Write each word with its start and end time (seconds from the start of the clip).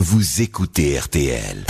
Vous 0.00 0.42
écoutez 0.42 0.96
RTL. 0.96 1.64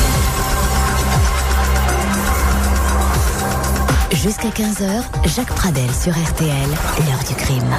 Jusqu'à 4.13 4.51
15h, 4.51 5.03
Jacques 5.35 5.55
Pradel 5.55 5.89
sur 5.95 6.13
RTL, 6.13 6.69
l'heure 7.07 7.25
du 7.27 7.35
crime. 7.35 7.75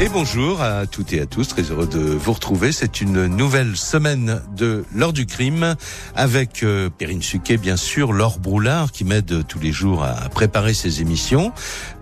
Et 0.00 0.08
bonjour 0.08 0.60
à 0.60 0.86
toutes 0.86 1.12
et 1.12 1.20
à 1.20 1.26
tous, 1.26 1.46
très 1.46 1.62
heureux 1.62 1.86
de 1.86 2.00
vous 2.00 2.32
retrouver. 2.32 2.72
C'est 2.72 3.00
une 3.00 3.28
nouvelle 3.28 3.76
semaine 3.76 4.42
de 4.56 4.84
l'heure 4.92 5.12
du 5.12 5.26
crime 5.26 5.76
avec 6.16 6.64
euh, 6.64 6.90
Perrine 6.90 7.22
Suquet, 7.22 7.56
bien 7.56 7.76
sûr, 7.76 8.12
Laure 8.12 8.40
Broulard 8.40 8.90
qui 8.90 9.04
m'aide 9.04 9.46
tous 9.46 9.60
les 9.60 9.72
jours 9.72 10.02
à 10.02 10.28
préparer 10.28 10.74
ces 10.74 11.02
émissions, 11.02 11.52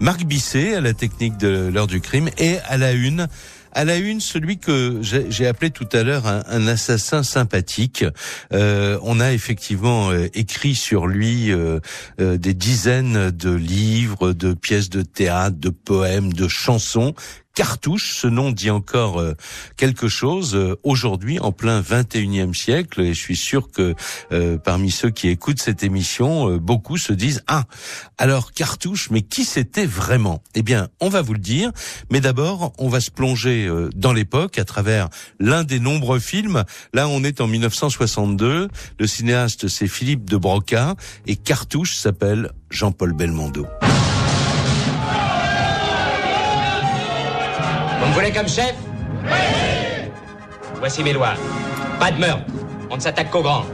Marc 0.00 0.24
Bisset 0.24 0.74
à 0.74 0.80
la 0.80 0.94
technique 0.94 1.36
de 1.36 1.70
l'heure 1.72 1.86
du 1.86 2.00
crime 2.00 2.30
et 2.38 2.56
à 2.64 2.78
la 2.78 2.92
une 2.92 3.28
à 3.74 3.84
la 3.84 3.96
une, 3.98 4.20
celui 4.20 4.58
que 4.58 5.00
j'ai 5.02 5.46
appelé 5.46 5.70
tout 5.70 5.88
à 5.92 6.02
l'heure 6.02 6.26
un, 6.26 6.66
assassin 6.66 7.22
sympathique. 7.22 8.04
Euh, 8.52 8.98
on 9.02 9.20
a 9.20 9.32
effectivement 9.32 10.10
euh, 10.10 10.28
écrit 10.34 10.74
sur 10.74 11.06
lui 11.06 11.50
euh, 11.50 11.80
euh, 12.20 12.38
des 12.38 12.54
dizaines 12.54 13.30
de 13.30 13.50
livres, 13.50 14.32
de 14.32 14.54
pièces 14.54 14.90
de 14.90 15.02
théâtre, 15.02 15.56
de 15.58 15.70
poèmes, 15.70 16.32
de 16.32 16.48
chansons 16.48 17.14
Cartouche, 17.54 18.14
ce 18.14 18.26
nom 18.26 18.50
dit 18.50 18.70
encore 18.70 19.20
euh, 19.20 19.34
quelque 19.76 20.08
chose 20.08 20.56
euh, 20.56 20.74
aujourd'hui 20.82 21.38
en 21.38 21.52
plein 21.52 21.80
21e 21.80 22.52
siècle 22.52 23.00
et 23.00 23.14
je 23.14 23.20
suis 23.20 23.36
sûr 23.36 23.70
que 23.70 23.94
euh, 24.32 24.58
parmi 24.58 24.90
ceux 24.90 25.10
qui 25.10 25.28
écoutent 25.28 25.60
cette 25.60 25.84
émission, 25.84 26.56
beaucoup 26.56 26.98
se 26.98 27.12
disent 27.12 27.44
"Ah, 27.46 27.64
alors 28.18 28.52
Cartouche, 28.52 29.08
mais 29.10 29.22
qui 29.22 29.44
c'était 29.44 29.86
vraiment? 29.86 30.42
Eh 30.56 30.62
bien, 30.62 30.88
on 31.00 31.08
va 31.08 31.22
vous 31.22 31.34
le 31.34 31.38
dire, 31.38 31.70
mais 32.10 32.20
d'abord, 32.20 32.72
on 32.78 32.88
va 32.88 33.00
se 33.00 33.12
plonger 33.12 33.70
dans 33.94 34.12
l'époque 34.12 34.58
à 34.58 34.64
travers 34.64 35.08
l'un 35.38 35.62
des 35.62 35.78
nombreux 35.78 36.18
films. 36.18 36.64
Là, 36.92 37.08
on 37.08 37.22
est 37.22 37.40
en 37.40 37.46
1962, 37.46 38.68
le 38.98 39.06
cinéaste 39.06 39.68
c'est 39.68 39.88
Philippe 39.88 40.28
de 40.28 40.36
Broca 40.36 40.96
et 41.26 41.36
Cartouche 41.36 41.94
s'appelle 41.96 42.50
Jean-Paul 42.70 43.12
Belmondo. 43.12 43.66
Vous 48.04 48.10
me 48.10 48.14
voulez 48.16 48.32
comme 48.32 48.48
chef 48.48 48.74
Oui 49.24 49.30
Voici 50.78 51.02
mes 51.02 51.14
lois. 51.14 51.32
Pas 51.98 52.10
de 52.10 52.18
meurtre. 52.20 52.44
On 52.90 52.96
ne 52.96 53.00
s'attaque 53.00 53.30
qu'aux 53.30 53.40
grands. 53.40 53.64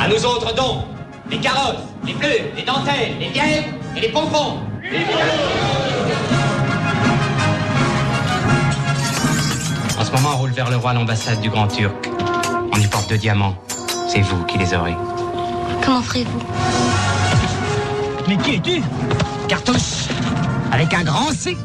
À 0.00 0.06
nous 0.06 0.24
autres 0.24 0.54
donc, 0.54 0.84
les 1.28 1.38
carrosses, 1.38 1.82
les 2.04 2.14
bleus, 2.14 2.52
les 2.56 2.62
dentelles, 2.62 3.18
les 3.18 3.30
bières 3.30 3.64
et 3.96 4.00
les 4.00 4.08
pompons. 4.10 4.60
En 9.98 10.04
ce 10.04 10.12
moment, 10.12 10.28
on 10.34 10.36
roule 10.36 10.52
vers 10.52 10.70
le 10.70 10.76
roi 10.76 10.92
l'ambassade 10.92 11.40
du 11.40 11.50
Grand 11.50 11.66
Turc. 11.66 12.08
On 12.72 12.78
y 12.78 12.86
porte 12.86 13.08
deux 13.08 13.18
diamants. 13.18 13.56
C'est 14.08 14.20
vous 14.20 14.44
qui 14.44 14.56
les 14.56 14.72
aurez. 14.72 14.94
Comment 15.84 16.00
ferez-vous? 16.00 16.42
Mais 18.28 18.36
qui 18.36 18.54
es-tu? 18.54 18.82
Cartouche 19.48 19.95
avec 20.76 20.92
un 20.92 21.04
grand 21.04 21.32
C. 21.32 21.56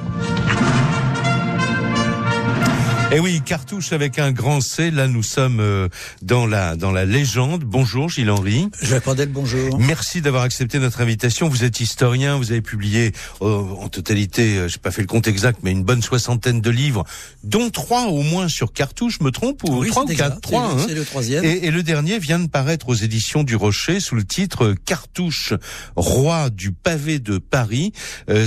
Eh 3.14 3.20
oui, 3.20 3.42
cartouche 3.42 3.92
avec 3.92 4.20
un 4.20 4.31
grand 4.31 4.62
C. 4.62 4.90
Là, 4.90 5.09
nous 5.09 5.22
sommes 5.22 5.59
euh, 5.59 5.90
dans 6.22 6.45
la 6.45 6.78
dans 6.78 6.92
la 6.92 7.04
légende. 7.04 7.66
Bonjour, 7.66 8.08
Gilles 8.08 8.31
Henry. 8.31 8.70
Je 8.81 8.95
vais 8.95 9.02
le 9.06 9.26
bonjour. 9.26 9.78
Merci 9.80 10.22
d'avoir 10.22 10.44
accepté 10.44 10.80
notre 10.80 11.02
invitation. 11.02 11.50
Vous 11.50 11.66
êtes 11.66 11.81
historien. 11.81 12.38
Vous 12.38 12.53
avez 12.53 12.62
publié 12.62 13.12
euh, 13.42 13.64
en 13.81 13.90
totalité, 13.90 14.56
euh, 14.56 14.70
j'ai 14.70 14.78
pas 14.78 14.92
fait 14.92 15.02
le 15.02 15.09
compte 15.09 15.28
exact, 15.28 15.59
mais 15.62 15.72
une 15.72 15.84
bonne 15.84 16.02
soixantaine 16.02 16.62
de 16.62 16.70
livres, 16.70 17.03
dont 17.44 17.70
trois 17.70 18.06
au 18.06 18.22
moins 18.22 18.48
sur 18.48 18.72
cartouche. 18.72 19.20
Me 19.20 19.31
trompe 19.31 19.62
ou 19.66 19.81
oui, 19.81 19.90
trois 19.90 20.03
ou 20.03 20.16
quatre? 20.16 20.40
Trois. 20.40 20.72
Hein. 20.72 20.86
C'est 20.88 20.96
le 20.96 21.03
troisième. 21.03 21.44
Et, 21.44 21.66
et, 21.66 21.72
le 21.72 21.84
dernier 21.84 22.18
vient 22.18 22.40
de 22.40 22.48
paraître 22.48 22.88
aux 22.88 22.96
éditions 22.96 23.44
du 23.44 23.58
Rocher 23.58 24.00
sous 24.00 24.16
le 24.16 24.23
titre 24.23 24.73
Cartouche, 24.86 25.53
roi 25.98 26.50
du 26.50 26.72
pavé 26.72 27.20
de 27.20 27.40
Paris. 27.40 27.91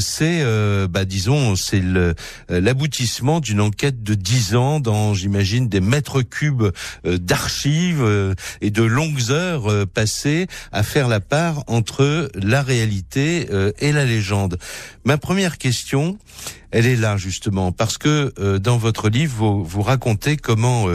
c'est, 0.00 0.43
bah, 0.88 1.05
disons, 1.05 1.55
c'est 1.55 1.83
l'aboutissement 2.49 3.41
d'une 3.41 3.61
enquête 3.61 4.03
de 4.03 4.15
dans, 4.54 5.15
j'imagine, 5.15 5.69
des 5.69 5.81
mètres 5.81 6.22
cubes 6.22 6.70
euh, 7.06 7.19
d'archives 7.19 8.03
euh, 8.03 8.34
et 8.60 8.70
de 8.70 8.82
longues 8.82 9.31
heures 9.31 9.70
euh, 9.70 9.84
passées 9.84 10.47
à 10.70 10.84
faire 10.84 11.09
la 11.09 11.19
part 11.19 11.65
entre 11.66 12.31
la 12.34 12.62
réalité 12.62 13.48
et 13.78 13.93
la 13.93 14.04
légende. 14.04 14.59
Ma 15.04 15.19
première 15.19 15.59
question, 15.59 16.19
elle 16.75 16.87
est 16.87 16.97
là 16.97 17.17
justement 17.17 17.71
parce 17.73 17.99
que 17.99 18.59
dans 18.59 18.77
votre 18.77 19.09
livre, 19.09 19.35
vous, 19.37 19.65
vous 19.65 19.83
racontez 19.83 20.37
comment 20.37 20.89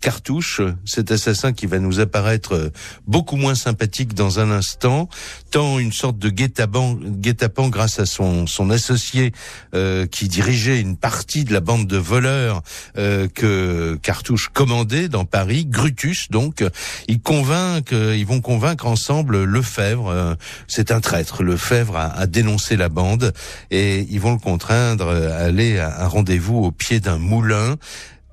Cartouche, 0.00 0.60
cet 0.84 1.10
assassin 1.10 1.52
qui 1.52 1.66
va 1.66 1.78
nous 1.78 2.00
apparaître 2.00 2.54
euh, 2.54 2.70
beaucoup 3.06 3.36
moins 3.36 3.54
sympathique 3.54 4.14
dans 4.14 4.38
un 4.38 4.50
instant, 4.50 5.08
tant 5.50 5.78
une 5.78 5.92
sorte 5.92 6.18
de 6.18 6.28
guet-apens 6.28 7.68
grâce 7.70 7.98
à 7.98 8.06
son, 8.06 8.46
son 8.46 8.70
associé 8.70 9.32
euh, 9.74 10.06
qui 10.06 10.28
dirigeait 10.28 10.80
une 10.80 10.96
partie 10.96 11.44
de 11.44 11.52
la 11.52 11.60
bande 11.60 11.86
de 11.86 11.96
voleurs 11.96 12.62
euh, 12.98 13.26
que 13.26 13.98
Cartouche 14.02 14.50
commandait 14.52 15.08
dans 15.08 15.24
Paris, 15.24 15.66
Grutus 15.66 16.30
donc, 16.30 16.62
ils 17.08 17.20
convainquent, 17.20 17.92
ils 17.92 18.26
vont 18.26 18.40
convaincre 18.40 18.86
ensemble 18.86 19.42
Lefebvre, 19.44 20.36
c'est 20.68 20.92
un 20.92 21.00
traître, 21.00 21.42
Lefebvre 21.42 21.96
a, 21.96 22.12
a 22.12 22.26
dénoncé 22.26 22.76
la 22.76 22.88
bande 22.88 23.32
et 23.70 24.06
ils 24.10 24.20
vont 24.20 24.32
le 24.32 24.38
contraindre 24.38 25.06
aller 25.16 25.78
à 25.78 26.04
un 26.04 26.08
rendez-vous 26.08 26.58
au 26.58 26.72
pied 26.72 27.00
d'un 27.00 27.18
moulin. 27.18 27.76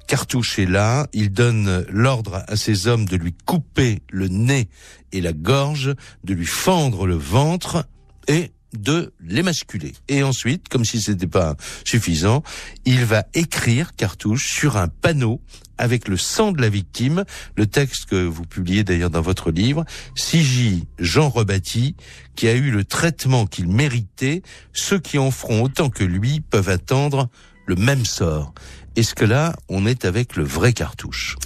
Cartouche 0.08 0.60
est 0.60 0.66
là, 0.66 1.08
il 1.14 1.32
donne 1.32 1.86
l'ordre 1.90 2.44
à 2.48 2.56
ses 2.56 2.88
hommes 2.88 3.06
de 3.06 3.16
lui 3.16 3.34
couper 3.46 4.02
le 4.12 4.28
nez 4.28 4.70
et 5.12 5.22
la 5.22 5.34
gorge, 5.34 5.96
de 6.24 6.34
lui 6.34 6.46
fendre 6.46 7.08
le 7.08 7.16
ventre. 7.16 7.86
Et 8.28 8.52
de 8.74 9.14
l'émasculer. 9.20 9.94
Et 10.08 10.24
ensuite, 10.24 10.70
comme 10.70 10.86
si 10.86 11.02
c'était 11.02 11.28
pas 11.28 11.56
suffisant, 11.86 12.44
il 12.86 13.06
va 13.06 13.26
écrire 13.34 13.96
Cartouche 13.96 14.52
sur 14.52 14.78
un 14.78 14.88
panneau 14.88 15.42
avec 15.78 16.08
le 16.08 16.18
sang 16.18 16.52
de 16.52 16.62
la 16.62 16.70
victime, 16.70 17.24
le 17.56 17.66
texte 17.66 18.06
que 18.06 18.24
vous 18.24 18.44
publiez 18.44 18.84
d'ailleurs 18.84 19.10
dans 19.10 19.22
votre 19.22 19.52
livre, 19.52 19.86
Sigi 20.16 20.88
Jean 21.00 21.30
Rebatti, 21.30 21.96
qui 22.36 22.48
a 22.48 22.54
eu 22.54 22.72
le 22.72 22.84
traitement 22.84 23.46
qu'il 23.48 23.68
méritait, 23.68 24.44
ceux 24.72 25.00
qui 25.00 25.18
en 25.18 25.32
feront 25.32 25.64
autant 25.64 25.90
que 25.90 26.04
lui 26.04 26.42
peuvent 26.42 26.70
attendre 26.70 27.30
le 27.66 27.76
même 27.76 28.06
sort. 28.06 28.54
Est-ce 28.96 29.16
que 29.16 29.26
là, 29.26 29.56
on 29.70 29.86
est 29.86 30.06
avec 30.06 30.36
le 30.36 30.44
vrai 30.44 30.74
cartouche? 30.74 31.38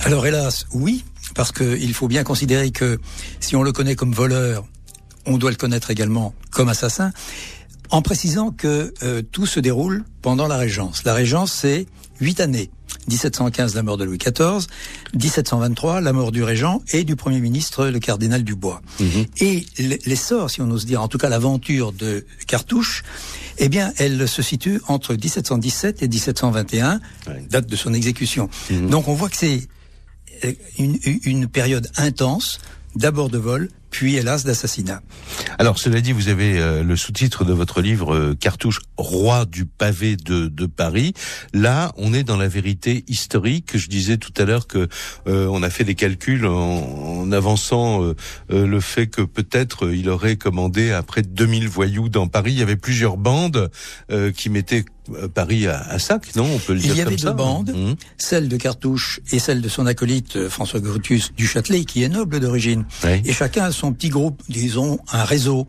Alors 0.00 0.26
hélas, 0.26 0.66
oui, 0.72 1.04
parce 1.34 1.52
qu'il 1.52 1.94
faut 1.94 2.08
bien 2.08 2.24
considérer 2.24 2.70
que 2.72 2.98
si 3.40 3.54
on 3.54 3.62
le 3.62 3.72
connaît 3.72 3.94
comme 3.94 4.12
voleur, 4.12 4.66
on 5.26 5.38
doit 5.38 5.50
le 5.50 5.56
connaître 5.56 5.90
également 5.90 6.34
comme 6.50 6.68
assassin, 6.68 7.12
en 7.90 8.02
précisant 8.02 8.50
que 8.50 8.92
euh, 9.02 9.22
tout 9.22 9.46
se 9.46 9.60
déroule 9.60 10.04
pendant 10.22 10.48
la 10.48 10.56
Régence. 10.56 11.04
La 11.04 11.14
Régence, 11.14 11.52
c'est 11.52 11.86
huit 12.20 12.40
années. 12.40 12.70
1715, 13.08 13.74
la 13.74 13.82
mort 13.82 13.96
de 13.96 14.04
Louis 14.04 14.18
XIV, 14.18 14.66
1723, 15.14 16.00
la 16.00 16.12
mort 16.12 16.32
du 16.32 16.42
régent 16.42 16.82
et 16.92 17.04
du 17.04 17.14
Premier 17.14 17.40
ministre, 17.40 17.86
le 17.86 17.98
cardinal 18.00 18.42
Dubois. 18.42 18.82
Mhm. 18.98 19.26
Et 19.38 19.64
l'essor, 20.06 20.50
si 20.50 20.60
on 20.60 20.70
ose 20.70 20.86
dire, 20.86 21.02
en 21.02 21.08
tout 21.08 21.18
cas 21.18 21.28
l'aventure 21.28 21.92
de 21.92 22.26
Cartouche, 22.46 23.04
eh 23.58 23.68
bien, 23.68 23.92
elle 23.98 24.28
se 24.28 24.42
situe 24.42 24.80
entre 24.88 25.14
1717 25.14 26.02
et 26.02 26.08
1721, 26.08 27.00
date 27.48 27.66
de 27.66 27.76
son 27.76 27.94
exécution. 27.94 28.48
Mhm. 28.70 28.90
Donc 28.90 29.08
on 29.08 29.14
voit 29.14 29.28
que 29.28 29.36
c'est 29.36 29.68
euh, 30.44 30.52
une, 30.78 30.98
une 31.24 31.46
période 31.46 31.88
intense, 31.96 32.58
d'abord 32.96 33.30
de 33.30 33.38
vol, 33.38 33.68
puis 33.90 34.16
hélas 34.16 34.44
d'assassinat. 34.44 35.02
Alors 35.58 35.78
cela 35.78 36.00
dit, 36.00 36.12
vous 36.12 36.28
avez 36.28 36.58
euh, 36.58 36.82
le 36.82 36.96
sous-titre 36.96 37.44
de 37.44 37.52
votre 37.52 37.80
livre 37.80 38.14
euh, 38.14 38.34
Cartouche 38.34 38.80
roi 38.96 39.44
du 39.44 39.64
pavé 39.64 40.16
de, 40.16 40.46
de, 40.46 40.66
Paris. 40.66 41.14
Là, 41.52 41.92
on 41.96 42.12
est 42.12 42.24
dans 42.24 42.36
la 42.36 42.48
vérité 42.48 43.04
historique. 43.08 43.76
Je 43.76 43.88
disais 43.88 44.16
tout 44.16 44.32
à 44.36 44.44
l'heure 44.44 44.66
que 44.66 44.88
euh, 45.26 45.46
on 45.46 45.62
a 45.62 45.70
fait 45.70 45.84
des 45.84 45.94
calculs 45.94 46.46
en, 46.46 46.52
en 46.52 47.32
avançant 47.32 48.14
le 48.48 48.80
fait 48.80 49.06
que 49.06 49.22
peut-être 49.22 49.92
il 49.92 50.08
aurait 50.08 50.36
commandé 50.36 50.90
à 50.90 51.02
près 51.02 51.22
de 51.22 51.28
2000 51.28 51.68
voyous 51.68 52.08
dans 52.08 52.28
Paris. 52.28 52.52
Il 52.52 52.58
y 52.58 52.62
avait 52.62 52.76
plusieurs 52.76 53.16
bandes 53.16 53.70
qui 54.36 54.50
mettaient 54.50 54.84
Paris 55.34 55.66
à, 55.66 55.98
sac, 55.98 56.34
non 56.36 56.48
On 56.54 56.58
peut 56.58 56.74
le 56.74 56.80
dire 56.80 56.94
Il 56.94 56.98
y 56.98 57.00
avait 57.00 57.16
deux 57.16 57.32
bandes, 57.32 57.70
mmh. 57.70 57.94
celle 58.18 58.48
de 58.48 58.56
Cartouche 58.56 59.20
et 59.32 59.38
celle 59.38 59.60
de 59.60 59.68
son 59.68 59.86
acolyte 59.86 60.48
François 60.48 60.80
Grutus 60.80 61.32
du 61.36 61.46
Châtelet, 61.46 61.84
qui 61.84 62.02
est 62.02 62.08
noble 62.08 62.40
d'origine. 62.40 62.84
Et 63.24 63.32
chacun 63.32 63.64
a 63.64 63.72
son 63.72 63.92
petit 63.92 64.08
groupe, 64.08 64.42
disons 64.48 64.98
un 65.12 65.24
réseau, 65.24 65.66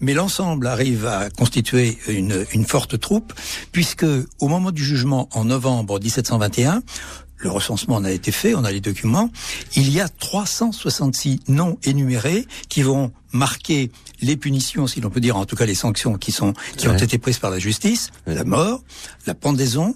mais 0.00 0.14
l'ensemble 0.14 0.66
arrive 0.66 1.06
à 1.06 1.30
constituer 1.30 1.96
une, 2.08 2.44
une 2.52 2.64
forte 2.64 2.98
troupe, 2.98 3.32
puisque 3.70 4.06
au 4.40 4.48
moment 4.48 4.72
du 4.72 4.84
jugement 4.84 5.28
en 5.32 5.44
novembre 5.44 6.00
1721, 6.00 6.82
le 7.42 7.50
recensement 7.50 7.96
en 7.96 8.04
a 8.04 8.10
été 8.10 8.30
fait, 8.30 8.54
on 8.54 8.64
a 8.64 8.70
les 8.70 8.80
documents, 8.80 9.30
il 9.74 9.92
y 9.92 10.00
a 10.00 10.08
366 10.08 11.40
noms 11.48 11.78
énumérés 11.84 12.46
qui 12.68 12.82
vont 12.82 13.12
marqué 13.32 13.90
les 14.20 14.36
punitions, 14.36 14.86
si 14.86 15.00
l'on 15.00 15.10
peut 15.10 15.20
dire, 15.20 15.36
en 15.36 15.44
tout 15.44 15.56
cas 15.56 15.66
les 15.66 15.74
sanctions 15.74 16.14
qui 16.14 16.32
sont 16.32 16.52
qui 16.76 16.88
ont 16.88 16.96
été 16.96 17.18
prises 17.18 17.38
par 17.38 17.50
la 17.50 17.58
justice, 17.58 18.10
la 18.26 18.44
mort, 18.44 18.82
la 19.26 19.34
pendaison, 19.34 19.94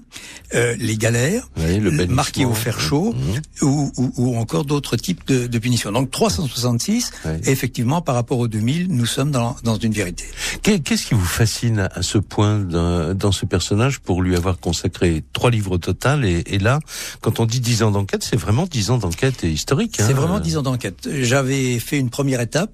euh, 0.54 0.74
les 0.78 0.96
galères, 0.96 1.48
le 1.56 2.06
marqué 2.06 2.44
au 2.44 2.54
fer 2.54 2.80
chaud, 2.80 3.12
mmh. 3.12 3.64
ou, 3.64 3.92
ou, 3.96 4.12
ou, 4.16 4.36
encore 4.36 4.64
d'autres 4.64 4.96
types 4.96 5.26
de, 5.26 5.46
de, 5.46 5.58
punitions. 5.58 5.92
Donc 5.92 6.10
366, 6.10 7.12
effectivement, 7.44 8.00
par 8.00 8.14
rapport 8.14 8.38
aux 8.38 8.48
2000, 8.48 8.88
nous 8.88 9.06
sommes 9.06 9.30
dans, 9.30 9.56
dans 9.62 9.76
une 9.76 9.92
vérité. 9.92 10.24
Qu'est-ce 10.62 11.06
qui 11.06 11.14
vous 11.14 11.24
fascine 11.24 11.88
à 11.92 12.02
ce 12.02 12.18
point 12.18 12.58
dans 12.58 13.32
ce 13.32 13.46
personnage 13.46 14.00
pour 14.00 14.22
lui 14.22 14.36
avoir 14.36 14.58
consacré 14.58 15.24
trois 15.32 15.50
livres 15.50 15.72
au 15.72 15.78
total 15.78 16.24
et, 16.24 16.42
et 16.46 16.58
là, 16.58 16.80
quand 17.20 17.40
on 17.40 17.46
dit 17.46 17.60
dix 17.60 17.82
ans 17.82 17.90
d'enquête, 17.90 18.22
c'est 18.22 18.36
vraiment 18.36 18.66
dix 18.66 18.90
ans 18.90 18.98
d'enquête 18.98 19.42
historique. 19.42 20.00
Hein. 20.00 20.04
C'est 20.06 20.14
vraiment 20.14 20.40
dix 20.40 20.56
ans 20.56 20.62
d'enquête. 20.62 21.08
J'avais 21.22 21.78
fait 21.78 21.98
une 21.98 22.10
première 22.10 22.40
étape 22.40 22.70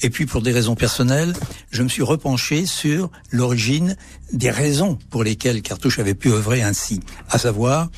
et 0.00 0.10
puis 0.10 0.26
pour 0.26 0.42
des 0.42 0.52
raisons 0.52 0.74
personnelles, 0.74 1.34
je 1.70 1.82
me 1.82 1.88
suis 1.88 2.02
repenché 2.02 2.66
sur 2.66 3.10
l'origine 3.30 3.96
des 4.32 4.50
raisons 4.50 4.98
pour 5.10 5.24
lesquelles 5.24 5.62
Cartouche 5.62 5.98
avait 5.98 6.14
pu 6.14 6.30
œuvrer 6.30 6.62
ainsi, 6.62 7.00
à 7.30 7.38
savoir 7.38 7.88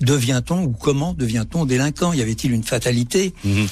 devient-on 0.00 0.64
ou 0.64 0.72
comment 0.72 1.14
devient-on 1.14 1.64
délinquant? 1.64 2.12
Y 2.12 2.22
avait-il 2.22 2.52
une 2.52 2.64
fatalité? 2.64 3.32
Mhm. 3.44 3.66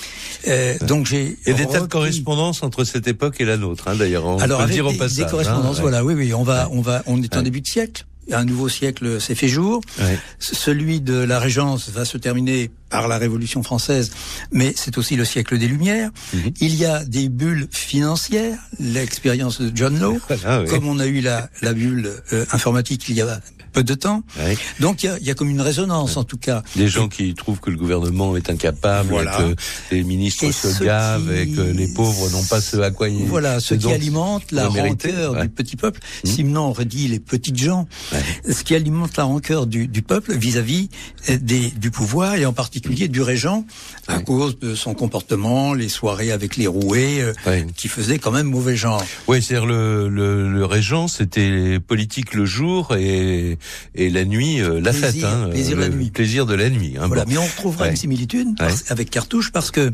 euh, 0.49 0.79
Donc 0.87 1.07
j'ai 1.07 1.37
et 1.47 1.55
des 1.55 1.67
tas 1.67 1.81
de 1.81 1.87
correspondances 1.87 2.63
entre 2.63 2.85
cette 2.85 3.09
époque 3.09 3.41
et 3.41 3.45
la 3.45 3.57
nôtre, 3.57 3.89
hein, 3.89 3.97
d'ailleurs. 3.97 4.41
Alors 4.41 4.59
peut 4.59 4.65
avec 4.65 4.75
dire 4.77 4.87
au 4.87 4.93
des, 4.93 4.99
passage. 4.99 5.17
des 5.17 5.27
correspondances, 5.27 5.79
hein, 5.79 5.83
voilà, 5.83 6.05
oui, 6.05 6.15
oui, 6.15 6.33
on 6.33 6.45
va, 6.45 6.69
on 6.71 6.81
va, 6.81 7.03
on 7.07 7.21
est 7.23 7.37
en 7.37 7.43
début 7.43 7.61
de 7.61 7.67
siècle. 7.67 8.05
Un 8.33 8.45
nouveau 8.45 8.69
siècle 8.69 9.21
s'est 9.21 9.35
fait 9.35 9.49
jour. 9.49 9.81
Ouais. 9.99 10.19
Celui 10.39 11.01
de 11.01 11.15
la 11.15 11.39
Régence 11.39 11.89
va 11.91 12.05
se 12.05 12.17
terminer 12.19 12.71
par 12.89 13.09
la 13.09 13.19
Révolution 13.19 13.63
française, 13.63 14.11
mais 14.53 14.73
c'est 14.77 14.99
aussi 14.99 15.17
le 15.17 15.25
siècle 15.25 15.59
des 15.59 15.69
Lumières. 15.69 16.11
Mhm. 16.35 16.53
Il 16.61 16.75
y 16.75 16.85
a 16.85 17.05
des 17.05 17.29
bulles 17.29 17.69
financières, 17.71 18.59
l'expérience 18.79 19.61
de 19.61 19.71
John 19.75 19.99
Law, 19.99 20.19
Voilà, 20.29 20.63
oui. 20.63 20.69
comme 20.69 20.87
on 20.89 20.99
a 20.99 21.07
eu 21.07 21.21
la, 21.21 21.49
la 21.63 21.73
bulle 21.73 22.11
euh, 22.33 22.45
informatique 22.53 23.09
il 23.09 23.17
y 23.17 23.21
a 23.23 23.41
peu 23.73 23.83
de 23.85 23.95
temps. 23.95 24.23
Ouais. 24.39 24.57
Donc 24.81 25.03
il 25.03 25.11
y 25.21 25.27
y 25.27 25.31
a 25.31 25.35
comme 25.35 25.51
une 25.51 25.61
résonance 25.61 26.17
en 26.17 26.25
tout 26.25 26.37
cas. 26.39 26.63
Des 26.77 26.89
gens 26.89 27.09
qui 27.09 27.35
trouvent 27.35 27.61
que 27.61 27.71
le 27.71 27.77
gouvernement 27.77 28.37
est 28.37 28.51
incapable, 28.51 29.11
Voilà. 29.11 29.37
que 29.39 29.55
les 29.95 30.03
ministres 30.03 30.45
Et 30.45 30.53
se 30.53 30.83
gavent 30.83 31.33
qui- 31.33 31.39
et 31.41 31.47
que 31.55 31.61
les 31.61 31.89
pauvres 31.89 32.29
n'ont 32.31 32.45
pas 32.45 32.61
ce 32.61 32.77
à 32.79 32.91
quoi 32.91 33.09
ils 33.09 33.25
Voilà, 33.27 33.61
ce 33.61 33.75
qui 33.75 33.91
alimente 33.93 34.51
la 34.53 34.69
rancœur 34.69 35.33
Ouais. 35.33 35.43
du 35.43 35.49
petit 35.49 35.77
peuple. 35.77 36.01
Mmh. 36.25 36.29
Simon 36.29 36.61
aurait 36.71 36.85
dit 36.85 37.09
les 37.09 37.21
petites 37.21 37.57
gens. 37.59 37.87
Ouais. 38.13 38.53
Ce 38.53 38.63
qui 38.65 38.75
alimente 38.75 39.17
la 39.17 39.25
rancœur 39.25 39.67
du, 39.67 39.87
du 39.87 40.03
peuple 40.03 40.35
vis-à-vis 40.37 40.89
euh, 41.29 41.39
des, 41.41 41.71
du 41.71 41.91
pouvoir 41.91 42.35
et 42.35 42.47
en 42.47 42.53
particulier 42.53 43.09
du 43.09 43.23
régent 43.23 43.65
à 44.09 44.19
cause 44.21 44.59
de 44.59 44.75
son 44.75 44.95
comportement, 44.95 45.75
les 45.75 45.89
soirées 45.89 46.33
avec 46.33 46.57
les 46.57 46.67
roués, 46.67 47.21
euh, 47.23 47.63
qui 47.77 47.89
faisaient 47.89 48.19
quand 48.19 48.33
même 48.33 48.47
mauvais 48.49 48.77
genre. 48.77 49.05
Oui, 49.29 49.43
c'est-à-dire 49.43 49.67
le, 49.67 50.09
le, 50.09 50.51
le 50.51 50.65
régent, 50.65 51.09
c'était 51.09 51.79
politique 51.81 52.35
le 52.35 52.45
jour 52.47 52.97
et, 52.97 53.59
et 53.95 54.11
la 54.11 54.25
nuit, 54.25 54.61
euh, 54.61 54.81
la 54.81 54.93
Plaisir, 54.93 55.11
fête. 55.11 55.25
Hein, 55.25 55.49
plaisir 55.51 55.77
le 55.77 55.83
la 55.83 55.89
nuit. 55.89 56.11
Plaisir 56.11 56.47
de 56.47 56.55
la 56.55 56.71
nuit. 56.71 56.95
Hein, 56.99 57.07
Voilà. 57.07 57.25
bon. 57.25 57.31
Mais 57.33 57.39
on 57.39 57.45
retrouvera 57.45 57.85
Ouais. 57.85 57.91
une 57.91 57.97
similitude 57.97 58.49
avec 58.89 59.11
Cartouche 59.11 59.51
parce 59.53 59.71
que 59.71 59.91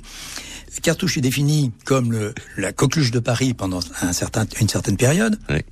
Cartouche 0.82 1.16
est 1.16 1.22
défini 1.22 1.72
comme 1.84 2.12
le, 2.12 2.34
la 2.56 2.72
coqueluche 2.72 3.10
de 3.10 3.18
Paris 3.18 3.54
pendant 3.54 3.80
un 4.02 4.12
certain, 4.12 4.46
une 4.60 4.68
certaine 4.68 4.96
période. 4.96 5.38
Ouais. 5.48 5.64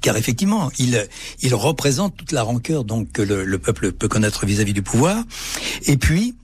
Car 0.00 0.16
effectivement, 0.16 0.70
il, 0.78 1.06
il 1.42 1.54
représente 1.54 2.16
toute 2.16 2.32
la 2.32 2.42
rancœur 2.42 2.84
donc 2.84 3.12
que 3.12 3.20
le, 3.22 3.44
le 3.44 3.58
peuple 3.58 3.92
peut 3.92 4.08
connaître 4.08 4.46
vis-à-vis 4.46 4.72
du 4.72 4.82
pouvoir. 4.82 5.22
Et 5.86 5.96
puis, 5.98 6.34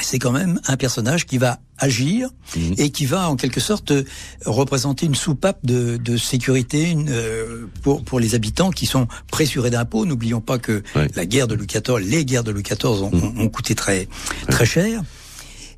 c'est 0.00 0.18
quand 0.18 0.32
même 0.32 0.60
un 0.66 0.76
personnage 0.76 1.24
qui 1.26 1.38
va 1.38 1.60
agir 1.78 2.28
Mhm. 2.56 2.74
et 2.78 2.90
qui 2.90 3.04
va 3.06 3.28
en 3.28 3.36
quelque 3.36 3.60
sorte 3.60 3.90
euh, 3.90 4.04
représenter 4.46 5.06
une 5.06 5.14
soupape 5.14 5.58
de, 5.64 5.96
de 5.96 6.16
sécurité 6.16 6.90
une, 6.90 7.08
euh, 7.10 7.66
pour, 7.82 8.04
pour 8.04 8.20
les 8.20 8.34
habitants 8.34 8.70
qui 8.70 8.86
sont 8.86 9.08
pressurés 9.30 9.70
d'impôts. 9.70 10.06
N'oublions 10.06 10.40
pas 10.40 10.58
que 10.58 10.82
Ouais. 10.94 11.08
la 11.14 11.26
guerre 11.26 11.48
de 11.48 11.54
Louis 11.54 11.66
XIV, 11.66 11.98
les 12.00 12.24
guerres 12.24 12.44
de 12.44 12.50
Louis 12.52 12.62
XIV 12.62 12.84
ont, 13.02 13.10
ont- 13.12 13.34
ont 13.40 13.48
coûté 13.48 13.74
très 13.74 14.08
très 14.48 14.66
cher 14.66 15.02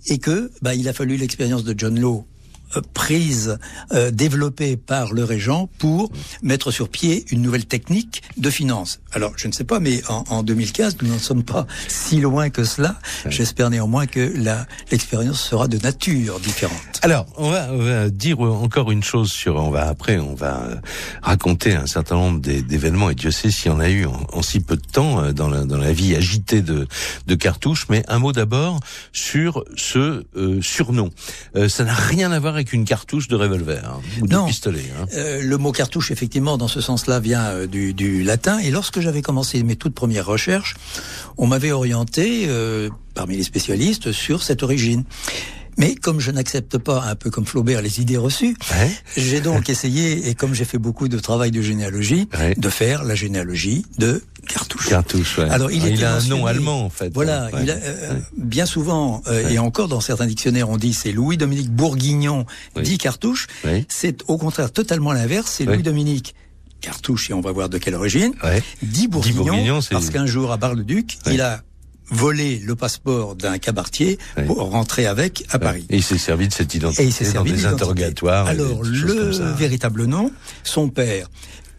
et 0.09 0.19
que 0.19 0.51
bah, 0.63 0.75
il 0.75 0.89
a 0.89 0.93
fallu 0.93 1.17
l'expérience 1.17 1.65
de 1.65 1.75
John 1.77 1.99
Law 1.99 2.27
prise, 2.81 3.59
euh, 3.93 4.11
développée 4.11 4.77
par 4.77 5.13
le 5.13 5.25
régent 5.25 5.69
pour 5.79 6.11
mettre 6.43 6.71
sur 6.71 6.89
pied 6.89 7.25
une 7.31 7.43
nouvelle 7.43 7.67
technique 7.67 8.23
de 8.37 8.51
finance. 8.51 9.01
Alors, 9.13 9.33
je 9.37 9.49
ne 9.49 9.53
sais 9.53 9.65
pas, 9.65 9.81
mais 9.81 10.03
en, 10.09 10.25
en 10.29 10.43
2015, 10.43 10.99
nous 11.03 11.09
n'en 11.09 11.19
sommes 11.19 11.45
pas 11.45 11.67
si 11.89 12.21
loin 12.21 12.51
que 12.51 12.65
cela. 12.65 12.97
J'espère 13.29 13.71
néanmoins 13.71 14.07
que 14.07 14.33
la 14.37 14.67
l'expérience 14.91 15.41
sera 15.41 15.69
de 15.69 15.79
nature 15.79 16.39
différente. 16.41 16.77
Alors, 17.03 17.27
on 17.37 17.51
va, 17.51 17.69
on 17.73 17.79
va 17.79 18.11
dire 18.11 18.41
encore 18.41 18.91
une 18.91 19.03
chose 19.03 19.31
sur. 19.31 19.57
On 19.57 19.71
va 19.71 19.89
après, 19.89 20.19
on 20.19 20.35
va 20.35 20.63
euh, 20.65 20.77
raconter 21.23 21.75
un 21.75 21.87
certain 21.87 22.17
nombre 22.17 22.41
d'é- 22.41 22.63
d'événements 22.63 23.11
et 23.11 23.15
Dieu 23.15 23.31
sait 23.31 23.51
s'il 23.51 23.71
y 23.71 23.75
en 23.75 23.81
a 23.81 23.89
eu 23.89 24.07
en, 24.07 24.27
en 24.33 24.43
si 24.43 24.61
peu 24.61 24.77
de 24.77 24.83
temps 24.87 25.23
euh, 25.23 25.33
dans 25.33 25.49
la, 25.49 25.65
dans 25.65 25.79
la 25.79 25.93
vie 25.93 26.15
agitée 26.15 26.63
de, 26.63 26.87
de 27.27 27.35
Cartouche. 27.35 27.87
Mais 27.89 28.05
un 28.09 28.19
mot 28.19 28.33
d'abord 28.33 28.81
sur 29.13 29.65
ce 29.77 30.25
euh, 30.37 30.61
surnom. 30.63 31.11
Euh, 31.57 31.69
ça 31.69 31.85
n'a 31.85 31.95
rien 31.95 32.33
à 32.33 32.39
voir 32.39 32.55
avec 32.55 32.66
une 32.73 32.85
cartouche 32.85 33.29
de 33.29 33.37
revolver 33.37 33.83
hein, 33.85 34.01
ou 34.21 34.27
de 34.27 34.33
Non. 34.35 34.47
pistolet. 34.47 34.85
Hein. 35.01 35.07
Euh, 35.15 35.43
le 35.43 35.59
mot 35.59 35.73
cartouche, 35.73 36.11
effectivement, 36.11 36.57
dans 36.59 36.69
ce 36.69 36.81
sens-là, 36.81 37.21
vient 37.21 37.45
euh, 37.45 37.67
du, 37.67 37.95
du 37.95 38.23
latin. 38.23 38.59
Et 38.59 38.71
lorsque 38.71 39.01
j'avais 39.01 39.23
commencé 39.23 39.63
mes 39.63 39.77
toutes 39.77 39.95
premières 39.95 40.27
recherches, 40.27 40.75
on 41.37 41.47
m'avait 41.47 41.73
orienté, 41.73 42.45
euh, 42.49 42.89
parmi 43.15 43.37
les 43.37 43.43
spécialistes, 43.45 44.13
sur 44.13 44.43
cette 44.43 44.63
origine. 44.63 45.05
Mais 45.79 45.95
comme 45.95 46.21
je 46.21 46.31
n'accepte 46.31 46.79
pas, 46.79 47.03
un 47.05 47.15
peu 47.17 47.31
comme 47.31 47.45
Flaubert, 47.47 47.83
les 47.83 48.01
idées 48.01 48.17
reçues, 48.17 48.57
Ouais. 48.73 48.91
j'ai 49.17 49.41
donc 49.41 49.69
essayé, 49.71 50.29
et 50.29 50.35
comme 50.35 50.55
j'ai 50.55 50.65
fait 50.65 50.79
beaucoup 50.79 51.09
de 51.09 51.19
travail 51.19 51.51
de 51.51 51.61
généalogie, 51.63 52.29
Ouais. 52.39 52.55
de 52.57 52.69
faire 52.69 53.05
la 53.05 53.15
généalogie 53.15 53.85
de 53.99 54.23
cartouche. 54.49 54.89
Cartouche. 54.89 55.39
Ouais. 55.39 55.51
Alors, 55.51 55.71
il 55.71 55.83
Ah, 56.05 56.13
a 56.13 56.17
un 56.17 56.23
nom 56.29 56.47
allemand 56.47 56.85
en 56.85 56.91
fait. 56.91 57.13
Voilà, 57.13 57.51
il 57.63 57.71
a, 57.71 57.75
euh, 57.75 58.19
bien 58.37 58.65
souvent, 58.67 59.23
euh, 59.27 59.49
et 59.49 59.59
encore 59.59 59.89
dans 59.89 60.01
certains 60.01 60.27
dictionnaires, 60.27 60.71
on 60.71 60.77
dit 60.77 60.95
c'est 60.95 61.13
Louis-Dominique 61.13 61.71
Bourguignon, 61.71 62.47
Oui. 62.77 62.83
dit 62.83 62.99
cartouche. 62.99 63.47
Oui. 63.65 63.85
C'est 63.89 64.23
au 64.29 64.39
contraire 64.39 64.73
totalement 64.73 65.13
l'inverse, 65.13 65.53
c'est 65.59 65.65
Oui. 65.67 65.75
Louis-Dominique 65.75 66.35
cartouche, 66.81 67.31
et 67.31 67.33
on 67.33 67.41
va 67.41 67.53
voir 67.53 67.69
de 67.69 67.79
quelle 67.79 67.95
origine, 67.95 68.33
dit 68.83 69.09
Bourguignon, 69.09 69.81
parce 69.91 70.11
qu'un 70.11 70.27
jour 70.27 70.53
à 70.53 70.57
Bar-le-Duc, 70.57 71.19
il 71.27 71.41
a 71.41 71.63
volé 72.11 72.61
le 72.65 72.75
passeport 72.75 73.35
d'un 73.35 73.59
cabaretier 73.59 74.19
pour 74.47 74.59
rentrer 74.59 75.07
avec 75.07 75.45
à 75.51 75.59
Paris. 75.59 75.87
Et 75.91 75.97
il 75.97 76.03
s'est 76.03 76.19
servi 76.19 76.49
de 76.49 76.53
cette 76.53 76.75
identité 76.75 77.03
Et 77.03 77.07
il 77.07 77.13
s'est 77.13 77.25
dans 77.25 77.33
servi 77.33 77.53
des 77.53 77.67
interrogatoires. 77.67 78.47
Alors, 78.47 78.83
le 78.83 79.55
véritable 79.55 80.05
nom, 80.05 80.31
son 80.63 80.89
père, 80.89 81.29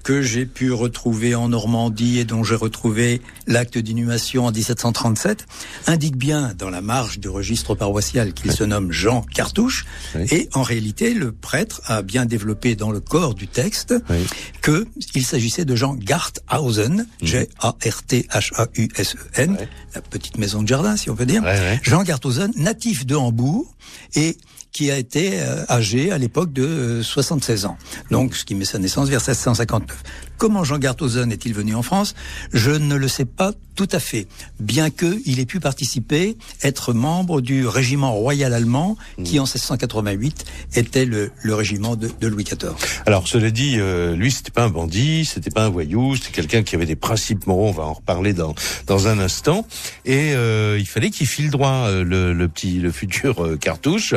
que 0.08 0.22
j'ai 0.22 0.46
pu 0.46 0.72
retrouver 0.72 1.36
en 1.36 1.50
Normandie 1.50 2.18
et 2.20 2.24
dont 2.24 2.42
j'ai 2.42 2.56
retrouvé 2.56 3.22
l'acte 3.46 3.78
d'inhumation 3.78 4.46
en 4.46 4.54
1737, 4.54 5.46
indique 5.86 6.16
bien 6.16 6.54
dans 6.58 6.70
la 6.70 6.80
marge 6.80 7.20
du 7.20 7.28
registre 7.28 7.76
paroissial 7.76 8.32
qu'il 8.32 8.54
se 8.54 8.64
nomme 8.64 8.94
Jean 8.94 9.22
Cartouche. 9.24 9.86
Oui. 10.16 10.26
Et 10.32 10.48
en 10.54 10.62
réalité, 10.64 11.14
le 11.14 11.34
prêtre 11.34 11.82
a 11.88 12.04
bien 12.04 12.26
développé 12.26 12.78
dans 12.78 12.90
le 12.90 13.02
corps 13.02 13.36
du 13.36 13.50
texte 13.50 13.96
Oui. 14.10 14.26
que 14.62 14.88
il 15.14 15.26
s'agissait 15.26 15.66
de 15.66 15.76
Jean 15.76 15.94
Garthausen, 15.94 17.06
G-A-R-T-H-A-U-S-E-N, 17.22 19.50
Mhm. 19.52 19.58
Ouais. 19.58 19.68
la 19.94 20.02
petite 20.02 20.38
maison 20.38 20.64
de 20.64 20.70
jardin, 20.70 20.96
si 20.96 21.10
on 21.10 21.18
peut 21.18 21.26
dire. 21.26 21.44
Jean 21.84 22.04
Garthausen, 22.04 22.54
natif 22.56 23.06
de 23.06 23.16
Hambourg 23.16 23.76
et 24.16 24.38
qui 24.78 24.92
a 24.92 24.98
été 25.00 25.40
euh, 25.40 25.66
âgé 25.70 26.12
à 26.12 26.20
l'époque 26.20 26.54
de 26.54 26.64
euh, 26.64 27.02
76 27.02 27.66
ans. 27.66 27.80
Donc, 28.12 28.36
ce 28.36 28.46
qui 28.46 28.54
met 28.54 28.64
sa 28.64 28.78
naissance 28.78 29.10
vers 29.10 29.22
1659. 29.22 30.04
Comment 30.38 30.64
Jean 30.64 30.78
Garthausen 30.78 31.32
est-il 31.32 31.56
venu 31.56 31.74
en 31.74 31.82
France? 31.82 32.14
Je 32.54 32.70
ne 32.70 32.94
le 32.94 33.08
sais 33.08 33.26
pas 33.26 33.54
tout 33.74 33.88
à 33.92 34.00
fait, 34.00 34.28
bien 34.60 34.90
que 34.90 35.20
il 35.26 35.40
ait 35.40 35.46
pu 35.46 35.60
participer, 35.60 36.36
être 36.64 36.94
membre 36.94 37.42
du 37.42 37.68
régiment 37.68 38.12
royal 38.12 38.54
allemand, 38.54 38.98
qui 39.24 39.40
en 39.40 39.44
1688 39.44 40.46
était 40.76 41.06
le, 41.06 41.32
le 41.44 41.56
régiment 41.56 41.96
de, 41.96 42.10
de 42.20 42.28
Louis 42.28 42.44
XIV. 42.44 42.74
Alors, 43.06 43.28
cela 43.28 43.52
dit, 43.52 43.76
euh, 43.78 44.16
lui, 44.16 44.32
c'était 44.32 44.52
pas 44.52 44.64
un 44.64 44.70
bandit, 44.70 45.26
c'était 45.26 45.52
pas 45.52 45.66
un 45.66 45.70
voyou, 45.70 46.16
c'était 46.16 46.32
quelqu'un 46.32 46.64
qui 46.64 46.76
avait 46.76 46.88
des 46.88 46.96
principes 46.96 47.46
moraux. 47.46 47.70
On 47.70 47.72
va 47.72 47.84
en 47.84 47.94
reparler 47.94 48.34
dans 48.34 48.54
dans 48.88 49.08
un 49.08 49.20
instant. 49.20 49.66
Et 50.06 50.34
euh, 50.34 50.78
il 50.80 50.88
fallait 50.88 51.12
qu'il 51.12 51.28
file 51.28 51.52
droit 51.52 51.88
euh, 51.88 52.04
le, 52.04 52.34
le 52.34 52.48
petit, 52.48 52.80
le 52.80 52.92
futur 52.92 53.44
euh, 53.44 53.58
cartouche. 53.58 54.16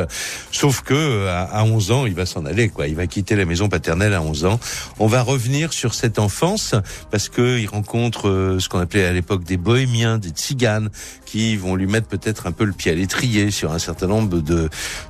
Sauf 0.51 0.81
que 0.81 0.93
euh, 0.93 1.31
à, 1.31 1.43
à 1.59 1.63
11 1.63 1.91
ans, 1.91 2.05
il 2.05 2.13
va 2.13 2.25
s'en 2.25 2.45
aller. 2.45 2.69
Quoi, 2.69 2.87
il 2.87 2.95
va 2.95 3.07
quitter 3.07 3.35
la 3.35 3.45
maison 3.45 3.69
paternelle 3.69 4.13
à 4.13 4.21
11 4.21 4.45
ans. 4.45 4.59
On 4.99 5.07
va 5.07 5.21
revenir 5.21 5.73
sur 5.73 5.93
cette 5.93 6.19
enfance 6.19 6.75
parce 7.09 7.29
que 7.29 7.59
il 7.59 7.67
rencontre 7.67 8.27
euh, 8.29 8.59
ce 8.59 8.69
qu'on 8.69 8.79
appelait 8.79 9.05
à 9.05 9.13
l'époque 9.13 9.43
des 9.43 9.57
bohémiens, 9.57 10.17
des 10.17 10.29
tziganes, 10.29 10.89
qui 11.25 11.55
vont 11.55 11.75
lui 11.75 11.87
mettre 11.87 12.07
peut-être 12.07 12.47
un 12.47 12.51
peu 12.51 12.65
le 12.65 12.73
pied 12.73 12.91
à 12.91 12.95
l'étrier 12.95 13.51
sur 13.51 13.71
un 13.71 13.79
certain 13.79 14.07
nombre 14.07 14.41
de 14.41 14.69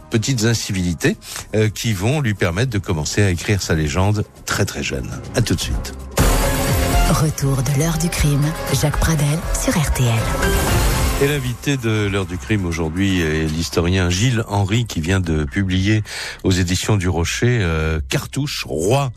petites 0.09 0.43
incivilités 0.43 1.17
euh, 1.55 1.69
qui 1.69 1.93
vont 1.93 2.21
lui 2.21 2.33
permettre 2.33 2.69
de 2.69 2.77
commencer 2.77 3.23
à 3.23 3.29
écrire 3.29 3.61
sa 3.61 3.73
légende 3.73 4.25
très 4.45 4.65
très 4.65 4.83
jeune. 4.83 5.09
À 5.35 5.41
tout 5.41 5.55
de 5.55 5.61
suite. 5.61 5.93
Retour 7.09 7.57
de 7.57 7.79
l'heure 7.79 7.97
du 7.97 8.09
crime. 8.09 8.45
Jacques 8.73 8.99
Pradel 8.99 9.37
sur 9.59 9.77
RTL. 9.77 10.90
Et 11.21 11.27
l'invité 11.27 11.77
de 11.77 12.07
l'heure 12.11 12.25
du 12.25 12.39
crime 12.39 12.65
aujourd'hui 12.65 13.21
est 13.21 13.45
l'historien 13.45 14.09
Gilles 14.09 14.43
Henry 14.47 14.85
qui 14.85 15.01
vient 15.01 15.19
de 15.19 15.43
publier 15.43 16.01
aux 16.43 16.49
éditions 16.49 16.97
du 16.97 17.07
Rocher 17.09 17.59
euh, 17.61 17.99
Cartouche, 18.09 18.65
roi 18.65 19.11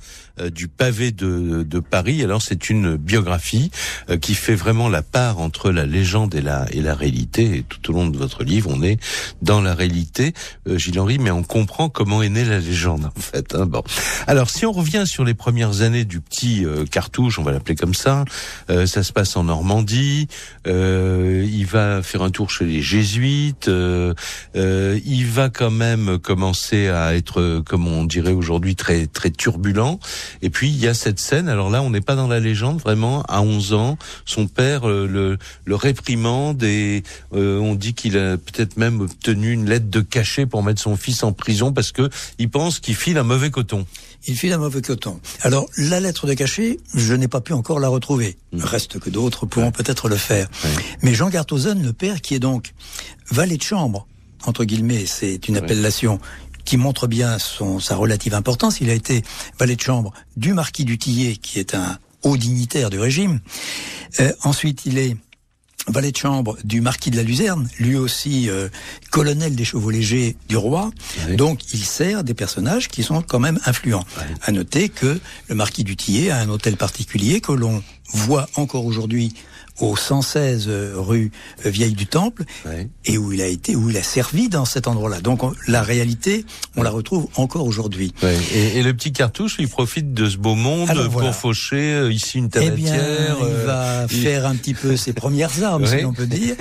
du 0.52 0.68
pavé 0.68 1.12
de, 1.12 1.62
de 1.62 1.78
Paris. 1.78 2.22
Alors 2.22 2.42
c'est 2.42 2.70
une 2.70 2.96
biographie 2.96 3.70
euh, 4.10 4.16
qui 4.16 4.34
fait 4.34 4.54
vraiment 4.54 4.88
la 4.88 5.02
part 5.02 5.38
entre 5.38 5.70
la 5.70 5.86
légende 5.86 6.34
et 6.34 6.40
la, 6.40 6.66
et 6.72 6.80
la 6.80 6.94
réalité. 6.94 7.58
Et 7.58 7.62
tout 7.62 7.90
au 7.90 7.94
long 7.94 8.06
de 8.08 8.16
votre 8.16 8.42
livre, 8.42 8.70
on 8.72 8.82
est 8.82 8.98
dans 9.42 9.60
la 9.60 9.74
réalité, 9.74 10.34
euh, 10.68 10.76
Gilles 10.76 10.98
Henry, 10.98 11.18
mais 11.18 11.30
on 11.30 11.42
comprend 11.42 11.88
comment 11.88 12.22
est 12.22 12.28
née 12.28 12.44
la 12.44 12.58
légende 12.58 13.10
en 13.16 13.20
fait. 13.20 13.54
Hein. 13.54 13.66
Bon, 13.66 13.82
alors 14.26 14.50
si 14.50 14.66
on 14.66 14.72
revient 14.72 15.04
sur 15.06 15.24
les 15.24 15.34
premières 15.34 15.82
années 15.82 16.04
du 16.04 16.20
petit 16.20 16.64
Cartouche, 16.90 17.38
on 17.38 17.42
va 17.42 17.52
l'appeler 17.52 17.74
comme 17.74 17.94
ça, 17.94 18.24
ça 18.68 19.02
se 19.02 19.12
passe 19.12 19.36
en 19.36 19.44
Normandie. 19.44 20.28
il 20.66 21.66
va 21.66 22.02
faire 22.02 22.22
un 22.22 22.30
tour 22.30 22.50
chez 22.50 22.64
les 22.64 22.82
jésuites. 22.82 23.70
il 24.54 25.26
va 25.26 25.50
quand 25.50 25.70
même 25.70 26.18
commencer 26.18 26.88
à 26.88 27.14
être, 27.14 27.62
comme 27.66 27.86
on 27.86 28.04
dirait 28.04 28.32
aujourd'hui, 28.32 28.76
très 28.76 29.06
très 29.06 29.30
turbulent. 29.30 29.98
Et 30.42 30.50
puis 30.50 30.68
il 30.68 30.76
y 30.76 30.86
a 30.86 30.94
cette 30.94 31.20
scène. 31.20 31.48
Alors 31.48 31.70
là, 31.70 31.82
on 31.82 31.90
n'est 31.90 32.00
pas 32.00 32.16
dans 32.16 32.28
la 32.28 32.40
légende 32.40 32.80
vraiment. 32.80 33.22
À 33.22 33.42
11 33.42 33.74
ans, 33.74 33.98
son 34.24 34.46
père 34.46 34.88
euh, 34.88 35.06
le, 35.06 35.38
le 35.64 35.74
réprimande 35.74 36.62
et 36.62 37.02
euh, 37.34 37.58
on 37.58 37.74
dit 37.74 37.94
qu'il 37.94 38.18
a 38.18 38.36
peut-être 38.36 38.76
même 38.76 39.00
obtenu 39.00 39.52
une 39.52 39.68
lettre 39.68 39.88
de 39.88 40.00
cachet 40.00 40.46
pour 40.46 40.62
mettre 40.62 40.80
son 40.80 40.96
fils 40.96 41.22
en 41.22 41.32
prison 41.32 41.72
parce 41.72 41.92
que 41.92 42.08
il 42.38 42.50
pense 42.50 42.80
qu'il 42.80 42.94
file 42.94 43.18
un 43.18 43.22
mauvais 43.22 43.50
coton. 43.50 43.86
Il 44.26 44.36
file 44.36 44.52
un 44.52 44.58
mauvais 44.58 44.80
coton. 44.80 45.20
Alors 45.42 45.66
la 45.76 46.00
lettre 46.00 46.26
de 46.26 46.34
cachet, 46.34 46.78
je 46.94 47.14
n'ai 47.14 47.28
pas 47.28 47.40
pu 47.40 47.52
encore 47.52 47.78
la 47.78 47.88
retrouver. 47.88 48.36
Mmh. 48.52 48.60
Reste 48.62 48.98
que 48.98 49.10
d'autres 49.10 49.46
pourront 49.46 49.70
peut-être 49.70 50.08
le 50.08 50.16
faire. 50.16 50.48
Mais 51.02 51.14
Jean 51.14 51.28
Gartozen, 51.28 51.82
le 51.82 51.92
père, 51.92 52.20
qui 52.20 52.34
est 52.34 52.38
donc 52.38 52.72
valet 53.30 53.56
de 53.56 53.62
chambre 53.62 54.06
entre 54.46 54.64
guillemets, 54.64 55.06
c'est 55.06 55.48
une 55.48 55.56
appellation 55.56 56.20
qui 56.64 56.76
montre 56.76 57.06
bien 57.06 57.38
son, 57.38 57.80
sa 57.80 57.96
relative 57.96 58.34
importance. 58.34 58.80
Il 58.80 58.90
a 58.90 58.94
été 58.94 59.22
valet 59.58 59.76
de 59.76 59.80
chambre 59.80 60.12
du 60.36 60.52
marquis 60.52 60.84
du 60.84 60.98
Tillet, 60.98 61.36
qui 61.36 61.58
est 61.58 61.74
un 61.74 61.98
haut 62.22 62.36
dignitaire 62.36 62.90
du 62.90 62.98
régime. 62.98 63.40
Euh, 64.20 64.32
ensuite, 64.42 64.86
il 64.86 64.98
est 64.98 65.16
valet 65.88 66.12
de 66.12 66.16
chambre 66.16 66.56
du 66.64 66.80
marquis 66.80 67.10
de 67.10 67.16
la 67.16 67.22
Luzerne, 67.22 67.68
lui 67.78 67.96
aussi 67.96 68.48
euh, 68.48 68.68
colonel 69.10 69.54
des 69.54 69.64
chevaux 69.64 69.90
légers 69.90 70.36
du 70.48 70.56
roi. 70.56 70.90
Donc 71.36 71.74
il 71.74 71.84
sert 71.84 72.24
des 72.24 72.34
personnages 72.34 72.88
qui 72.88 73.02
sont 73.02 73.22
quand 73.22 73.40
même 73.40 73.58
influents. 73.66 74.06
À 74.42 74.50
noter 74.50 74.88
que 74.88 75.20
le 75.48 75.54
marquis 75.54 75.84
du 75.84 75.96
Tillet 75.96 76.30
a 76.30 76.38
un 76.38 76.48
hôtel 76.48 76.76
particulier 76.76 77.40
que 77.40 77.52
l'on 77.52 77.82
voit 78.12 78.48
encore 78.56 78.86
aujourd'hui 78.86 79.34
au 79.80 79.96
116 79.96 80.66
euh, 80.68 80.92
rue 80.96 81.32
euh, 81.66 81.70
Vieille 81.70 81.94
du 81.94 82.06
Temple 82.06 82.44
et 83.04 83.18
où 83.18 83.32
il 83.32 83.42
a 83.42 83.46
été, 83.46 83.74
où 83.74 83.90
il 83.90 83.96
a 83.96 84.02
servi 84.02 84.48
dans 84.48 84.64
cet 84.64 84.86
endroit-là. 84.86 85.20
Donc 85.20 85.42
la 85.66 85.82
réalité, 85.82 86.44
on 86.76 86.82
la 86.82 86.90
retrouve 86.90 87.28
encore 87.36 87.66
aujourd'hui. 87.66 88.14
Et, 88.22 88.78
et, 88.78 88.82
le 88.82 88.94
petit 88.94 89.12
cartouche, 89.12 89.56
il 89.58 89.68
profite 89.68 90.14
de 90.14 90.28
ce 90.28 90.36
beau 90.36 90.54
monde 90.54 90.90
pour 91.10 91.34
faucher 91.34 91.94
euh, 91.94 92.12
ici 92.12 92.38
une 92.38 92.50
tabatière. 92.50 92.76
Eh 92.76 93.42
bien, 93.42 93.48
il 93.48 93.66
va 93.66 94.08
faire 94.08 94.46
un 94.46 94.54
petit 94.54 94.74
peu 94.74 94.96
ses 94.96 95.12
premières 95.24 95.62
armes, 95.64 95.86
si 95.86 96.04
on 96.04 96.12
peut 96.12 96.26
dire, 96.26 96.54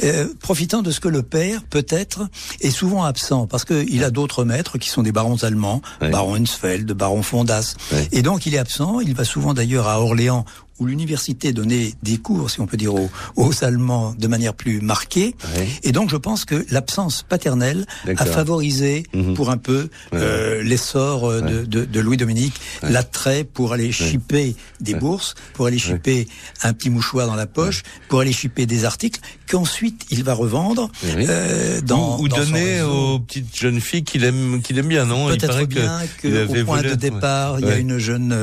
profitant 0.40 0.82
de 0.82 0.90
ce 0.90 1.00
que 1.00 1.08
le 1.08 1.22
père 1.22 1.62
peut-être 1.64 2.28
est 2.60 2.70
souvent 2.70 3.04
absent 3.04 3.46
parce 3.46 3.64
qu'il 3.64 4.04
a 4.04 4.10
d'autres 4.10 4.44
maîtres 4.44 4.78
qui 4.78 4.88
sont 4.88 5.02
des 5.02 5.12
barons 5.12 5.42
allemands, 5.42 5.82
baron 6.00 6.36
Hensfeld, 6.36 6.92
baron 6.92 7.22
Fondas, 7.22 7.74
et 8.12 8.22
donc 8.22 8.46
il 8.46 8.54
est 8.54 8.58
absent. 8.58 9.00
Il 9.00 9.14
va 9.14 9.24
souvent 9.24 9.54
d'ailleurs 9.54 9.88
à 9.88 10.00
Orléans 10.00 10.44
où 10.80 10.86
l'université 10.86 11.52
donnait 11.52 11.92
des 12.02 12.16
cours, 12.16 12.50
si 12.50 12.60
on 12.60 12.66
peut 12.66 12.76
dire, 12.78 12.94
aux, 12.94 13.10
aux 13.36 13.64
Allemands 13.64 14.14
de 14.18 14.26
manière 14.26 14.54
plus 14.54 14.80
marquée. 14.80 15.36
Et 15.82 15.92
donc, 15.92 16.10
je 16.10 16.16
pense 16.16 16.44
que 16.44 16.64
l'absence 16.70 17.22
paternelle 17.22 17.86
a 18.16 18.24
favorisé 18.24 19.04
mhm. 19.14 19.34
pour 19.34 19.50
un 19.50 19.58
peu 19.58 19.88
euh, 20.14 20.62
l'essor 20.62 21.24
euh, 21.24 21.40
de, 21.40 21.64
de, 21.64 21.84
de 21.84 22.00
Louis-Dominique, 22.00 22.54
l'attrait 22.82 23.44
pour 23.44 23.72
aller 23.72 23.92
chipper 23.92 24.56
des 24.80 24.94
bourses, 24.94 25.34
pour 25.52 25.66
aller 25.66 25.78
chipper 25.78 26.26
un 26.62 26.72
petit 26.72 26.90
mouchoir 26.90 27.26
dans 27.26 27.34
la 27.34 27.46
poche, 27.46 27.82
pour 28.08 28.20
aller 28.20 28.32
chipper 28.32 28.66
des 28.66 28.84
articles 28.84 29.20
qu'ensuite 29.48 30.06
il 30.10 30.24
va 30.24 30.32
revendre 30.32 30.90
euh, 31.04 31.80
dans, 31.80 32.18
ou, 32.18 32.24
ou 32.24 32.28
donner 32.28 32.82
aux 32.82 33.18
petites 33.18 33.56
jeunes 33.56 33.80
filles 33.80 34.04
qu'il 34.04 34.24
aime, 34.24 34.62
qu'il 34.62 34.78
aime 34.78 34.88
bien, 34.88 35.04
non? 35.04 35.28
Peut-être 35.28 35.66
bien 35.66 36.00
qu'au 36.22 36.64
point 36.64 36.82
de 36.82 36.94
départ, 36.94 37.60
il 37.60 37.66
y 37.66 37.70
a 37.70 37.76
une 37.76 37.98
jeune 37.98 38.34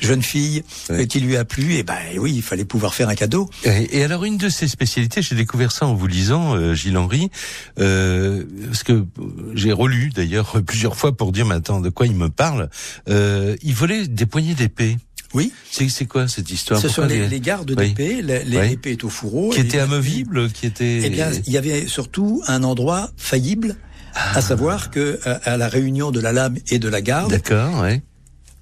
jeune 0.00 0.22
fille 0.22 0.64
qui 1.08 1.20
lui 1.20 1.36
a 1.36 1.44
plu. 1.44 1.74
Et 1.74 1.83
ben 1.84 2.18
oui, 2.18 2.32
il 2.34 2.42
fallait 2.42 2.64
pouvoir 2.64 2.94
faire 2.94 3.08
un 3.08 3.14
cadeau. 3.14 3.48
Et, 3.64 4.02
alors 4.02 4.24
une 4.24 4.36
de 4.36 4.48
ses 4.48 4.68
spécialités, 4.68 5.22
j'ai 5.22 5.34
découvert 5.34 5.72
ça 5.72 5.86
en 5.86 5.94
vous 5.94 6.06
lisant, 6.06 6.56
euh, 6.56 6.74
Gilles 6.74 6.96
Henry, 6.96 7.30
euh, 7.78 8.44
parce 8.66 8.82
que 8.82 9.04
j'ai 9.54 9.72
relu 9.72 10.10
d'ailleurs 10.10 10.62
plusieurs 10.66 10.96
fois 10.96 11.16
pour 11.16 11.32
dire, 11.32 11.46
mais 11.46 11.54
attends, 11.54 11.80
de 11.80 11.90
quoi 11.90 12.06
il 12.06 12.14
me 12.14 12.28
parle 12.28 12.70
euh, 13.08 13.56
Il 13.62 13.74
volait 13.74 14.06
des 14.06 14.26
poignées 14.26 14.54
d'épée. 14.54 14.96
Oui. 15.32 15.52
C'est 15.68 16.06
quoi 16.06 16.28
cette 16.28 16.50
histoire? 16.50 16.80
Ce 16.80 16.88
sont 16.88 17.06
les, 17.06 17.40
gardes 17.40 17.72
d'épée. 17.72 18.22
L'épée 18.22 18.92
est 18.92 19.04
au 19.04 19.08
fourreau. 19.08 19.50
Qui 19.50 19.60
était 19.60 19.80
amovible, 19.80 20.48
qui 20.50 20.66
était. 20.66 21.00
Eh 21.02 21.10
bien, 21.10 21.30
il 21.46 21.52
y 21.52 21.58
avait 21.58 21.88
surtout 21.88 22.40
un 22.46 22.62
endroit 22.62 23.10
faillible, 23.16 23.74
à 24.14 24.40
savoir 24.40 24.90
que 24.90 25.18
à 25.24 25.56
la 25.56 25.66
réunion 25.66 26.12
de 26.12 26.20
la 26.20 26.30
lame 26.30 26.56
et 26.68 26.78
de 26.78 26.88
la 26.88 27.00
garde. 27.00 27.32
D'accord. 27.32 27.80
Ouais 27.80 28.02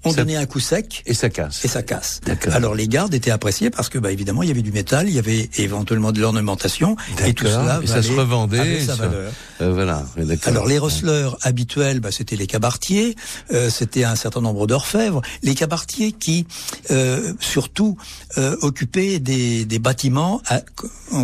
on 0.05 0.13
donnait 0.13 0.35
un 0.35 0.45
coup 0.45 0.59
sec 0.59 1.03
et 1.05 1.13
ça 1.13 1.29
casse. 1.29 1.63
Et 1.65 1.67
ça 1.67 1.83
casse. 1.83 2.21
Alors 2.51 2.75
les 2.75 2.87
gardes 2.87 3.13
étaient 3.13 3.31
appréciés 3.31 3.69
parce 3.69 3.89
que 3.89 3.97
bah 3.97 4.11
évidemment 4.11 4.43
il 4.43 4.49
y 4.49 4.51
avait 4.51 4.61
du 4.61 4.71
métal, 4.71 5.07
il 5.07 5.15
y 5.15 5.19
avait 5.19 5.49
éventuellement 5.57 6.11
de 6.11 6.19
l'ornementation 6.19 6.95
et 7.25 7.33
tout 7.33 7.45
cela 7.45 7.79
et 7.83 7.87
ça 7.87 8.01
se 8.01 8.11
revendait. 8.11 8.81
Sa 8.85 8.95
valeur. 8.95 9.31
Euh, 9.61 9.73
voilà. 9.73 10.05
Alors 10.45 10.67
les 10.67 10.77
receleurs 10.77 11.37
habituels, 11.41 11.99
bah, 11.99 12.11
c'était 12.11 12.35
les 12.35 12.47
cabaretiers, 12.47 13.15
euh, 13.53 13.69
c'était 13.69 14.03
un 14.03 14.15
certain 14.15 14.41
nombre 14.41 14.67
d'orfèvres, 14.67 15.21
les 15.41 15.55
cabaretiers 15.55 16.11
qui 16.11 16.45
euh, 16.91 17.33
surtout 17.39 17.97
euh, 18.37 18.55
occupaient 18.61 19.19
des, 19.19 19.65
des 19.65 19.79
bâtiments 19.79 20.41
à, 20.47 20.61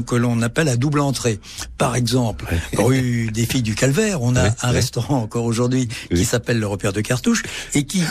que 0.05 0.15
l'on 0.15 0.41
appelle 0.41 0.69
à 0.69 0.77
double 0.77 0.99
entrée. 0.99 1.39
Par 1.77 1.95
exemple, 1.95 2.45
rue 2.77 3.29
des 3.31 3.45
Filles 3.45 3.63
du 3.63 3.75
Calvaire, 3.75 4.21
on 4.21 4.35
a 4.35 4.49
un 4.61 4.71
restaurant 4.71 5.21
encore 5.21 5.45
aujourd'hui 5.45 5.87
qui 6.13 6.25
s'appelle 6.25 6.59
le 6.59 6.67
Repère 6.67 6.93
de 6.93 7.01
Cartouche 7.01 7.43
et 7.73 7.83
qui 7.83 8.03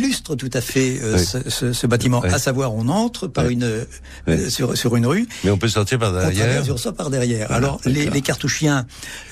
illustre 0.00 0.34
tout 0.34 0.50
à 0.52 0.60
fait 0.60 0.98
euh, 1.02 1.18
ce, 1.18 1.72
ce, 1.72 1.86
bâtiment. 1.86 2.22
À 2.22 2.38
savoir, 2.38 2.74
on 2.74 2.88
entre 2.88 3.26
par 3.26 3.48
une 3.48 3.84
euh, 4.28 4.48
sur, 4.48 4.76
sur 4.76 4.96
une 4.96 5.06
rue. 5.06 5.28
Mais 5.44 5.50
on 5.50 5.58
peut 5.58 5.68
sortir 5.68 5.98
par 5.98 6.12
derrière. 6.12 6.62
On 6.70 6.76
sort 6.76 6.94
par 6.94 7.10
derrière. 7.10 7.52
Alors 7.52 7.80
les, 7.84 8.08
les 8.08 8.22
cartouchiens 8.22 8.86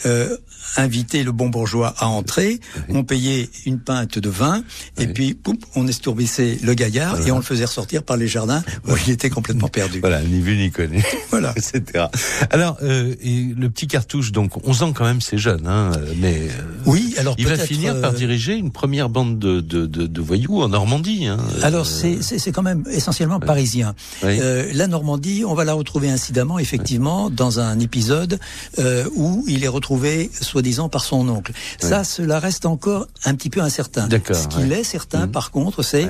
euh, 0.06 0.36
invitaient 0.76 1.22
le 1.22 1.32
bon 1.32 1.48
bourgeois 1.48 1.94
à 1.98 2.06
entrer, 2.06 2.60
on 2.88 3.04
payait 3.04 3.48
une 3.66 3.78
pinte 3.78 4.18
de 4.18 4.28
vin 4.28 4.62
et 4.98 5.06
puis 5.06 5.34
poum, 5.34 5.56
on 5.74 5.86
estourbissait 5.86 6.58
le 6.62 6.74
gaillard 6.74 7.26
et 7.26 7.30
on 7.30 7.36
le 7.36 7.42
faisait 7.42 7.64
ressortir 7.64 8.02
par 8.02 8.16
les 8.16 8.28
jardins 8.28 8.62
où 8.86 8.92
il 9.06 9.12
était 9.12 9.30
complètement 9.30 9.68
perdu. 9.68 10.00
Voilà, 10.00 10.22
ni 10.22 10.40
vu 10.40 10.56
ni 10.56 10.70
connu. 10.70 11.02
Voilà, 11.30 11.52
etc. 11.56 12.06
Alors 12.50 12.78
euh, 12.82 13.14
et 13.20 13.54
le 13.56 13.68
petit 13.70 13.86
cartouche, 13.86 14.32
donc 14.32 14.66
11 14.66 14.82
ans 14.82 14.92
quand 14.92 15.04
même, 15.04 15.20
c'est 15.20 15.38
jeune, 15.38 15.66
hein, 15.66 15.92
mais 16.16 16.48
oui. 16.86 17.14
Alors 17.18 17.34
il 17.38 17.46
va 17.46 17.58
finir 17.58 18.00
par 18.00 18.12
diriger 18.12 18.54
une 18.54 18.70
première 18.70 19.08
bande 19.08 19.38
de 19.38 19.60
de, 19.60 19.86
de, 19.86 20.06
de 20.06 20.20
voyous 20.20 20.57
en 20.62 20.68
Normandie. 20.68 21.26
Hein. 21.26 21.38
Alors 21.62 21.86
c'est 21.86 22.22
c'est 22.22 22.52
quand 22.52 22.62
même 22.62 22.84
essentiellement 22.90 23.40
parisien. 23.40 23.94
Euh, 24.24 24.70
la 24.72 24.86
Normandie, 24.86 25.44
on 25.44 25.54
va 25.54 25.64
la 25.64 25.74
retrouver 25.74 26.10
incidemment 26.10 26.58
effectivement 26.58 27.30
dans 27.30 27.60
un 27.60 27.78
épisode 27.80 28.38
euh, 28.78 29.04
où 29.14 29.44
il 29.48 29.64
est 29.64 29.68
retrouvé 29.68 30.30
soi-disant 30.40 30.88
par 30.88 31.04
son 31.04 31.28
oncle. 31.28 31.52
Ça, 31.80 32.04
cela 32.04 32.38
reste 32.38 32.66
encore 32.66 33.06
un 33.24 33.34
petit 33.34 33.50
peu 33.50 33.60
incertain. 33.60 34.08
Ce 34.10 34.48
qu'il 34.48 34.72
est 34.72 34.84
certain, 34.84 35.26
mmh. 35.26 35.32
par 35.32 35.50
contre, 35.50 35.82
c'est 35.82 36.08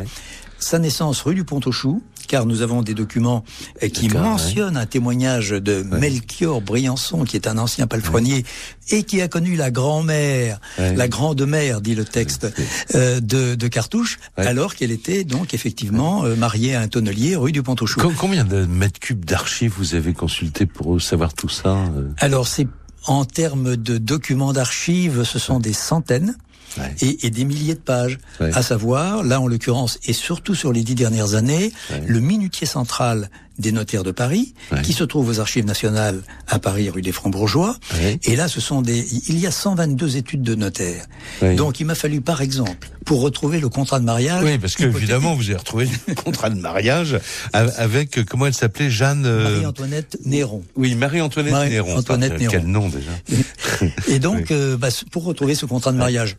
sa 0.58 0.78
naissance 0.78 1.22
rue 1.22 1.34
du 1.34 1.44
Pont-aux-Choux, 1.44 2.02
car 2.28 2.46
nous 2.46 2.62
avons 2.62 2.82
des 2.82 2.94
documents 2.94 3.42
euh, 3.82 3.88
qui 3.88 4.08
mentionnent 4.08 4.76
un 4.76 4.86
témoignage 4.86 5.50
de 5.50 5.82
Melchior 5.82 6.60
Briançon, 6.60 7.24
qui 7.24 7.34
est 7.36 7.48
un 7.48 7.58
ancien 7.58 7.86
palefrenier 7.86 8.44
et 8.90 9.02
qui 9.02 9.20
a 9.20 9.28
connu 9.28 9.56
la 9.56 9.70
grand-mère, 9.70 10.60
la 10.78 11.08
grande-mère, 11.08 11.80
dit 11.80 11.94
le 11.94 12.04
texte, 12.04 12.46
euh, 12.94 13.20
de, 13.20 13.54
de, 13.54 13.68
Cartouche, 13.68 14.18
alors 14.36 14.74
qu'elle 14.74 14.92
était 14.92 15.24
donc 15.24 15.54
effectivement 15.54 16.24
euh, 16.24 16.36
mariée 16.36 16.74
à 16.74 16.80
un 16.80 16.88
tonnelier 16.88 17.36
rue 17.36 17.52
du 17.52 17.62
Pont-aux-Choux. 17.62 18.12
Combien 18.16 18.44
de 18.44 18.64
mètres 18.66 19.00
cubes 19.00 19.24
d'archives 19.24 19.74
vous 19.76 19.94
avez 19.94 20.12
consulté 20.12 20.66
pour 20.66 21.00
savoir 21.00 21.34
tout 21.34 21.48
ça 21.48 21.76
Alors 22.18 22.46
c'est 22.46 22.66
en 23.06 23.24
termes 23.24 23.76
de 23.76 23.98
documents 23.98 24.52
d'archives, 24.52 25.24
ce 25.24 25.38
sont 25.38 25.60
des 25.60 25.72
centaines. 25.72 26.36
Ouais. 26.78 26.94
et, 27.00 27.26
et 27.26 27.30
des 27.30 27.44
milliers 27.44 27.74
de 27.74 27.80
pages. 27.80 28.18
Ouais. 28.40 28.50
À 28.54 28.62
savoir, 28.62 29.22
là 29.22 29.40
en 29.40 29.46
l'occurrence, 29.46 29.98
et 30.04 30.12
surtout 30.12 30.54
sur 30.54 30.72
les 30.72 30.82
dix 30.82 30.94
dernières 30.94 31.34
années, 31.34 31.72
Ouais. 31.90 32.02
le 32.06 32.20
minutier 32.20 32.66
central 32.66 33.30
des 33.58 33.72
notaires 33.72 34.04
de 34.04 34.10
Paris, 34.12 34.54
Ouais. 34.72 34.82
qui 34.82 34.92
se 34.92 35.04
trouve 35.04 35.28
aux 35.28 35.40
archives 35.40 35.64
nationales 35.64 36.22
à 36.46 36.58
Paris, 36.58 36.90
rue 36.90 37.02
des 37.02 37.12
Francs-Bourgeois. 37.12 37.76
Ouais. 37.94 38.18
Et 38.24 38.36
là, 38.36 38.48
ce 38.48 38.60
sont 38.60 38.82
des, 38.82 39.04
il 39.28 39.38
y 39.38 39.46
a 39.46 39.50
122 39.50 40.16
études 40.16 40.42
de 40.42 40.54
notaires. 40.54 41.04
Ouais. 41.42 41.54
Donc, 41.56 41.80
il 41.80 41.84
m'a 41.86 41.94
fallu, 41.94 42.20
par 42.20 42.40
exemple, 42.40 42.88
pour 43.04 43.20
retrouver 43.20 43.58
le 43.60 43.68
contrat 43.68 43.98
de 44.00 44.04
mariage. 44.04 44.44
Oui, 44.44 44.58
parce 44.58 44.74
que 44.76 44.84
évidemment, 44.84 45.34
vous 45.34 45.48
avez 45.50 45.58
retrouvé 45.58 45.88
le 46.06 46.14
contrat 46.14 46.50
de 46.50 46.60
mariage 46.60 47.18
avec 47.52 48.18
euh, 48.18 48.24
comment 48.28 48.46
elle 48.46 48.54
s'appelait 48.54 48.90
Jeanne. 48.90 49.24
euh, 49.26 49.44
Marie-Antoinette 49.54 50.18
Néron. 50.24 50.62
Oui, 50.76 50.94
Marie-Antoinette 50.94 51.52
Marie- 51.52 51.70
Néron. 51.70 51.96
Antoinette 51.96 52.38
Néron. 52.38 52.52
Quel 52.52 52.66
nom 52.66 52.88
déjà 52.88 53.90
Et 54.08 54.18
donc, 54.18 54.36
Oui. 54.50 54.56
euh, 54.56 54.76
bah, 54.76 54.88
pour 55.10 55.24
retrouver 55.24 55.54
ce 55.54 55.66
contrat 55.66 55.92
de 55.92 55.96
mariage, 55.98 56.36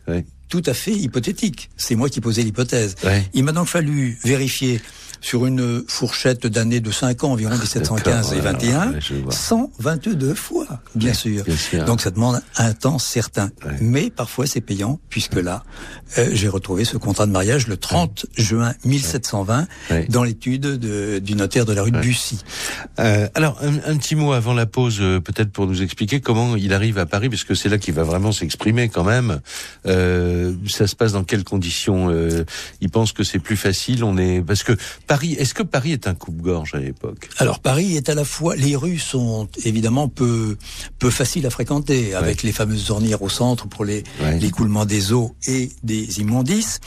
tout 0.48 0.62
à 0.66 0.74
fait 0.74 0.92
hypothétique. 0.92 1.70
C'est 1.76 1.94
moi 1.94 2.08
qui 2.08 2.20
posais 2.20 2.42
l'hypothèse. 2.42 2.94
Il 3.34 3.44
m'a 3.44 3.52
donc 3.52 3.66
fallu 3.68 4.18
vérifier 4.24 4.80
sur 5.20 5.46
une 5.46 5.82
fourchette 5.86 6.46
d'années 6.46 6.80
de 6.80 6.90
5 6.90 7.24
ans, 7.24 7.32
environ 7.32 7.52
1715 7.56 8.32
et 8.32 8.36
D'accord, 8.36 8.52
21, 8.52 8.92
ouais, 8.92 8.98
je 9.00 9.14
vois. 9.14 9.32
122 9.32 10.34
fois, 10.34 10.66
bien 10.94 11.12
sûr. 11.14 11.44
bien 11.44 11.56
sûr. 11.56 11.84
Donc 11.84 12.00
ça 12.00 12.10
demande 12.10 12.40
un 12.56 12.72
temps 12.72 12.98
certain. 12.98 13.50
Mais 13.80 14.10
parfois 14.10 14.46
c'est 14.46 14.60
payant, 14.60 14.98
puisque 15.08 15.34
là, 15.36 15.62
euh, 16.18 16.28
j'ai 16.32 16.48
retrouvé 16.48 16.84
ce 16.84 16.96
contrat 16.96 17.26
de 17.26 17.32
mariage 17.32 17.66
le 17.66 17.76
30 17.76 18.26
juin 18.36 18.74
1720 18.84 19.66
Ouais. 19.90 20.06
dans 20.08 20.22
l'étude 20.24 20.62
de- 20.62 21.18
du 21.18 21.34
notaire 21.34 21.64
de 21.64 21.72
la 21.72 21.82
rue 21.82 21.90
de 21.90 21.98
Bussy. 22.00 22.38
Euh, 22.98 23.28
alors, 23.34 23.58
un, 23.62 23.92
un 23.92 23.96
petit 23.96 24.14
mot 24.14 24.32
avant 24.32 24.54
la 24.54 24.66
pause, 24.66 24.98
euh, 25.00 25.20
peut-être 25.20 25.50
pour 25.52 25.66
nous 25.66 25.82
expliquer 25.82 26.20
comment 26.20 26.56
il 26.56 26.72
arrive 26.72 26.98
à 26.98 27.06
Paris, 27.06 27.28
parce 27.28 27.44
que 27.44 27.54
c'est 27.54 27.68
là 27.68 27.78
qu'il 27.78 27.94
va 27.94 28.02
vraiment 28.04 28.32
s'exprimer 28.32 28.88
quand 28.88 29.04
même. 29.04 29.40
Euh, 29.86 30.54
ça 30.68 30.86
se 30.86 30.96
passe 30.96 31.12
dans 31.12 31.24
quelles 31.24 31.44
conditions 31.44 32.08
euh, 32.10 32.44
Il 32.80 32.90
pense 32.90 33.12
que 33.12 33.24
c'est 33.24 33.38
plus 33.38 33.56
facile. 33.56 34.04
On 34.04 34.16
est 34.16 34.40
parce 34.42 34.62
que 34.62 34.72
Paris. 35.10 35.32
Est-ce 35.40 35.54
que 35.54 35.64
Paris 35.64 35.90
est 35.92 36.06
un 36.06 36.14
coupe-gorge 36.14 36.76
à 36.76 36.78
l'époque? 36.78 37.28
Alors 37.38 37.58
Paris 37.58 37.96
est 37.96 38.08
à 38.08 38.14
la 38.14 38.24
fois, 38.24 38.54
les 38.54 38.76
rues 38.76 39.00
sont 39.00 39.48
évidemment 39.64 40.06
peu 40.08 40.56
peu 41.00 41.10
faciles 41.10 41.46
à 41.46 41.50
fréquenter, 41.50 42.14
avec 42.14 42.44
les 42.44 42.52
fameuses 42.52 42.92
ornières 42.92 43.22
au 43.22 43.28
centre 43.28 43.66
pour 43.66 43.84
les 43.84 44.04
Ouais. 44.22 44.38
l'écoulement 44.38 44.86
des 44.86 45.12
eaux 45.12 45.34
et 45.48 45.70
des 45.82 46.20
immondices. 46.20 46.78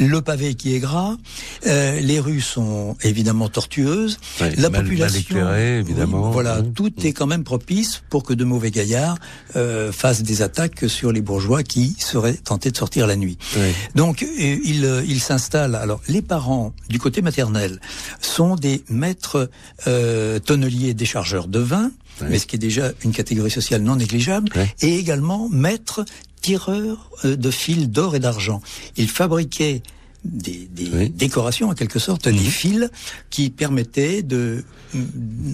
Le 0.00 0.20
pavé 0.22 0.54
qui 0.54 0.74
est 0.74 0.78
gras, 0.78 1.16
euh, 1.66 2.00
les 2.00 2.20
rues 2.20 2.40
sont 2.40 2.96
évidemment 3.02 3.48
tortueuses. 3.50 4.18
La 4.40 4.46
mal- 4.48 4.70
mal 4.70 4.82
population, 4.84 5.20
éclairée, 5.20 5.78
évidemment. 5.80 6.26
oui, 6.28 6.32
voilà, 6.32 6.60
Oui. 6.60 6.72
tout 6.74 6.92
est 7.06 7.12
quand 7.12 7.26
même 7.26 7.44
propice 7.44 8.02
pour 8.08 8.22
que 8.22 8.32
de 8.32 8.44
mauvais 8.44 8.70
gaillards 8.70 9.18
euh, 9.56 9.92
fassent 9.92 10.22
des 10.22 10.40
attaques 10.40 10.88
sur 10.88 11.12
les 11.12 11.20
bourgeois 11.20 11.62
qui 11.62 11.94
seraient 11.98 12.34
tentés 12.50 12.70
de 12.70 12.76
sortir 12.78 13.06
la 13.06 13.16
nuit. 13.16 13.36
Donc, 13.94 14.22
euh, 14.22 14.56
il, 14.72 14.84
euh, 14.86 15.02
il 15.06 15.20
s'installe. 15.20 15.74
Alors, 15.74 16.00
les 16.08 16.22
parents 16.22 16.72
du 16.88 16.98
côté 16.98 17.20
maternel 17.20 17.57
sont 18.20 18.56
des 18.56 18.82
maîtres 18.88 19.50
euh, 19.86 20.38
tonneliers 20.38 20.94
déchargeurs 20.94 21.48
de 21.48 21.58
vin, 21.58 21.90
Ouais. 22.20 22.26
mais 22.30 22.38
ce 22.40 22.46
qui 22.46 22.56
est 22.56 22.58
déjà 22.58 22.90
une 23.04 23.12
catégorie 23.12 23.50
sociale 23.50 23.82
non 23.82 23.94
négligeable, 23.96 24.50
Ouais. 24.56 24.74
et 24.80 24.98
également 24.98 25.48
maîtres 25.50 26.04
tireurs 26.40 27.10
euh, 27.24 27.36
de 27.36 27.50
fils 27.50 27.88
d'or 27.88 28.16
et 28.16 28.20
d'argent. 28.20 28.60
Ils 28.96 29.08
fabriquaient 29.08 29.82
des, 30.24 30.68
des 30.72 30.90
Oui. 30.92 31.10
décorations 31.10 31.68
en 31.70 31.74
quelque 31.74 32.00
sorte, 32.00 32.26
Mhm. 32.26 32.32
des 32.36 32.50
fils 32.62 32.90
qui 33.30 33.50
permettaient 33.50 34.22
de 34.22 34.64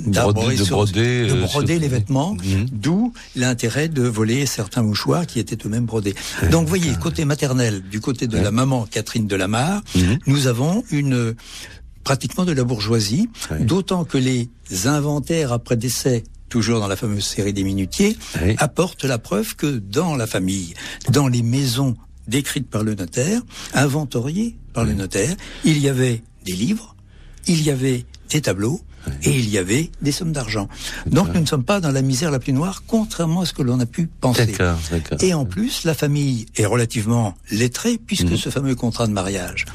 d'arborer 0.07 0.57
de 0.57 0.65
sur- 0.65 0.77
broder, 0.77 1.27
de 1.27 1.33
euh, 1.35 1.43
broder 1.43 1.79
les 1.79 1.89
vêtements, 1.89 2.35
Mhm. 2.35 2.67
d'où 2.73 3.13
l'intérêt 3.37 3.89
de 3.89 4.03
voler 4.03 4.47
certains 4.47 4.83
mouchoirs 4.83 5.27
qui 5.27 5.39
étaient 5.41 5.59
eux-mêmes 5.67 5.85
brodés. 5.87 6.15
Donc, 6.51 6.63
vous 6.63 6.69
voyez, 6.69 6.93
côté 7.03 7.25
maternel, 7.27 7.83
du 7.91 8.01
côté 8.01 8.27
de 8.27 8.37
Ouais. 8.39 8.43
la 8.43 8.51
maman 8.53 8.87
Catherine 8.91 9.27
de 9.27 9.37
Lamar, 9.37 9.83
Mhm. 9.95 10.19
nous 10.27 10.47
avons 10.47 10.83
une 10.91 11.35
pratiquement 12.05 12.45
de 12.45 12.53
la 12.53 12.65
bourgeoisie, 12.65 13.29
d'autant 13.61 14.05
que 14.05 14.19
les 14.19 14.49
inventaires 14.87 15.53
après 15.53 15.77
décès 15.77 16.23
toujours 16.49 16.79
dans 16.81 16.87
la 16.87 16.97
fameuse 16.97 17.25
série 17.25 17.53
des 17.53 17.65
minutiers, 17.65 18.17
Oui. 18.43 18.55
apportent 18.59 19.05
la 19.05 19.19
preuve 19.19 19.57
que 19.57 19.67
dans 19.79 20.15
la 20.15 20.27
famille, 20.27 20.75
dans 21.11 21.27
les 21.27 21.43
maisons 21.43 21.97
décrites 22.29 22.69
par 22.71 22.85
le 22.85 22.95
notaire, 22.95 23.41
inventoriées 23.75 24.57
par 24.73 24.85
le 24.85 24.93
notaire, 24.95 25.35
il 25.65 25.79
y 25.79 25.89
avait 25.89 26.23
des 26.45 26.53
livres, 26.53 26.95
il 27.47 27.63
y 27.63 27.71
avait 27.71 28.05
des 28.31 28.41
tableaux, 28.41 28.81
et 29.23 29.39
il 29.39 29.51
y 29.51 29.59
avait 29.59 29.91
des 30.01 30.13
sommes 30.13 30.33
d'argent. 30.33 30.67
Donc 31.05 31.29
nous 31.35 31.41
ne 31.43 31.45
sommes 31.47 31.63
pas 31.65 31.79
dans 31.81 31.91
la 31.91 32.01
misère 32.01 32.31
la 32.31 32.39
plus 32.39 32.55
noire, 32.55 32.85
contrairement 32.87 33.43
à 33.43 33.47
ce 33.47 33.53
que 33.53 33.61
l'on 33.61 33.79
a 33.79 33.85
pu 33.85 34.07
penser. 34.07 34.55
Et 35.21 35.35
en 35.35 35.45
plus, 35.45 35.85
la 35.85 35.93
famille 35.93 36.47
est 36.57 36.65
relativement 36.65 37.35
lettrée, 37.51 37.99
puisque 37.99 38.31
Mhm. 38.31 38.37
ce 38.39 38.49
fameux 38.49 38.75
contrat 38.75 39.07
de 39.07 39.13
mariage 39.13 39.67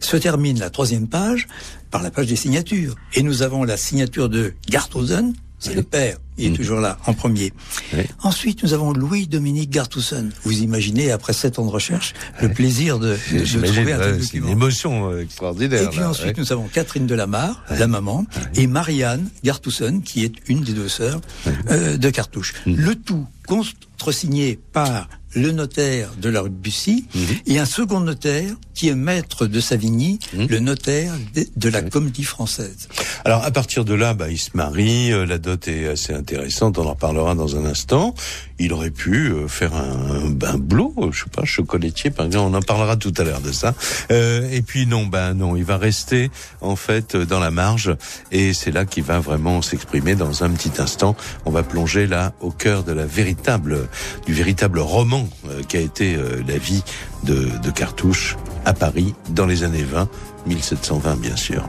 se 0.00 0.16
termine 0.16 0.58
la 0.58 0.70
troisième 0.70 1.08
page 1.08 1.46
par 1.90 2.02
la 2.02 2.10
page 2.10 2.26
des 2.26 2.36
signatures. 2.36 2.94
Et 3.14 3.22
nous 3.22 3.42
avons 3.42 3.64
la 3.64 3.76
signature 3.76 4.28
de 4.28 4.54
Garthausen, 4.68 5.34
c'est 5.58 5.74
le 5.74 5.82
père, 5.82 6.18
il 6.36 6.44
est 6.46 6.50
Mhm. 6.50 6.56
toujours 6.56 6.80
là, 6.80 6.98
en 7.06 7.14
premier. 7.14 7.50
Oui. 7.94 8.02
Ensuite, 8.22 8.62
nous 8.62 8.74
avons 8.74 8.92
Louis-Dominique 8.92 9.70
Garthausen. 9.70 10.30
Vous 10.44 10.58
imaginez, 10.60 11.10
après 11.10 11.32
sept 11.32 11.58
ans 11.58 11.64
de 11.64 11.70
recherche, 11.70 12.12
le 12.42 12.50
plaisir 12.52 12.98
de, 12.98 13.16
de, 13.32 13.66
trouver 13.66 13.92
un 13.94 13.98
tel 13.98 14.14
c'est 14.22 14.34
une 14.34 14.40
document. 14.42 14.48
émotion 14.48 15.10
euh, 15.10 15.22
extraordinaire. 15.22 15.82
Et 15.82 15.88
puis 15.88 16.00
là, 16.00 16.10
ensuite, 16.10 16.36
nous 16.36 16.52
avons 16.52 16.68
Catherine 16.68 17.06
Delamare, 17.06 17.64
la 17.70 17.86
maman, 17.86 18.26
et 18.54 18.66
Marianne 18.66 19.30
Garthoussen, 19.44 20.02
qui 20.02 20.24
est 20.24 20.32
une 20.48 20.60
des 20.60 20.72
deux 20.74 20.90
sœurs 20.90 21.22
euh, 21.70 21.96
de 21.96 22.10
Cartouche. 22.10 22.52
Mm. 22.66 22.74
Le 22.76 22.94
tout 22.94 23.26
contresigné 23.46 24.58
par 24.72 25.08
le 25.36 25.52
notaire 25.52 26.10
de 26.20 26.28
la 26.28 26.40
rue 26.40 26.50
de 26.50 26.54
Bussy 26.54 27.04
Mm-hmm. 27.14 27.52
et 27.52 27.58
un 27.58 27.66
second 27.66 28.00
notaire 28.00 28.50
qui 28.74 28.88
est 28.88 28.94
maître 28.94 29.46
de 29.46 29.60
Savigny, 29.60 30.18
Mm. 30.34 30.46
le 30.48 30.58
notaire 30.60 31.12
de, 31.56 31.68
la 31.68 31.82
Comédie 31.82 32.24
Française. 32.24 32.88
Alors 33.24 33.44
à 33.44 33.50
partir 33.50 33.84
de 33.84 33.94
là, 33.94 34.14
bah, 34.14 34.30
il 34.30 34.38
se 34.38 34.50
marie, 34.54 35.12
euh, 35.12 35.24
la 35.26 35.38
dot 35.38 35.68
est 35.68 35.88
assez 35.88 36.12
intéressante, 36.12 36.78
on 36.78 36.86
en 36.86 36.90
reparlera 36.90 37.34
dans 37.34 37.54
un 37.56 37.64
instant. 37.66 38.14
Il 38.58 38.72
aurait 38.72 38.90
pu 38.90 39.28
euh, 39.28 39.48
faire 39.48 39.74
un, 39.74 40.30
un 40.46 40.58
boulot, 40.58 40.94
euh, 40.98 41.12
je 41.12 41.24
sais 41.24 41.30
pas, 41.30 41.44
chocolatier 41.44 42.10
par 42.10 42.26
exemple, 42.26 42.54
on 42.54 42.56
en 42.56 42.62
parlera 42.62 42.96
tout 42.96 43.12
à 43.18 43.24
l'heure 43.24 43.40
de 43.40 43.52
ça. 43.52 43.74
Euh, 44.10 44.48
et 44.50 44.62
puis 44.62 44.86
non, 44.86 45.06
ben 45.06 45.34
non, 45.34 45.56
il 45.56 45.64
va 45.64 45.76
rester 45.76 46.30
en 46.60 46.76
fait 46.76 47.14
euh, 47.14 47.26
dans 47.26 47.40
la 47.40 47.50
marge 47.50 47.94
et 48.32 48.52
c'est 48.52 48.70
là 48.70 48.84
qu'il 48.84 49.04
va 49.04 49.20
vraiment 49.20 49.62
s'exprimer 49.62 50.14
dans 50.14 50.44
un 50.44 50.50
petit 50.50 50.80
instant. 50.80 51.16
On 51.44 51.50
va 51.50 51.62
plonger 51.62 52.06
là 52.06 52.32
au 52.40 52.50
cœur 52.50 52.84
de 52.84 52.92
la 52.92 53.06
véritable, 53.06 53.88
du 54.26 54.32
véritable 54.32 54.78
roman 54.78 55.28
euh, 55.48 55.62
qui 55.62 55.76
a 55.76 55.80
été 55.80 56.16
euh, 56.16 56.42
la 56.46 56.58
vie 56.58 56.82
de, 57.24 57.48
de 57.62 57.70
Cartouche 57.70 58.36
à 58.64 58.72
Paris 58.72 59.14
dans 59.30 59.46
les 59.46 59.62
années 59.64 59.84
20, 59.84 60.08
1720 60.46 61.20
bien 61.20 61.36
sûr. 61.36 61.68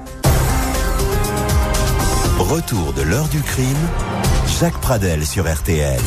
Retour 2.40 2.94
de 2.94 3.02
l'heure 3.02 3.28
du 3.30 3.42
crime. 3.42 3.76
Jacques 4.60 4.80
Pradel 4.80 5.26
sur 5.26 5.52
RTL. 5.52 6.00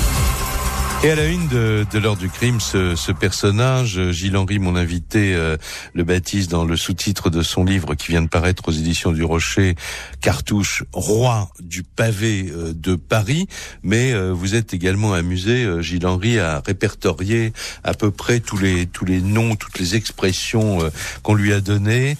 Et 1.02 1.10
à 1.10 1.14
la 1.14 1.28
une 1.28 1.48
de, 1.48 1.86
de 1.90 1.98
l'heure 1.98 2.18
du 2.18 2.28
crime, 2.28 2.60
ce, 2.60 2.94
ce 2.94 3.10
personnage, 3.10 3.98
euh, 3.98 4.12
Gilles 4.12 4.36
Henry, 4.36 4.58
mon 4.58 4.76
invité, 4.76 5.34
euh, 5.34 5.56
le 5.94 6.04
baptise 6.04 6.46
dans 6.48 6.66
le 6.66 6.76
sous-titre 6.76 7.30
de 7.30 7.40
son 7.42 7.64
livre 7.64 7.94
qui 7.94 8.08
vient 8.08 8.20
de 8.20 8.28
paraître 8.28 8.68
aux 8.68 8.72
éditions 8.72 9.10
du 9.10 9.24
Rocher, 9.24 9.76
Cartouche, 10.20 10.84
roi 10.92 11.48
du 11.58 11.84
pavé 11.84 12.52
euh, 12.54 12.74
de 12.74 12.96
Paris. 12.96 13.48
Mais 13.82 14.12
euh, 14.12 14.30
vous 14.34 14.54
êtes 14.54 14.74
également 14.74 15.14
amusé, 15.14 15.64
euh, 15.64 15.80
Gilles 15.80 16.06
Henry, 16.06 16.38
à 16.38 16.60
répertorier 16.60 17.54
à 17.82 17.94
peu 17.94 18.10
près 18.10 18.40
tous 18.40 18.58
les 18.58 18.84
tous 18.84 19.06
les 19.06 19.22
noms, 19.22 19.56
toutes 19.56 19.78
les 19.78 19.94
expressions 19.96 20.82
euh, 20.82 20.90
qu'on 21.22 21.34
lui 21.34 21.54
a 21.54 21.62
données, 21.62 22.18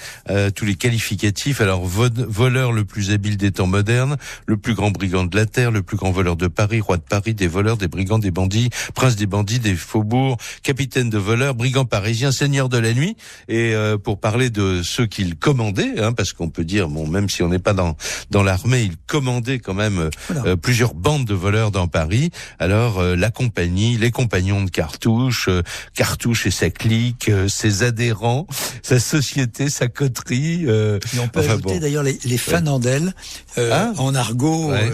tous 0.54 0.64
les 0.64 0.74
qualificatifs. 0.74 1.60
Alors 1.60 1.84
vo- 1.84 2.08
voleur 2.16 2.72
le 2.72 2.86
plus 2.86 3.10
habile 3.10 3.36
des 3.36 3.52
temps 3.52 3.66
modernes, 3.66 4.16
le 4.46 4.56
plus 4.56 4.72
grand 4.72 4.90
brigand 4.90 5.24
de 5.24 5.36
la 5.36 5.44
terre, 5.44 5.70
le 5.70 5.82
plus 5.82 5.98
grand 5.98 6.12
voleur 6.12 6.36
de 6.36 6.46
Paris, 6.46 6.80
roi 6.80 6.96
de 6.96 7.02
Paris, 7.02 7.34
des 7.34 7.46
voleurs, 7.46 7.76
des 7.76 7.88
brigands, 7.88 8.18
des 8.18 8.30
bandits, 8.30 8.69
prince 8.94 9.16
des 9.16 9.26
bandits, 9.26 9.59
des 9.59 9.74
faubourgs, 9.74 10.37
capitaine 10.62 11.11
de 11.11 11.18
voleurs, 11.18 11.54
brigand 11.54 11.85
parisien, 11.85 12.33
seigneur 12.33 12.68
de 12.68 12.78
la 12.78 12.92
nuit. 12.92 13.16
Et 13.48 13.74
euh, 13.74 13.98
pour 13.98 14.20
parler 14.20 14.50
de 14.50 14.83
ceux 14.83 15.06
qu'il 15.06 15.37
commandait, 15.37 15.98
hein, 16.00 16.12
parce 16.12 16.33
qu'on 16.33 16.48
peut 16.50 16.64
dire, 16.64 16.88
bon, 16.88 17.06
même 17.06 17.28
si 17.28 17.42
on 17.42 17.48
n'est 17.48 17.59
pas 17.59 17.72
dans 17.74 17.96
dans 18.30 18.42
l'armée, 18.42 18.83
il 18.83 18.96
commandait 19.06 19.59
quand 19.59 19.74
même 19.74 19.98
euh, 19.98 20.11
Voilà. 20.28 20.50
euh, 20.50 20.56
plusieurs 20.56 20.94
bandes 20.94 21.24
de 21.24 21.35
voleurs 21.35 21.70
dans 21.70 21.88
Paris. 21.88 22.30
Alors 22.59 22.98
euh, 23.00 23.16
la 23.16 23.30
compagnie, 23.30 23.96
les 23.98 24.11
compagnons 24.11 24.62
de 24.64 24.70
Cartouche, 24.70 25.48
euh, 25.48 25.62
Cartouche 25.94 26.46
et 26.46 26.50
sa 26.50 26.70
clique, 26.70 27.28
euh, 27.28 27.48
ses 27.48 27.83
adhérents, 27.83 28.46
sa 28.83 28.98
société, 29.00 29.68
sa 29.70 29.88
coterie. 29.88 30.64
euh, 30.66 30.98
Et 31.14 31.18
on 31.20 31.28
peut 31.28 31.40
enfin 31.40 31.50
ajouter 31.54 31.74
bon. 31.74 31.80
d'ailleurs 31.80 32.02
les, 32.02 32.18
les 32.24 32.38
fanandelles 32.38 33.14
euh, 33.59 33.70
Ah. 33.72 33.92
en 34.00 34.14
argot 34.14 34.70
Ouais. 34.70 34.90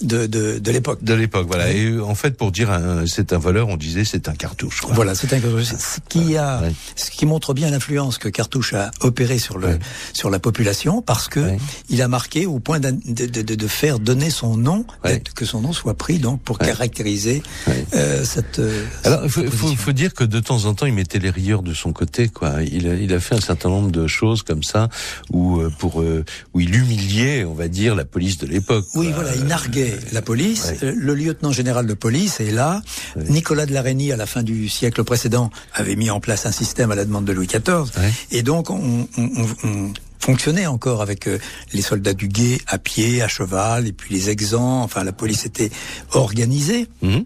De, 0.00 0.26
de, 0.26 0.58
de 0.58 0.70
l'époque. 0.70 1.02
De 1.02 1.14
l'époque, 1.14 1.46
voilà. 1.46 1.70
Et 1.70 1.98
en 1.98 2.14
fait, 2.14 2.36
pour 2.36 2.52
dire 2.52 2.70
c'est 3.06 3.32
un 3.32 3.38
voleur, 3.38 3.68
on 3.68 3.76
disait 3.76 4.04
c'est 4.04 4.28
un 4.28 4.34
cartouche. 4.34 4.80
Quoi. 4.80 4.94
Voilà, 4.94 5.14
c'est 5.14 5.32
un 5.32 5.40
cartouche. 5.40 5.64
Ce 5.64 5.98
qui 6.08 6.36
a, 6.36 6.62
ce 6.96 7.10
qui 7.10 7.26
montre 7.26 7.54
bien 7.54 7.70
l'influence 7.70 8.18
que 8.18 8.28
Cartouche 8.28 8.74
a 8.74 8.90
opéré 9.00 9.38
sur 9.38 9.58
le, 9.58 9.78
sur 10.12 10.30
la 10.30 10.38
population, 10.38 11.02
parce 11.02 11.28
que 11.28 11.40
il 11.88 12.02
a 12.02 12.08
marqué 12.08 12.46
au 12.46 12.58
point 12.58 12.80
de, 12.80 12.90
de, 12.90 13.26
de, 13.26 13.54
de 13.54 13.66
faire 13.66 13.98
donner 13.98 14.30
son 14.30 14.56
nom, 14.56 14.84
que 15.34 15.44
son 15.44 15.60
nom 15.60 15.72
soit 15.72 15.94
pris 15.94 16.18
donc 16.18 16.40
pour 16.42 16.58
caractériser 16.58 17.42
euh, 17.94 18.24
cette. 18.24 18.58
Euh, 18.58 18.84
Alors, 19.04 19.20
il 19.24 19.30
faut, 19.30 19.44
faut, 19.50 19.74
faut, 19.74 19.92
dire 19.92 20.14
que 20.14 20.24
de 20.24 20.40
temps 20.40 20.64
en 20.64 20.74
temps, 20.74 20.86
il 20.86 20.94
mettait 20.94 21.18
les 21.18 21.30
rieurs 21.30 21.62
de 21.62 21.74
son 21.74 21.92
côté, 21.92 22.28
quoi. 22.28 22.62
Il 22.62 22.88
a, 22.88 22.94
il 22.94 23.12
a 23.12 23.20
fait 23.20 23.34
un 23.34 23.40
certain 23.40 23.68
nombre 23.68 23.90
de 23.90 24.06
choses 24.06 24.42
comme 24.42 24.62
ça, 24.62 24.88
où 25.30 25.60
euh, 25.60 25.70
pour 25.78 26.02
euh, 26.02 26.24
où 26.54 26.60
il 26.60 26.74
humiliait, 26.74 27.44
on 27.44 27.54
va 27.54 27.68
dire, 27.68 27.94
la 27.94 28.04
police 28.04 28.38
de 28.38 28.46
l'époque. 28.46 28.86
Oui, 28.94 29.10
voilà, 29.14 29.34
il 29.34 29.44
narguait 29.44 29.89
la 30.12 30.22
police. 30.22 30.72
Le 30.82 31.14
lieutenant 31.14 31.52
général 31.52 31.86
de 31.86 31.94
police 31.94 32.40
est 32.40 32.50
là. 32.50 32.82
Nicolas 33.16 33.66
de 33.66 33.72
la 33.72 33.82
Reynie, 33.82 34.12
à 34.12 34.16
la 34.16 34.26
fin 34.26 34.42
du 34.42 34.68
siècle 34.68 35.04
précédent, 35.04 35.50
avait 35.74 35.96
mis 35.96 36.10
en 36.10 36.20
place 36.20 36.46
un 36.46 36.52
système 36.52 36.90
à 36.90 36.94
la 36.94 37.04
demande 37.04 37.24
de 37.24 37.32
Louis 37.32 37.46
XIV, 37.46 37.90
et 38.30 38.42
donc 38.42 38.70
on, 38.70 39.08
on, 39.16 39.46
on 39.64 39.92
fonctionnait 40.20 40.66
encore 40.66 41.00
avec 41.02 41.26
euh, 41.26 41.38
les 41.72 41.82
soldats 41.82 42.12
du 42.12 42.28
guet 42.28 42.58
à 42.66 42.78
pied, 42.78 43.22
à 43.22 43.28
cheval, 43.28 43.86
et 43.86 43.92
puis 43.92 44.14
les 44.14 44.28
exempts. 44.30 44.82
Enfin, 44.82 45.02
la 45.02 45.12
police 45.12 45.46
était 45.46 45.70
organisée. 46.12 46.86
Mhm. 47.02 47.24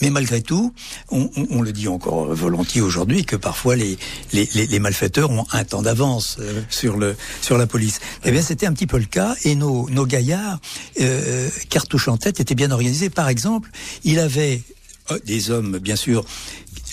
Mais 0.00 0.10
malgré 0.10 0.42
tout, 0.42 0.72
on, 1.10 1.30
on, 1.36 1.46
on, 1.50 1.62
le 1.62 1.72
dit 1.72 1.88
encore 1.88 2.32
volontiers 2.34 2.80
aujourd'hui 2.80 3.24
que 3.24 3.36
parfois 3.36 3.76
les, 3.76 3.98
les, 4.32 4.46
les, 4.54 4.78
malfaiteurs 4.78 5.30
ont 5.30 5.46
un 5.52 5.64
temps 5.64 5.82
d'avance 5.82 6.36
euh, 6.40 6.62
sur 6.70 6.96
le 6.96 7.16
sur 7.40 7.58
la 7.58 7.66
police. 7.66 8.00
Eh 8.24 8.30
bien, 8.30 8.42
c'était 8.42 8.66
un 8.66 8.72
petit 8.72 8.86
peu 8.86 8.98
le 8.98 9.06
cas 9.06 9.34
et 9.44 9.54
nos, 9.54 9.88
nos 9.90 10.06
gaillards, 10.06 10.60
euh, 11.00 11.48
cartouche 11.70 12.08
en 12.08 12.16
tête, 12.16 12.40
étaient 12.40 12.54
bien 12.54 12.70
organisés. 12.70 13.10
Par 13.10 13.28
exemple, 13.28 13.70
il 14.04 14.18
avait 14.18 14.62
euh, 15.10 15.18
des 15.26 15.50
hommes, 15.50 15.78
bien 15.78 15.96
sûr, 15.96 16.24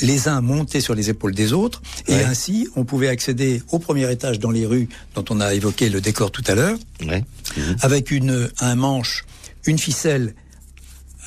les 0.01 0.27
uns 0.27 0.41
montaient 0.41 0.81
sur 0.81 0.95
les 0.95 1.09
épaules 1.09 1.35
des 1.35 1.53
autres, 1.53 1.81
et 2.07 2.15
ainsi 2.15 2.67
on 2.75 2.83
pouvait 2.83 3.07
accéder 3.07 3.61
au 3.71 3.79
premier 3.79 4.11
étage 4.11 4.39
dans 4.39 4.51
les 4.51 4.65
rues 4.65 4.89
dont 5.15 5.23
on 5.29 5.39
a 5.39 5.53
évoqué 5.53 5.89
le 5.89 6.01
décor 6.01 6.31
tout 6.31 6.43
à 6.47 6.55
l'heure, 6.55 6.77
avec 7.81 8.11
une 8.11 8.49
un 8.59 8.75
manche, 8.75 9.25
une 9.65 9.77
ficelle 9.77 10.33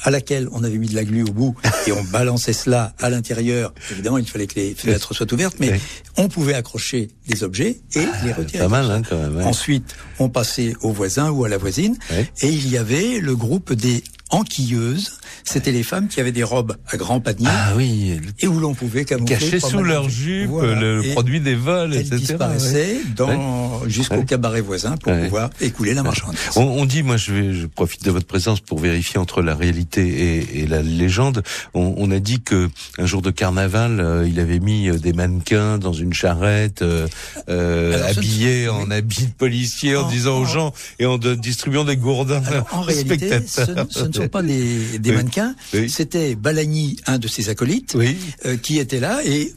à 0.04 0.10
laquelle 0.10 0.48
on 0.52 0.62
avait 0.62 0.78
mis 0.78 0.88
de 0.88 0.94
la 0.94 1.04
glu 1.04 1.22
au 1.22 1.32
bout 1.32 1.56
et 1.86 1.92
on 1.92 2.04
balançait 2.04 2.52
cela 2.52 2.94
à 3.00 3.10
l'intérieur. 3.10 3.74
Évidemment, 3.90 4.18
il 4.18 4.28
fallait 4.28 4.46
que 4.46 4.54
les 4.56 4.74
fenêtres 4.74 5.14
soient 5.14 5.32
ouvertes, 5.32 5.56
mais 5.58 5.80
on 6.16 6.28
pouvait 6.28 6.54
accrocher 6.54 7.08
des 7.26 7.42
objets 7.42 7.80
et 7.94 8.00
ah, 8.00 8.24
les 8.24 8.32
retirer. 8.32 8.62
Pas 8.62 8.68
mal, 8.68 8.90
hein, 8.90 9.02
quand 9.08 9.18
même. 9.18 9.40
Ensuite, 9.40 9.96
on 10.18 10.28
passait 10.28 10.74
au 10.82 10.92
voisin 10.92 11.30
ou 11.30 11.44
à 11.44 11.48
la 11.48 11.58
voisine 11.58 11.96
et 12.40 12.48
il 12.48 12.68
y 12.68 12.76
avait 12.76 13.18
le 13.18 13.34
groupe 13.34 13.72
des 13.72 14.04
enquilleuses. 14.34 15.18
C'était 15.44 15.72
les 15.72 15.82
femmes 15.82 16.08
qui 16.08 16.20
avaient 16.20 16.32
des 16.32 16.42
robes 16.42 16.76
à 16.88 16.96
grands 16.96 17.20
paniers. 17.20 17.46
Ah 17.48 17.74
oui. 17.76 18.18
Et 18.40 18.46
où 18.46 18.58
l'on 18.58 18.74
pouvait 18.74 19.04
camoufler. 19.04 19.36
Cacher 19.36 19.60
sous 19.60 19.82
leur 19.82 20.08
jupe 20.08 20.50
le 20.50 21.12
produit 21.12 21.40
des 21.40 21.54
vols, 21.54 21.94
etc. 21.94 22.16
disparaissaient 22.16 22.96
dans, 23.14 23.86
jusqu'au 23.88 24.22
cabaret 24.22 24.60
voisin 24.60 24.96
pour 24.96 25.12
pouvoir 25.12 25.50
écouler 25.60 25.94
la 25.94 26.02
marchandise. 26.02 26.40
On, 26.56 26.84
dit, 26.86 27.02
moi 27.02 27.16
je, 27.16 27.32
vais, 27.32 27.52
je 27.54 27.66
profite 27.66 28.04
de 28.04 28.10
votre 28.10 28.26
présence 28.26 28.60
pour 28.60 28.78
vérifier 28.78 29.18
entre 29.18 29.42
la 29.42 29.54
réalité 29.54 30.06
et, 30.06 30.62
et 30.62 30.66
la 30.66 30.82
légende. 30.82 31.42
On, 31.74 31.94
on, 31.96 32.10
a 32.10 32.18
dit 32.18 32.40
que 32.40 32.70
un 32.98 33.06
jour 33.06 33.22
de 33.22 33.30
carnaval, 33.30 34.00
euh, 34.00 34.28
il 34.28 34.40
avait 34.40 34.60
mis 34.60 34.88
euh, 34.88 34.98
des 34.98 35.12
mannequins 35.12 35.78
dans 35.78 35.92
une 35.92 36.12
charrette, 36.12 36.82
euh, 36.82 37.06
euh 37.48 38.02
habillés 38.04 38.68
en 38.68 38.90
habits 38.90 39.26
de 39.26 39.32
policier, 39.32 39.96
en, 39.96 40.08
disant 40.08 40.38
aux 40.38 40.44
gens 40.44 40.72
et 40.98 41.06
en 41.06 41.18
distribuant 41.18 41.84
des 41.84 41.96
gourdins 41.96 42.42
en 42.72 42.82
réalité, 42.82 43.40
ce, 43.46 43.62
ce 43.90 44.23
pas 44.28 44.42
des, 44.42 44.98
des 44.98 45.12
mannequins, 45.12 45.54
c'était 45.88 46.34
Balagny, 46.34 46.96
un 47.06 47.18
de 47.18 47.28
ses 47.28 47.48
acolytes, 47.48 47.96
euh, 48.44 48.56
qui 48.56 48.78
était 48.78 49.00
là 49.00 49.20
et 49.24 49.52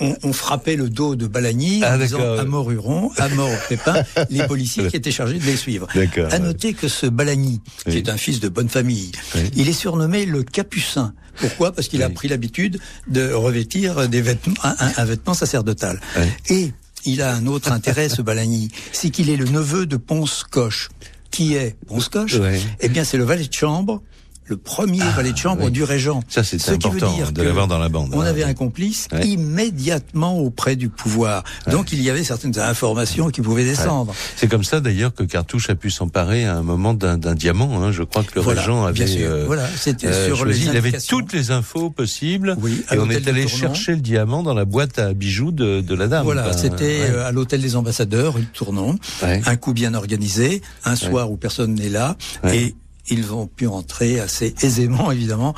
on, 0.00 0.16
on, 0.22 0.32
frappait 0.32 0.76
le 0.76 0.88
dos 0.88 1.16
de 1.16 1.26
Balagny 1.26 1.82
en 1.84 1.88
ah, 1.88 1.98
disant 1.98 2.20
à 2.20 2.44
mort 2.44 2.70
Huron, 2.70 3.10
à 3.16 3.28
mort 3.30 3.50
Pépin, 3.68 4.02
les 4.30 4.46
policiers 4.46 4.86
qui 4.86 4.96
étaient 4.96 5.10
chargés 5.10 5.38
de 5.38 5.44
les 5.44 5.56
suivre. 5.56 5.88
À 6.30 6.38
noter 6.38 6.72
que 6.72 6.86
ce 6.86 7.06
Balagny, 7.06 7.60
qui 7.88 7.96
est 7.96 8.08
un 8.08 8.16
fils 8.16 8.38
de 8.38 8.48
bonne 8.48 8.68
famille, 8.68 9.10
il 9.56 9.68
est 9.68 9.72
surnommé 9.72 10.24
le 10.24 10.42
Capucin. 10.44 11.14
Pourquoi? 11.36 11.72
Parce 11.72 11.88
qu'il 11.88 12.02
a 12.02 12.10
pris 12.10 12.28
l'habitude 12.28 12.80
de 13.08 13.32
revêtir 13.32 14.08
des 14.08 14.20
vêtements, 14.20 14.56
un, 14.62 14.92
un 14.96 15.04
vêtement 15.04 15.34
sacerdotal. 15.34 16.00
Et 16.48 16.72
il 17.04 17.22
a 17.22 17.34
un 17.34 17.46
autre 17.46 17.72
intérêt, 17.72 18.08
ce 18.08 18.22
Balagny, 18.22 18.68
c'est 18.92 19.10
qu'il 19.10 19.30
est 19.30 19.36
le 19.36 19.46
neveu 19.46 19.86
de 19.86 19.96
Ponce 19.96 20.44
Coche 20.44 20.88
qui 21.30 21.54
est 21.54 21.76
ouais. 22.38 22.60
eh 22.80 22.88
bien 22.88 23.04
c'est 23.04 23.16
le 23.16 23.24
valet 23.24 23.46
de 23.46 23.52
chambre 23.52 24.02
le 24.48 24.56
premier 24.56 25.02
ah, 25.02 25.10
valet 25.10 25.32
de 25.32 25.36
chambre 25.36 25.70
du 25.70 25.84
régent. 25.84 26.22
Ça, 26.28 26.42
c'est 26.42 26.68
important 26.70 27.12
de 27.32 27.42
l'avoir 27.42 27.68
dans 27.68 27.78
la 27.78 27.88
bande. 27.88 28.10
On 28.12 28.20
avait 28.20 28.44
un 28.44 28.54
complice 28.54 29.08
immédiatement 29.22 30.38
auprès 30.38 30.76
du 30.76 30.88
pouvoir. 30.88 31.44
Donc, 31.70 31.92
il 31.92 32.02
y 32.02 32.10
avait 32.10 32.24
certaines 32.24 32.58
informations 32.58 33.30
qui 33.30 33.42
pouvaient 33.42 33.64
descendre. 33.64 34.14
C'est 34.36 34.48
comme 34.48 34.64
ça, 34.64 34.80
d'ailleurs, 34.80 35.14
que 35.14 35.22
Cartouche 35.22 35.70
a 35.70 35.74
pu 35.74 35.90
s'emparer 35.90 36.44
à 36.44 36.56
un 36.56 36.62
moment 36.62 36.94
d'un 36.94 37.34
diamant. 37.34 37.82
Hein. 37.82 37.92
Je 37.92 38.02
crois 38.02 38.24
que 38.24 38.34
le 38.34 38.40
régent 38.40 38.84
avait... 38.84 38.92
Bien 38.92 39.06
sûr. 39.06 39.30
Euh, 39.30 39.44
voilà, 39.46 39.68
c'était 39.76 40.08
euh, 40.08 40.34
sur 40.34 40.44
les 40.44 40.58
Il 40.64 40.76
avait 40.76 40.92
toutes 40.92 41.32
les 41.32 41.50
infos 41.50 41.90
possibles. 41.90 42.56
Oui, 42.60 42.82
et 42.90 42.98
on 42.98 43.08
est 43.10 43.28
allé 43.28 43.46
chercher 43.46 43.92
le 43.92 44.00
diamant 44.00 44.42
dans 44.42 44.54
la 44.54 44.64
boîte 44.64 44.98
à 44.98 45.12
bijoux 45.12 45.52
de, 45.52 45.80
de 45.80 45.94
la 45.94 46.08
dame. 46.08 46.24
Voilà, 46.24 46.52
c'était 46.52 47.00
euh, 47.02 47.26
à 47.26 47.32
l'hôtel 47.32 47.60
des 47.60 47.76
ambassadeurs, 47.76 48.34
rue 48.34 48.42
de 48.42 48.46
Tournon. 48.46 48.96
Un 49.22 49.56
coup 49.56 49.72
bien 49.72 49.94
organisé, 49.94 50.62
un 50.84 50.96
soir 50.96 51.30
où 51.30 51.36
personne 51.36 51.74
n'est 51.74 51.88
là. 51.88 52.16
Et 52.52 52.74
ils 53.10 53.32
ont 53.32 53.46
pu 53.46 53.66
entrer 53.66 54.20
assez 54.20 54.54
aisément, 54.62 55.10
évidemment, 55.12 55.54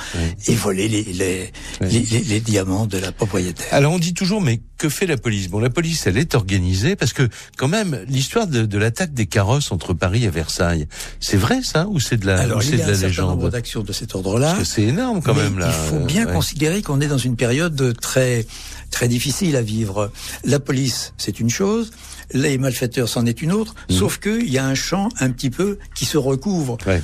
et 0.47 0.55
voler 0.55 0.89
les 0.89 1.03
les, 1.03 1.53
les, 1.81 2.01
les, 2.01 2.41
diamants 2.41 2.87
de 2.87 2.99
la 2.99 3.13
propriétaire. 3.13 3.67
Alors 3.73 3.93
on 3.93 3.99
dit 3.99 4.15
toujours, 4.15 4.41
mais 4.41 4.61
que 4.79 4.89
fait 4.89 5.07
la 5.07 5.17
police? 5.19 5.49
Bon, 5.49 5.59
la 5.59 5.69
police, 5.71 6.07
elle 6.07 6.17
est 6.17 6.35
organisée 6.35 6.97
parce 6.97 7.13
que 7.13 7.29
quand 7.59 7.69
même, 7.69 8.01
l'histoire 8.09 8.47
de, 8.47 8.65
de 8.65 8.79
l'attaque 8.79 9.13
des 9.13 9.27
carrosses 9.27 9.73
entre 9.73 9.93
Paris 9.93 10.25
et 10.25 10.31
Versailles, 10.31 10.87
c'est 11.21 11.37
vrai 11.37 11.61
ça? 11.63 11.87
Ou 11.89 12.01
c'est 12.01 12.17
de 12.17 12.27
la, 12.27 12.41
Alors, 12.41 12.63
c'est 12.63 12.77
de 12.77 12.91
la 12.91 12.93
légende? 12.93 13.31
nombre 13.31 13.51
d'actions 13.51 13.83
de 13.83 13.93
cet 13.93 14.15
ordre-là. 14.15 14.57
C'est 14.65 14.83
énorme 14.83 15.21
quand 15.23 15.35
même 15.35 15.59
là. 15.59 15.69
Il 15.69 15.89
faut 15.91 16.05
bien 16.05 16.27
considérer 16.27 16.83
qu'on 16.83 17.01
est 17.01 17.09
dans 17.09 17.19
une 17.19 17.37
période 17.37 17.95
très 18.01 18.47
très 18.91 19.09
difficile 19.09 19.57
à 19.57 19.63
vivre. 19.63 20.11
La 20.45 20.61
police, 20.61 21.15
c'est 21.19 21.41
une 21.41 21.51
chose, 21.51 21.91
les 22.33 22.59
malfaiteurs, 22.59 23.09
c'en 23.09 23.27
est 23.27 23.43
une 23.43 23.53
autre, 23.53 23.75
mmh. 23.89 23.95
sauf 23.95 24.19
qu'il 24.19 24.51
y 24.51 24.59
a 24.59 24.67
un 24.67 24.75
champ 24.75 25.09
un 25.21 25.31
petit 25.31 25.51
peu 25.51 25.79
qui 25.95 26.05
se 26.05 26.19
recouvre. 26.19 26.77
Ouais 26.87 27.03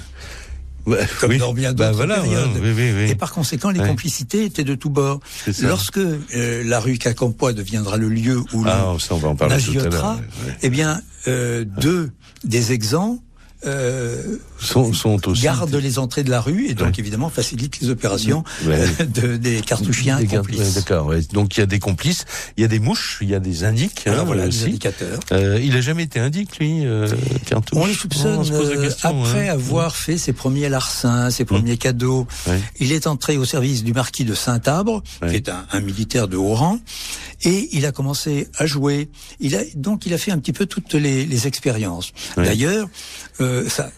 comme 1.21 1.37
dans 1.37 1.53
bien 1.53 1.73
bah, 1.73 1.91
d'autres 1.91 2.07
périodes. 2.07 3.09
et 3.09 3.15
par 3.15 3.33
conséquent, 3.33 3.71
les 3.71 3.81
complicités 3.81 4.45
étaient 4.45 4.65
de 4.65 4.75
tous 4.75 4.91
bords. 4.91 5.21
Lorsque 5.61 5.99
euh, 5.99 6.63
la 6.65 6.81
rue 6.81 6.99
Cacampois 6.99 7.53
deviendra 7.53 7.97
le 7.97 8.09
lieu 8.09 8.39
où 8.53 8.65
ah, 8.67 8.95
l'on 9.11 9.51
agiotera, 9.51 10.19
eh 10.63 10.71
bien, 10.71 11.01
euh, 11.27 11.65
deux 11.65 12.11
des 12.45 12.73
exempts 12.73 13.19
euh, 13.65 14.39
sont, 14.59 14.93
sont 14.93 15.29
aussi 15.29 15.43
gardent 15.43 15.75
les 15.75 15.99
entrées 15.99 16.25
de 16.25 16.31
la 16.31 16.41
rue 16.41 16.67
et 16.67 16.75
donc 16.75 16.99
évidemment 16.99 17.31
facilitent 17.31 17.81
les 17.81 17.91
opérations 17.91 18.45
de, 18.65 19.37
des 19.37 19.61
cartouchiens 19.61 20.19
des 20.19 20.27
complices. 20.27 20.75
D'accord. 20.75 21.13
Donc 21.33 21.57
il 21.57 21.61
y 21.61 21.63
a 21.63 21.67
des 21.67 21.79
complices, 21.79 22.25
il 22.57 22.63
y 22.63 22.65
a 22.65 22.69
des 22.69 22.79
mouches, 22.79 23.19
il 23.23 23.31
y 23.31 23.35
a 23.35 23.41
des 23.41 23.65
indiques. 23.65 24.05
Hein, 24.07 24.25
voilà, 24.25 24.49
des 24.49 24.65
indicateurs. 24.65 25.21
Euh, 25.33 25.61
il 25.63 25.75
a 25.77 25.81
jamais 25.81 26.05
été 26.05 26.21
indique 26.21 26.59
lui, 26.59 26.85
euh, 26.85 27.09
On 27.73 27.87
le 27.87 27.93
soupçonne 27.93 28.47
euh, 28.53 28.91
après 29.03 29.49
hein. 29.49 29.53
avoir 29.53 29.97
fait 29.97 30.19
ses 30.19 30.33
premiers 30.33 30.69
larcins, 30.69 31.31
ses 31.31 31.45
premiers 31.45 31.75
mmh. 31.75 31.79
cadeaux. 31.79 32.27
Il 32.79 32.93
est 32.93 33.07
entré 33.07 33.37
au 33.37 33.45
service 33.45 33.85
du 33.85 33.93
marquis 33.93 34.25
de 34.25 34.35
Saint-Abre, 34.35 35.03
qui 35.29 35.35
est 35.35 35.49
un, 35.49 35.67
un 35.73 35.81
militaire 35.81 36.29
de 36.29 36.37
haut 36.37 36.55
rang, 36.55 36.79
et 37.43 37.69
il 37.73 37.87
a 37.87 37.93
commencé 37.93 38.49
à 38.57 38.67
jouer. 38.67 39.09
Il 39.41 39.57
a 39.57 39.61
donc 39.75 40.07
il 40.07 40.15
a 40.15 40.19
fait 40.19 40.31
un 40.31 40.39
petit 40.39 40.53
peu 40.53 40.67
toutes 40.67 40.95
les, 40.95 41.25
les 41.25 41.47
expériences. 41.47 42.13
D'ailleurs. 42.37 42.89
Euh, 43.41 43.69
ça, 43.69 43.91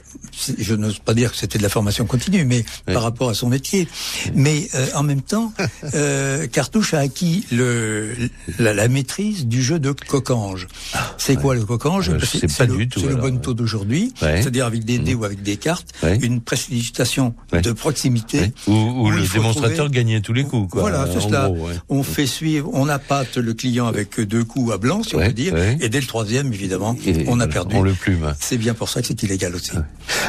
je 0.59 0.74
n'ose 0.74 0.98
pas 0.98 1.14
dire 1.14 1.33
que 1.33 1.37
c'était 1.37 1.59
de 1.59 1.62
la 1.62 1.68
formation 1.68 2.07
continue, 2.07 2.44
mais 2.44 2.64
par 2.87 3.02
rapport 3.02 3.28
à 3.28 3.35
son 3.35 3.48
métier. 3.48 3.88
Mais 4.35 4.68
euh, 4.74 4.87
en 4.94 5.02
même 5.02 5.22
temps, 5.22 5.52
euh, 5.94 6.46
Cartouche 6.46 6.94
a 6.94 6.98
acquis 6.98 7.44
le, 7.50 8.14
la, 8.59 8.74
la, 8.74 8.88
maîtrise 8.88 9.46
du 9.46 9.62
jeu 9.62 9.78
de 9.78 9.92
coquange. 9.92 10.68
Ah, 10.94 11.14
c'est 11.18 11.37
quoi 11.37 11.54
le 11.54 11.64
coquange 11.64 12.11
euh, 12.11 12.18
C'est 12.22 12.57
pas 12.57 12.66
du 12.66 12.88
tout. 12.88 13.00
C'est 13.00 13.09
le 13.09 13.16
bon 13.16 13.38
taux 13.38 13.54
d'aujourd'hui, 13.54 14.12
c'est-à-dire 14.18 14.66
avec 14.66 14.85
des 14.85 14.98
dés 14.98 15.14
mmh. 15.14 15.20
ou 15.20 15.24
avec 15.24 15.42
des 15.42 15.57
cartes, 15.57 15.92
une 16.20 16.40
précipitation 16.40 17.35
de 17.52 17.72
proximité. 17.72 18.52
Où, 18.66 19.11
le 19.11 19.26
démonstrateur 19.26 19.90
gagnait 19.90 20.20
tous 20.20 20.33
les 20.33 20.44
coups. 20.44 20.70
Quoi, 20.70 20.83
voilà, 20.83 21.07
c'est 21.12 21.20
cela. 21.20 21.50
on 21.88 22.02
fait 22.02 22.26
suivre, 22.26 22.70
on 22.72 22.88
appâte 22.88 23.37
le 23.37 23.54
client 23.54 23.87
avec 23.87 24.20
deux 24.20 24.44
coups 24.44 24.72
à 24.72 24.78
blanc, 24.78 25.02
si 25.02 25.16
on 25.16 25.20
peut 25.20 25.33
dire, 25.33 25.57
et 25.57 25.88
dès 25.88 26.00
le 26.00 26.07
troisième, 26.07 26.52
évidemment, 26.52 26.96
on 27.26 27.40
a 27.40 27.46
perdu. 27.46 27.76
On 27.76 27.83
le 27.83 27.92
plume. 27.92 28.35
C'est 28.40 28.59
bien 28.59 28.74
pour 28.74 28.88
ça 28.88 29.00
que 29.00 29.07
c'est 29.07 29.22
illégal 29.22 29.54
aussi. 29.54 29.72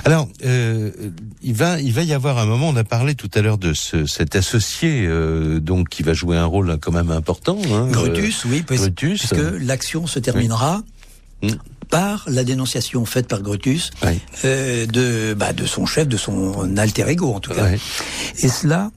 Alors, 0.05 0.27
euh, 0.45 0.91
il 1.41 1.53
va, 1.53 1.79
il 1.79 1.93
va 1.93 2.03
y 2.03 2.13
avoir 2.13 2.37
un 2.37 2.45
moment. 2.45 2.69
On 2.69 2.75
a 2.75 2.83
parlé 2.83 3.15
tout 3.15 3.29
à 3.33 3.41
l'heure 3.41 3.57
de 3.57 3.73
ce, 3.73 4.05
cet 4.05 4.35
associé, 4.35 5.05
euh, 5.05 5.59
donc 5.59 5.89
qui 5.89 6.03
va 6.03 6.13
jouer 6.13 6.37
un 6.37 6.45
rôle 6.45 6.77
quand 6.81 6.91
même 6.91 7.11
important. 7.11 7.57
Hein, 7.71 7.87
Brutus, 7.91 8.45
oui, 8.45 8.61
Brutus, 8.67 9.27
parce 9.27 9.41
que 9.41 9.57
l'action 9.57 10.07
se 10.07 10.19
terminera 10.19 10.81
Mm. 11.41 11.51
par 11.89 12.25
la 12.27 12.43
dénonciation 12.43 13.05
faite 13.05 13.29
par 13.29 13.39
Brutus 13.39 13.91
Ouais. 14.03 14.17
euh, 14.43 14.85
de, 14.85 15.33
bah, 15.33 15.53
de 15.53 15.65
son 15.65 15.85
chef, 15.85 16.05
de 16.05 16.17
son 16.17 16.75
alter 16.75 17.07
ego 17.07 17.33
en 17.33 17.39
tout 17.39 17.53
cas. 17.53 17.69
Et 18.39 18.49
cela 18.49 18.91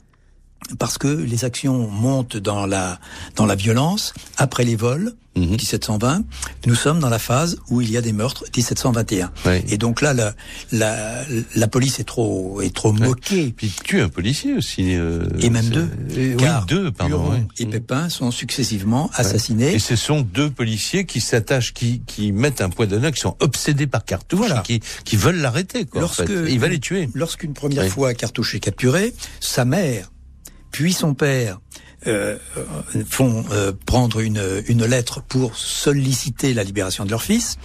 parce 0.78 0.98
que 0.98 1.08
les 1.08 1.44
actions 1.44 1.88
montent 1.88 2.36
dans 2.36 2.66
la 2.66 2.98
dans 3.36 3.46
la 3.46 3.54
violence 3.54 4.14
après 4.36 4.64
les 4.64 4.76
vols 4.76 5.14
Mhm. 5.34 5.52
1720 5.52 6.24
nous 6.66 6.74
sommes 6.74 6.98
dans 7.00 7.08
la 7.08 7.18
phase 7.18 7.56
où 7.70 7.80
il 7.80 7.90
y 7.90 7.96
a 7.96 8.02
des 8.02 8.12
meurtres 8.12 8.44
1721 8.54 9.30
Ouais. 9.46 9.64
et 9.70 9.78
donc 9.78 10.02
là 10.02 10.12
la, 10.12 10.34
la 10.72 11.22
la 11.54 11.68
police 11.68 11.98
est 12.00 12.04
trop 12.04 12.60
est 12.60 12.74
trop 12.74 12.92
moquée 12.92 13.54
Puis 13.56 13.68
il 13.68 13.82
tue 13.82 14.02
un 14.02 14.10
policier 14.10 14.52
aussi. 14.52 14.94
euh, 14.94 15.26
et 15.40 15.48
même 15.48 15.70
deux 15.70 15.88
euh, 16.18 16.36
car 16.36 16.60
oui, 16.60 16.66
deux, 16.68 16.92
pardon. 16.92 17.30
Ouais. 17.30 17.46
et 17.58 17.64
Mm. 17.64 17.70
Pépin 17.70 18.08
sont 18.10 18.30
successivement 18.30 19.10
assassinés 19.14 19.72
Et 19.72 19.78
ce 19.78 19.96
sont 19.96 20.20
deux 20.20 20.50
policiers 20.50 21.06
qui 21.06 21.22
s'attachent, 21.22 21.72
qui, 21.72 22.02
qui 22.06 22.30
mettent 22.32 22.60
un 22.60 22.68
point 22.68 22.84
d'honneur, 22.86 23.10
qui 23.12 23.20
sont 23.22 23.36
obsédés 23.40 23.86
par 23.86 24.04
Cartouche, 24.04 24.38
Voilà. 24.40 24.60
et 24.60 24.80
qui, 24.80 24.80
qui 25.04 25.16
veulent 25.16 25.40
l'arrêter. 25.40 25.86
En 25.94 26.00
Lorsque- 26.00 26.26
fait. 26.26 26.52
Il 26.52 26.58
va 26.60 26.68
les 26.68 26.78
tuer. 26.78 27.08
Lorsqu'une 27.14 27.54
première 27.54 27.86
fois 27.88 28.12
Cartouche 28.12 28.54
est 28.54 28.60
capturé, 28.60 29.14
sa 29.40 29.64
mère, 29.64 30.10
puis 30.72 30.92
son 30.92 31.14
père 31.14 31.60
euh, 32.08 32.36
font 33.08 33.44
euh, 33.52 33.72
prendre 33.86 34.18
une, 34.18 34.42
une 34.66 34.84
lettre 34.84 35.22
pour 35.22 35.56
solliciter 35.56 36.52
la 36.52 36.64
libération 36.64 37.04
de 37.04 37.10
leur 37.10 37.22
fils. 37.22 37.58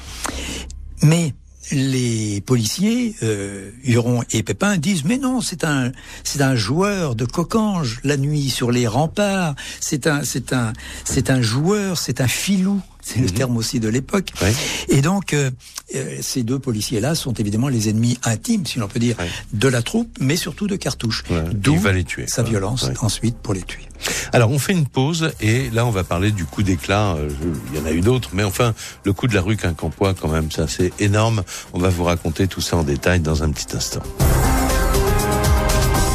Mais 1.02 1.34
les 1.72 2.42
policiers, 2.42 3.16
euh, 3.24 3.72
Huron 3.84 4.24
et 4.32 4.44
Pépin, 4.44 4.78
disent 4.78 5.04
mais 5.04 5.18
non, 5.18 5.42
c'est 5.42 5.64
un 5.64 5.92
c'est 6.24 6.42
un 6.42 6.56
joueur 6.56 7.16
de 7.16 7.26
cocange 7.26 8.00
la 8.04 8.18
nuit 8.18 8.50
sur 8.50 8.72
les 8.72 8.88
remparts. 8.88 9.56
C'est 9.80 10.08
un 10.08 10.24
c'est 10.24 10.54
un 10.54 10.74
c'est 11.04 11.30
un 11.30 11.42
joueur, 11.42 11.98
c'est 11.98 12.22
un 12.22 12.28
filou. 12.28 12.82
C'est 13.08 13.20
le 13.22 13.30
terme 13.30 13.56
aussi 13.56 13.80
de 13.80 13.88
l'époque. 13.88 14.32
Ouais. 14.42 14.54
Et 14.90 15.02
donc, 15.02 15.34
euh, 15.34 15.50
euh, 15.96 16.18
ces 16.22 16.44
deux 16.44 16.60
policiers-là 16.60 17.16
sont 17.16 17.32
évidemment 17.34 17.70
les 17.70 17.88
ennemis 17.88 18.18
intimes, 18.24 18.66
si 18.66 18.80
l'on 18.80 18.90
peut 18.90 19.00
dire, 19.00 19.16
Ouais. 19.18 19.30
de 19.54 19.68
la 19.70 19.82
troupe, 19.82 20.10
mais 20.20 20.36
surtout 20.36 20.68
de 20.68 20.76
Cartouche. 20.76 21.24
Ouais. 21.30 21.42
D'où 21.54 21.76
Il 21.76 21.80
va 21.80 21.94
les 21.94 22.04
tuer, 22.04 22.28
sa 22.28 22.42
quoi. 22.42 22.50
violence 22.52 22.90
ensuite 23.00 23.38
pour 23.38 23.54
les 23.54 23.62
tuer. 23.62 23.88
Alors 24.34 24.52
on 24.52 24.60
fait 24.60 24.74
une 24.74 24.86
pause 24.88 25.32
et 25.40 25.70
là 25.72 25.86
on 25.86 25.90
va 25.92 26.04
parler 26.04 26.32
du 26.32 26.44
coup 26.46 26.64
d'éclat. 26.64 27.14
Euh, 27.16 27.30
Il 27.74 27.80
y 27.80 27.82
en 27.82 27.86
a 27.86 27.92
eu 27.92 28.02
d'autres, 28.02 28.32
mais 28.34 28.44
enfin 28.44 28.74
le 29.06 29.14
coup 29.14 29.28
de 29.28 29.34
la 29.34 29.42
rue 29.42 29.56
Quincampoix 29.56 30.14
quand 30.14 30.28
même, 30.28 30.52
ça 30.52 30.68
c'est 30.68 30.92
énorme. 31.00 31.44
On 31.74 31.80
va 31.80 31.88
vous 31.90 32.04
raconter 32.04 32.48
tout 32.48 32.62
ça 32.62 32.76
en 32.76 32.84
détail 32.84 33.22
dans 33.22 33.42
un 33.44 33.50
petit 33.52 33.76
instant. 33.76 34.02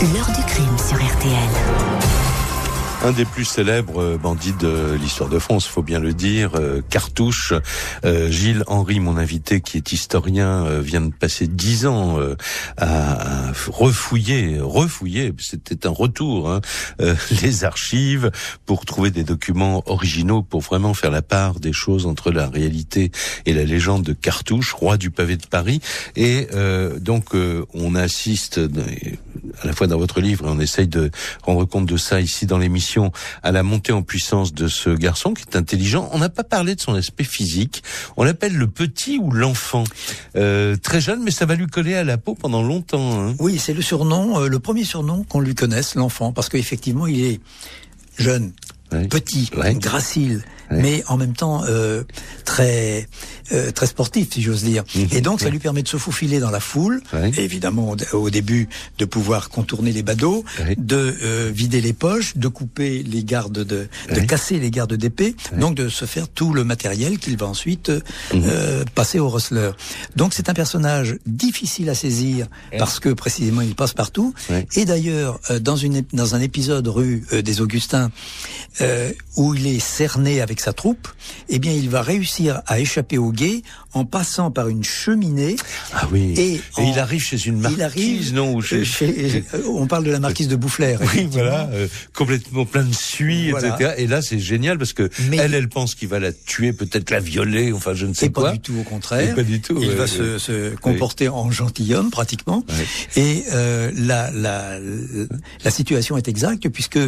L'heure 0.03 0.27
du 0.37 0.43
crime 0.45 0.77
sur 0.79 0.97
RTL. 0.97 2.22
Un 3.05 3.11
des 3.11 3.25
plus 3.25 3.45
célèbres 3.45 4.01
euh, 4.01 4.17
bandits 4.17 4.53
de 4.53 4.97
l'histoire 5.01 5.29
de 5.29 5.41
France, 5.41 5.67
faut 5.67 5.83
bien 5.83 5.99
le 5.99 6.13
dire, 6.13 6.53
euh, 6.55 6.83
Cartouche. 6.89 7.53
Euh, 8.05 8.31
Gilles 8.31 8.63
Henry, 8.69 9.01
mon 9.01 9.17
invité, 9.17 9.61
qui 9.61 9.77
est 9.77 9.93
historien, 9.93 10.81
vient 10.81 11.01
de 11.01 11.13
passer 11.13 11.49
dix 11.49 11.87
ans 11.87 12.19
à, 12.77 13.53
refouiller, 13.69 14.59
refouiller, 14.61 15.33
c'était 15.39 15.87
un 15.87 15.91
retour, 15.91 16.51
hein, 16.51 16.61
les 17.43 17.65
archives 17.65 18.31
pour 18.67 18.85
trouver 18.85 19.11
des 19.11 19.25
documents 19.25 19.83
originaux, 19.87 20.43
pour 20.43 20.61
vraiment 20.61 20.95
faire 20.95 21.11
la 21.11 21.23
part 21.23 21.61
des 21.61 21.73
choses 21.73 22.07
entre 22.07 22.31
la 22.31 22.49
réalité 22.49 23.11
et 23.47 23.53
la 23.53 23.65
légende 23.65 24.03
de 24.03 24.13
Cartouche, 24.13 24.73
roi 24.73 24.97
du 24.97 25.11
pavé 25.11 25.37
de 25.37 25.47
Paris. 25.47 25.81
Et 26.17 26.49
euh, 26.55 26.99
donc 26.99 27.35
euh, 27.35 27.65
on 27.75 27.95
assiste 27.95 28.59
à 28.59 29.67
la 29.67 29.73
fois 29.73 29.87
dans 29.87 29.99
votre 29.99 30.21
livre 30.21 30.47
et 30.47 30.51
on 30.51 30.61
essaye 30.61 30.89
de 30.89 31.11
rendre 31.43 31.65
compte 31.65 31.87
de 31.87 31.97
ça 31.97 32.21
ici 32.21 32.47
dans 32.47 32.59
l'émission 32.59 32.92
à 33.43 33.53
la 33.53 33.63
montée 33.63 33.93
en 33.93 34.03
puissance 34.03 34.53
de 34.55 34.69
ce 34.69 34.91
garçon 34.91 35.35
qui 35.35 35.43
est 35.43 35.57
intelligent. 35.57 36.09
On 36.13 36.19
n'a 36.19 36.29
pas 36.29 36.45
parlé 36.45 36.75
de 36.75 36.81
son 36.81 36.95
aspect 36.95 37.25
physique. 37.25 37.83
On 38.17 38.25
l'appelle 38.25 38.55
le 38.55 38.67
petit 38.67 39.19
ou 39.19 39.31
l'enfant. 39.31 39.85
Euh, 40.37 40.77
très 40.77 41.01
jeune, 41.01 41.23
mais 41.23 41.31
ça 41.31 41.47
va 41.47 41.55
lui 41.55 41.67
coller 41.67 41.95
à 41.95 42.05
la 42.05 42.19
peau 42.19 42.35
pendant 42.35 42.63
longtemps. 42.63 43.21
Hein. 43.21 43.35
Oui, 43.39 43.59
c'est 43.59 43.75
le 43.75 43.83
surnom, 43.83 44.41
euh, 44.41 44.49
le 44.49 44.59
premier 44.59 44.85
surnom 44.85 45.25
qu'on 45.25 45.41
lui 45.41 45.55
connaisse, 45.55 45.95
l'enfant, 45.95 46.33
parce 46.33 46.49
qu'effectivement, 46.49 47.07
il 47.07 47.25
est 47.25 47.41
jeune, 48.19 48.53
petit, 49.09 49.51
gracile, 49.77 50.43
Mais 50.81 51.03
en 51.09 51.17
même 51.17 51.35
temps 51.35 51.63
euh, 51.69 52.03
très 52.45 53.09
euh, 53.53 53.71
très 53.71 53.87
sportif, 53.87 54.33
si 54.33 54.43
j'ose 54.43 54.65
dire. 54.65 54.85
Mhm. 54.95 55.09
Et 55.13 55.21
donc, 55.21 55.41
ça 55.41 55.51
lui 55.51 55.59
permet 55.59 55.83
de 55.83 55.89
se 55.89 55.97
faufiler 55.97 56.41
dans 56.41 56.51
la 56.51 56.61
foule, 56.61 57.03
et 57.37 57.45
évidemment 57.45 57.95
au, 58.13 58.31
début 58.31 58.69
de 58.99 59.05
pouvoir 59.05 59.51
contourner 59.51 59.93
les 59.93 60.03
badauds, 60.03 60.45
de 60.79 61.17
euh, 61.23 61.51
vider 61.55 61.81
les 61.81 61.93
poches, 61.93 62.37
de 62.37 62.49
couper 62.49 63.03
les 63.03 63.25
gardes 63.25 63.53
de, 63.53 63.89
de 64.15 64.21
casser 64.21 64.59
les 64.59 64.71
gardes 64.71 64.95
d'épée, 64.95 65.37
donc 65.59 65.75
de 65.75 65.89
se 65.89 66.07
faire 66.07 66.29
tout 66.29 66.53
le 66.53 66.65
matériel 66.65 67.19
qu'il 67.19 67.37
va 67.37 67.47
ensuite 67.47 67.91
euh, 67.91 68.01
euh, 68.35 68.85
passer 68.95 69.19
au 69.19 69.29
rustler. 69.29 69.71
Donc 70.17 70.35
c'est 70.35 70.49
un 70.49 70.55
personnage 70.55 71.17
difficile 71.27 71.89
à 71.91 71.95
saisir 71.95 72.47
parce 72.79 73.01
que 73.01 73.11
précisément 73.11 73.61
il 73.61 73.75
passe 73.75 73.95
partout. 73.95 74.35
Et 74.75 74.85
d'ailleurs 74.85 75.41
euh, 75.51 75.59
dans 75.59 75.77
une 75.77 76.03
dans 76.13 76.35
un 76.35 76.41
épisode 76.41 76.89
rue 76.89 77.25
des 77.33 77.61
Augustins 77.61 78.11
où 79.37 79.55
il 79.55 79.67
est 79.67 79.81
cerné 79.81 80.41
avec 80.41 80.61
sa 80.63 80.73
troupe, 80.73 81.09
eh 81.49 81.59
bien 81.59 81.73
il 81.73 81.91
va 81.91 82.03
réussir 82.03 82.63
à 82.67 82.79
échapper 82.81 83.19
au 83.19 83.33
guet 83.33 83.63
en 83.95 84.05
passant 84.05 84.51
par 84.51 84.69
une 84.69 84.85
cheminée. 84.85 85.57
Ah 85.93 86.09
oui. 86.13 86.35
Et 86.37 86.55
Et, 86.55 86.61
en- 86.77 86.93
il 86.93 86.99
arrive 86.99 87.23
chez 87.23 87.47
une 87.47 87.59
marquise, 87.61 87.79
il 87.79 87.83
arrive 87.83 88.35
non 88.35 88.55
ou 88.55 88.63
chez... 88.63 88.85
chez- 88.85 89.45
on 89.69 89.87
parle 89.87 90.05
de 90.05 90.11
la 90.11 90.21
marquise 90.21 90.49
de 90.49 90.57
Boufflers. 90.57 90.97
Oui, 91.15 91.29
voilà, 91.31 91.69
euh, 91.73 91.89
complètement 92.15 92.65
plein 92.65 92.85
de 92.85 92.95
suie, 92.95 93.51
Voilà. 93.51 93.75
etc. 93.75 93.95
Et 93.99 94.07
là, 94.07 94.23
c'est 94.23 94.39
génial 94.39 94.79
parce 94.79 94.93
que 94.93 95.11
Mais- 95.29 95.37
elle, 95.39 95.55
elle 95.55 95.69
pense 95.69 95.95
qu'il 95.95 96.09
va 96.09 96.19
la 96.21 96.33
tuer, 96.33 96.73
peut-être 96.73 97.11
la 97.11 97.21
violer, 97.21 97.73
enfin, 97.73 97.95
je 97.95 98.07
ne 98.07 98.15
sais 98.15 98.27
Et 98.27 98.33
quoi. 98.33 98.45
pas 98.45 98.53
du 98.53 98.61
tout 98.61 98.75
au 98.81 98.83
contraire. 98.85 99.33
Et 99.33 99.35
pas 99.35 99.43
du 99.43 99.61
tout, 99.61 99.77
Il 99.81 99.89
ouais, 99.89 99.95
va 99.95 100.03
ouais. 100.05 100.09
se, 100.09 100.39
se 100.39 100.75
comporter 100.77 101.29
en 101.29 101.51
gentilhomme 101.51 102.11
pratiquement. 102.11 102.65
Et 103.17 103.45
euh, 103.53 103.91
la, 103.97 104.31
la, 104.31 104.79
la 105.65 105.71
situation 105.71 106.17
est 106.17 106.29
exacte 106.29 106.69
puisque 106.69 106.99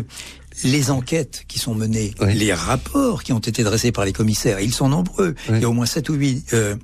les 0.63 0.91
enquêtes 0.91 1.45
qui 1.49 1.59
sont 1.59 1.75
menées, 1.75 2.15
les 2.21 2.53
rapports 2.53 3.23
qui 3.23 3.33
ont 3.33 3.39
été 3.39 3.65
dressés 3.65 3.93
par 3.93 4.05
les 4.05 4.13
commissaires, 4.13 4.61
ils 4.61 4.73
sont 4.73 4.89
nombreux. 4.89 5.35
Il 5.49 5.61
y 5.61 5.65
a 5.65 5.69
au 5.69 5.73
moins 5.73 5.87
sept 5.87 6.09
ou 6.09 6.15
huit 6.15 6.45
euh, 6.53 6.77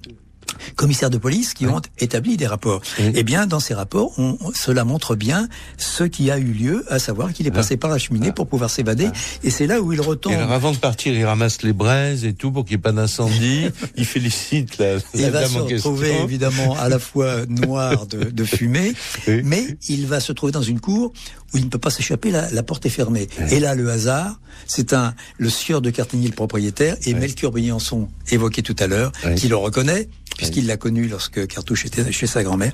commissaires 0.77 1.11
de 1.11 1.19
police 1.19 1.55
qui 1.55 1.67
ont 1.67 1.81
établi 1.99 2.37
des 2.37 2.47
rapports. 2.47 2.81
Oui. 2.99 3.13
Eh 3.15 3.23
bien, 3.23 3.47
dans 3.47 3.61
ces 3.61 3.75
rapports, 3.75 4.13
on, 4.19 4.37
cela 4.55 4.85
montre 4.85 5.15
bien 5.17 5.49
ce 5.77 6.05
qui 6.05 6.31
a 6.31 6.39
eu 6.39 6.45
lieu, 6.53 6.85
à 6.89 6.99
savoir 6.99 7.33
qu'il 7.33 7.47
est 7.47 7.51
passé 7.51 7.77
par 7.77 7.91
la 7.91 7.99
cheminée 7.99 8.33
pour 8.33 8.47
pouvoir 8.47 8.71
s'évader. 8.71 9.09
Et 9.43 9.51
c'est 9.51 9.67
là 9.67 9.81
où 9.81 9.93
il 9.93 10.01
retombe. 10.01 10.33
Et 10.33 10.37
alors, 10.37 10.53
avant 10.53 10.73
de 10.73 10.77
partir, 10.79 11.15
il 11.15 11.25
ramasse 11.25 11.63
les 11.63 11.73
braises 11.73 12.25
et 12.25 12.33
tout 12.33 12.51
pour 12.53 12.65
qu'il 12.65 12.77
n'y 12.77 12.81
ait 12.81 12.83
pas 12.83 12.93
d'incendie. 12.93 13.67
il 13.97 14.05
félicite 14.05 14.79
la, 14.79 14.97
Il 15.15 15.23
la 15.23 15.31
va 15.31 15.41
dame 15.43 15.51
se 15.51 15.59
en 15.59 15.65
retrouver 15.65 16.15
évidemment 16.23 16.77
à 16.79 16.89
la 16.89 16.99
fois 16.99 17.47
noir 17.49 18.07
de, 18.07 18.25
de 18.25 18.45
fumée, 18.45 18.93
Oui. 19.27 19.43
mais 19.45 19.65
il 19.89 20.07
va 20.07 20.21
se 20.21 20.33
trouver 20.33 20.53
dans 20.53 20.63
une 20.63 20.81
cour 20.81 21.13
où 21.53 21.57
il 21.59 21.65
ne 21.65 21.69
peut 21.69 21.79
pas 21.79 21.91
s'échapper, 21.91 22.31
la, 22.31 22.49
la 22.51 22.63
porte 22.63 22.87
est 22.87 22.91
fermée. 22.91 23.29
Et 23.51 23.59
là, 23.59 23.75
le 23.75 23.91
hasard, 23.91 24.39
c'est 24.67 24.93
un 24.93 25.15
le 25.39 25.49
sieur 25.51 25.81
de 25.81 25.91
Cartigny, 25.91 26.27
le 26.29 26.33
propriétaire, 26.35 26.97
et 27.07 27.15
Melchior 27.15 27.51
Briançon, 27.51 28.09
évoqué 28.31 28.63
tout 28.63 28.77
à 28.79 28.87
l'heure, 28.87 29.11
Oui. 29.27 29.35
qui 29.35 29.49
le 29.49 29.57
reconnaît, 29.57 30.09
puisqu'il 30.41 30.67
l'a 30.67 30.77
connu 30.77 31.07
lorsque 31.07 31.47
Cartouche 31.47 31.85
était 31.87 32.11
chez 32.13 32.27
sa 32.27 32.43
grand-mère. 32.43 32.73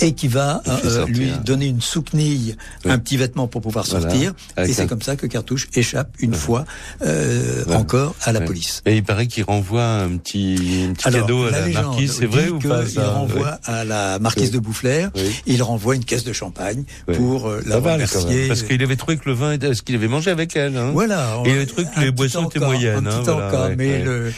Et 0.00 0.12
qui 0.12 0.28
va 0.28 0.62
Il 0.66 0.72
euh, 0.72 0.94
sortir. 0.96 1.06
lui 1.16 1.30
donner 1.44 1.66
une 1.66 1.80
souquenille, 1.80 2.56
Oui. 2.84 2.90
un 2.90 2.98
petit 2.98 3.16
vêtement 3.16 3.46
pour 3.48 3.60
pouvoir 3.62 3.84
Voilà. 3.86 4.08
sortir. 4.10 4.32
Avec 4.56 4.70
Et 4.70 4.74
c'est 4.74 4.82
un- 4.82 4.86
comme 4.86 5.02
ça 5.02 5.16
que 5.16 5.26
Cartouche 5.26 5.68
échappe 5.74 6.10
une 6.18 6.34
fois 6.34 6.64
euh, 7.04 7.62
Voilà. 7.66 7.80
encore 7.80 8.14
à 8.22 8.32
la 8.32 8.40
police. 8.40 8.82
Et 8.86 8.96
il 8.96 9.04
paraît 9.04 9.26
qu'il 9.26 9.44
renvoie 9.44 9.84
un 9.84 10.16
petit, 10.16 10.86
un 10.88 10.92
petit 10.92 11.10
cadeau 11.10 11.44
à 11.46 11.50
la, 11.50 11.68
marquise, 11.68 12.12
c'est 12.18 12.26
vrai 12.26 12.48
ou 12.48 12.58
pas 12.58 12.82
Il 12.82 12.90
ça 12.90 13.10
renvoie 13.10 13.40
Ouais. 13.42 13.50
à 13.64 13.84
la 13.84 14.18
marquise 14.18 14.44
Oui. 14.44 14.50
de 14.50 14.58
Boufflers, 14.58 15.08
il 15.46 15.62
renvoie 15.62 15.94
une 15.94 16.04
caisse 16.04 16.24
de 16.24 16.32
champagne 16.32 16.84
pour 17.14 17.48
euh, 17.48 17.62
la 17.66 17.76
remercier. 17.78 18.48
Parce 18.48 18.62
qu'il 18.62 18.82
avait 18.82 18.96
trouvé 18.96 19.16
que 19.16 19.28
le 19.28 19.34
vin 19.34 19.52
était, 19.52 19.74
ce 19.74 19.82
qu'il 19.82 19.94
avait 19.94 20.08
mangé 20.08 20.30
avec 20.30 20.56
elle. 20.56 20.76
Hein. 20.76 20.90
Voilà. 20.92 21.40
Et 21.44 21.50
il 21.50 21.54
avait 21.56 21.66
trouvé 21.66 21.84
que 21.84 21.98
un 22.00 22.04
les 22.04 22.10
boissons 22.10 22.48
étaient 22.48 22.58
moyennes, 22.60 23.06
Un 23.06 23.10
hein, 23.10 23.22
petit 23.22 23.30
ouais, 23.56 23.76
mais 23.76 24.02
le- 24.02 24.32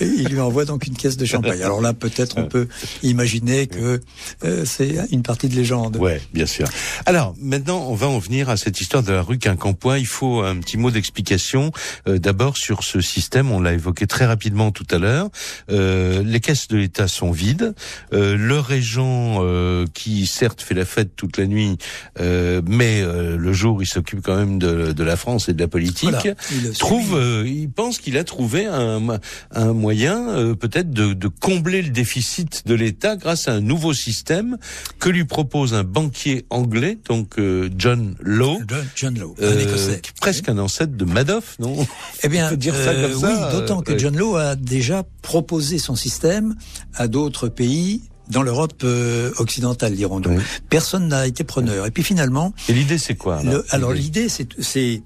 il 0.00 0.28
lui 0.28 0.40
envoie 0.40 0.64
donc 0.64 0.86
une 0.86 0.96
caisse 0.96 1.16
de 1.16 1.24
champagne. 1.24 1.62
Alors 1.62 1.80
là, 1.80 1.92
peut-être 1.92 2.36
on 2.38 2.44
peut 2.48 2.68
imaginer 3.02 3.66
que 3.66 4.00
euh, 4.44 4.64
c'est 4.84 5.12
une 5.12 5.22
partie 5.22 5.48
de 5.48 5.54
légende. 5.54 5.96
Ouais, 5.96 6.20
bien 6.32 6.46
sûr. 6.46 6.66
Alors 7.06 7.34
maintenant, 7.40 7.86
on 7.88 7.94
va 7.94 8.08
en 8.08 8.18
venir 8.18 8.48
à 8.48 8.56
cette 8.56 8.80
histoire 8.80 9.02
de 9.02 9.12
la 9.12 9.22
rue 9.22 9.38
Quincampoix. 9.38 9.98
Il 9.98 10.06
faut 10.06 10.42
un 10.42 10.56
petit 10.56 10.76
mot 10.76 10.90
d'explication 10.90 11.72
euh, 12.08 12.18
d'abord 12.18 12.56
sur 12.56 12.82
ce 12.82 13.00
système. 13.00 13.50
On 13.50 13.60
l'a 13.60 13.72
évoqué 13.72 14.06
très 14.06 14.26
rapidement 14.26 14.70
tout 14.70 14.86
à 14.90 14.98
l'heure. 14.98 15.28
Euh, 15.70 16.22
les 16.24 16.40
caisses 16.40 16.68
de 16.68 16.76
l'État 16.76 17.08
sont 17.08 17.30
vides. 17.30 17.74
Euh, 18.12 18.36
le 18.36 18.58
régent, 18.58 19.38
euh, 19.40 19.86
qui 19.94 20.26
certes 20.26 20.62
fait 20.62 20.74
la 20.74 20.84
fête 20.84 21.16
toute 21.16 21.36
la 21.38 21.46
nuit, 21.46 21.76
euh, 22.20 22.60
mais 22.66 23.00
euh, 23.00 23.36
le 23.36 23.52
jour, 23.52 23.82
il 23.82 23.86
s'occupe 23.86 24.22
quand 24.22 24.36
même 24.36 24.58
de, 24.58 24.92
de 24.92 25.04
la 25.04 25.16
France 25.16 25.48
et 25.48 25.52
de 25.52 25.60
la 25.60 25.68
politique. 25.68 26.10
Voilà. 26.10 26.34
Il 26.52 26.70
trouve, 26.72 27.16
euh, 27.16 27.44
il 27.46 27.70
pense 27.70 27.98
qu'il 27.98 28.16
a 28.18 28.24
trouvé 28.24 28.66
un, 28.66 29.18
un 29.52 29.72
moyen 29.72 30.28
euh, 30.30 30.54
peut-être 30.54 30.90
de, 30.90 31.12
de 31.12 31.28
combler 31.28 31.82
le 31.82 31.90
déficit 31.90 32.66
de 32.66 32.74
l'État 32.74 33.16
grâce 33.16 33.48
à 33.48 33.52
un 33.52 33.60
nouveau 33.60 33.92
système 33.92 34.58
que 34.98 35.08
lui 35.08 35.24
propose 35.24 35.74
un 35.74 35.84
banquier 35.84 36.46
anglais, 36.50 36.98
donc 37.08 37.38
euh, 37.38 37.68
John 37.76 38.16
Law. 38.20 38.58
John, 38.94 39.18
Law, 39.18 39.34
un 39.40 39.42
euh, 39.44 39.60
Écossais. 39.60 40.00
presque 40.20 40.48
un 40.48 40.58
ancêtre 40.58 40.96
de 40.96 41.04
Madoff, 41.04 41.56
non? 41.58 41.86
Eh 42.22 42.28
bien, 42.28 42.46
On 42.46 42.50
peut 42.50 42.56
dire 42.56 42.74
ça 42.74 42.90
euh, 42.90 43.10
comme 43.10 43.20
ça, 43.20 43.28
oui, 43.28 43.52
d'autant 43.52 43.80
que 43.82 43.92
euh, 43.92 43.98
John 43.98 44.16
Law 44.16 44.36
a 44.36 44.56
déjà 44.56 45.04
proposé 45.22 45.78
son 45.78 45.96
système 45.96 46.54
à 46.94 47.08
d'autres 47.08 47.48
pays 47.48 48.02
dans 48.30 48.42
l'Europe 48.42 48.80
euh, 48.84 49.30
occidentale, 49.38 49.94
dirons-nous. 49.96 50.30
Oui. 50.30 50.42
Personne 50.70 51.08
n'a 51.08 51.26
été 51.26 51.44
preneur. 51.44 51.84
Et 51.86 51.90
puis 51.90 52.02
finalement, 52.02 52.54
Et 52.68 52.72
l'idée, 52.72 52.96
c'est 52.98 53.16
quoi 53.16 53.42
là 53.42 53.52
le- 53.52 53.64
alors 53.74 53.92
l'idée, 53.92 54.28
c'est 54.30 54.48
c'est 54.60 55.02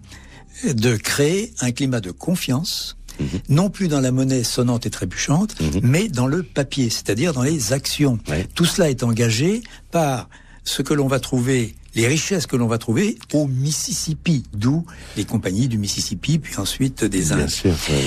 de 0.74 0.96
créer 0.96 1.52
un 1.60 1.70
climat 1.72 2.00
de 2.00 2.10
confiance, 2.10 2.96
Mhm. 3.20 3.26
non 3.48 3.70
plus 3.70 3.88
dans 3.88 4.00
la 4.00 4.12
monnaie 4.12 4.44
sonnante 4.44 4.86
et 4.86 4.90
trébuchante, 4.90 5.54
mais 5.82 6.08
dans 6.08 6.26
le 6.26 6.42
papier, 6.42 6.90
c'est-à-dire 6.90 7.32
dans 7.32 7.42
les 7.42 7.72
actions. 7.72 8.18
Ouais. 8.28 8.46
Tout 8.54 8.64
cela 8.64 8.90
est 8.90 9.02
engagé 9.02 9.62
par 9.90 10.28
ce 10.64 10.82
que 10.82 10.94
l'on 10.94 11.08
va 11.08 11.18
trouver, 11.20 11.74
les 11.94 12.06
richesses 12.06 12.46
que 12.46 12.56
l'on 12.56 12.66
va 12.68 12.78
trouver 12.78 13.18
au 13.32 13.46
Mississippi, 13.46 14.42
d'où 14.52 14.84
les 15.16 15.24
compagnies 15.24 15.68
du 15.68 15.78
Mississippi, 15.78 16.38
puis 16.38 16.56
ensuite 16.58 17.04
des 17.04 17.20
Bien 17.22 17.38
Indes. 17.40 17.48
sûr. 17.48 17.70
ouais, 17.70 17.94
ouais. 17.96 18.02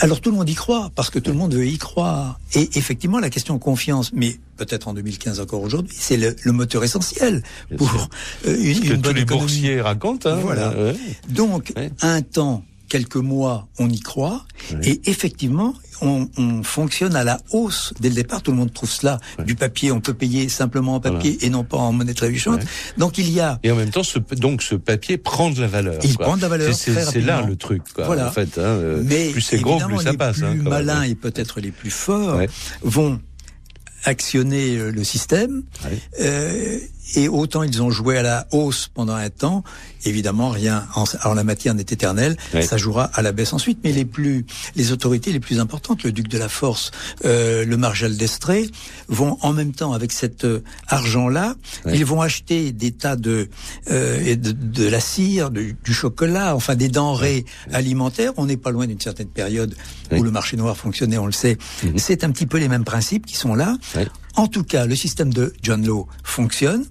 Alors 0.00 0.20
tout 0.20 0.30
le 0.30 0.36
monde 0.36 0.48
y 0.50 0.54
croit, 0.54 0.90
parce 0.94 1.08
que 1.08 1.18
tout 1.18 1.30
le 1.30 1.38
monde 1.38 1.54
veut 1.54 1.66
y 1.66 1.78
croire. 1.78 2.38
Et 2.54 2.68
effectivement, 2.78 3.18
la 3.18 3.30
question 3.30 3.58
confiance, 3.58 4.10
mais 4.12 4.38
peut-être 4.58 4.88
en 4.88 4.94
2015 4.94 5.40
encore 5.40 5.62
aujourd'hui, 5.62 5.96
c'est 5.98 6.18
le, 6.18 6.36
le 6.42 6.52
moteur 6.52 6.84
essentiel 6.84 7.42
Bien 7.70 7.78
pour 7.78 7.90
sûr. 7.90 8.08
euh, 8.46 8.56
une, 8.62 8.80
que 8.80 8.86
une 8.88 8.92
tous 8.96 9.00
bonne 9.00 9.16
les 9.16 9.22
économie. 9.22 9.40
boursiers 9.46 9.80
racontent. 9.80 10.28
Hein, 10.28 10.36
Voilà. 10.42 10.70
ouais. 10.76 10.96
Donc, 11.30 11.72
Ouais. 11.76 11.90
un 12.02 12.20
temps, 12.20 12.62
quelques 12.88 13.16
mois, 13.16 13.68
on 13.78 13.88
y 13.88 14.00
croit. 14.00 14.44
Et 14.82 15.00
effectivement, 15.10 15.74
on, 16.02 16.28
on 16.36 16.62
fonctionne 16.62 17.16
à 17.16 17.24
la 17.24 17.38
hausse 17.52 17.92
dès 18.00 18.08
le 18.10 18.14
départ. 18.14 18.42
Tout 18.42 18.50
le 18.52 18.56
monde 18.58 18.72
trouve 18.72 18.90
cela. 18.90 19.18
Du 19.44 19.54
papier, 19.54 19.90
on 19.92 20.00
peut 20.00 20.14
payer 20.14 20.48
simplement 20.48 20.94
en 20.96 21.00
papier 21.00 21.38
et 21.44 21.50
non 21.50 21.64
pas 21.64 21.76
en 21.78 21.92
monnaie 21.92 22.14
trébuchante. 22.14 22.60
Ouais. 22.60 22.66
Donc, 22.98 23.18
il 23.18 23.30
y 23.30 23.40
a 23.40 23.58
Et 23.62 23.70
en 23.70 23.76
même 23.76 23.90
temps, 23.90 24.02
ce, 24.02 24.18
donc 24.18 24.62
ce 24.62 24.74
papier 24.74 25.16
prend 25.18 25.50
de 25.50 25.60
la 25.60 25.66
valeur. 25.68 25.98
Il 26.04 26.16
quoi. 26.16 26.26
prend 26.26 26.36
de 26.36 26.42
la 26.42 26.48
valeur 26.48 26.74
C'est- 26.74 27.20
là 27.20 27.42
le 27.42 27.56
truc. 27.56 27.82
Quoi, 27.94 28.06
Voilà. 28.06 28.28
En 28.28 28.32
fait, 28.32 28.58
hein, 28.58 28.62
euh, 28.62 29.02
Mais 29.04 29.30
plus 29.30 29.40
c'est 29.40 29.58
gros, 29.60 29.72
évidemment, 29.74 29.96
plus 29.96 30.04
ça 30.04 30.10
les 30.12 30.16
passe. 30.16 30.36
plus 30.36 30.44
hein, 30.46 30.54
même. 30.54 30.68
malins 30.68 31.02
et 31.02 31.14
peut-être 31.14 31.60
les 31.60 31.70
plus 31.72 31.90
forts 31.90 32.40
vont 32.82 33.20
actionner 34.04 34.76
euh, 34.76 34.90
le 34.90 35.04
système. 35.04 35.62
Euh, 36.20 36.78
et 37.14 37.28
autant 37.28 37.62
ils 37.62 37.82
ont 37.82 37.90
joué 37.90 38.18
à 38.18 38.22
la 38.22 38.46
hausse 38.52 38.88
pendant 38.92 39.14
un 39.14 39.30
temps, 39.30 39.62
évidemment 40.04 40.50
rien 40.50 40.86
en, 40.94 41.04
en 41.24 41.34
la 41.34 41.44
matière 41.44 41.74
n'est 41.74 41.82
éternel, 41.82 42.36
ça 42.62 42.76
jouera 42.76 43.04
à 43.14 43.22
la 43.22 43.32
baisse 43.32 43.52
ensuite. 43.52 43.78
Mais 43.84 43.92
les 43.92 44.04
plus, 44.04 44.44
les 44.76 44.92
autorités 44.92 45.32
les 45.32 45.40
plus 45.40 45.58
importantes, 45.60 46.02
le 46.04 46.12
duc 46.12 46.28
de 46.28 46.38
la 46.38 46.48
Force, 46.48 46.90
euh, 47.24 47.64
le 47.64 47.76
maréchal 47.76 48.16
d'Estrée, 48.16 48.68
vont 49.08 49.38
en 49.42 49.52
même 49.52 49.72
temps 49.72 49.92
avec 49.92 50.12
cet 50.12 50.44
euh, 50.44 50.62
argent-là, 50.88 51.54
ils 51.92 52.04
vont 52.04 52.20
acheter 52.20 52.72
des 52.72 52.92
tas 52.92 53.16
de, 53.16 53.48
euh, 53.90 54.36
de, 54.36 54.52
de 54.52 54.88
la 54.88 55.00
cire, 55.00 55.50
de- 55.50 55.74
du 55.84 55.94
chocolat, 55.94 56.54
enfin 56.56 56.74
des 56.76 56.88
denrées 56.88 57.44
alimentaires. 57.72 58.32
On 58.36 58.46
n'est 58.46 58.56
pas 58.56 58.70
loin 58.70 58.86
d'une 58.86 59.00
certaine 59.00 59.28
période 59.28 59.74
où 60.12 60.22
le 60.22 60.30
marché 60.30 60.56
noir 60.56 60.76
fonctionnait, 60.76 61.18
on 61.18 61.26
le 61.26 61.32
sait. 61.32 61.56
Mhm. 61.82 61.98
C'est 61.98 62.24
un 62.24 62.30
petit 62.30 62.46
peu 62.46 62.58
les 62.58 62.68
mêmes 62.68 62.84
principes 62.84 63.26
qui 63.26 63.36
sont 63.36 63.54
là. 63.54 63.76
En 64.34 64.46
tout 64.48 64.64
cas, 64.64 64.84
le 64.86 64.94
système 64.94 65.32
de 65.32 65.54
John 65.62 65.84
Law 65.86 66.06
fonctionne. 66.22 66.84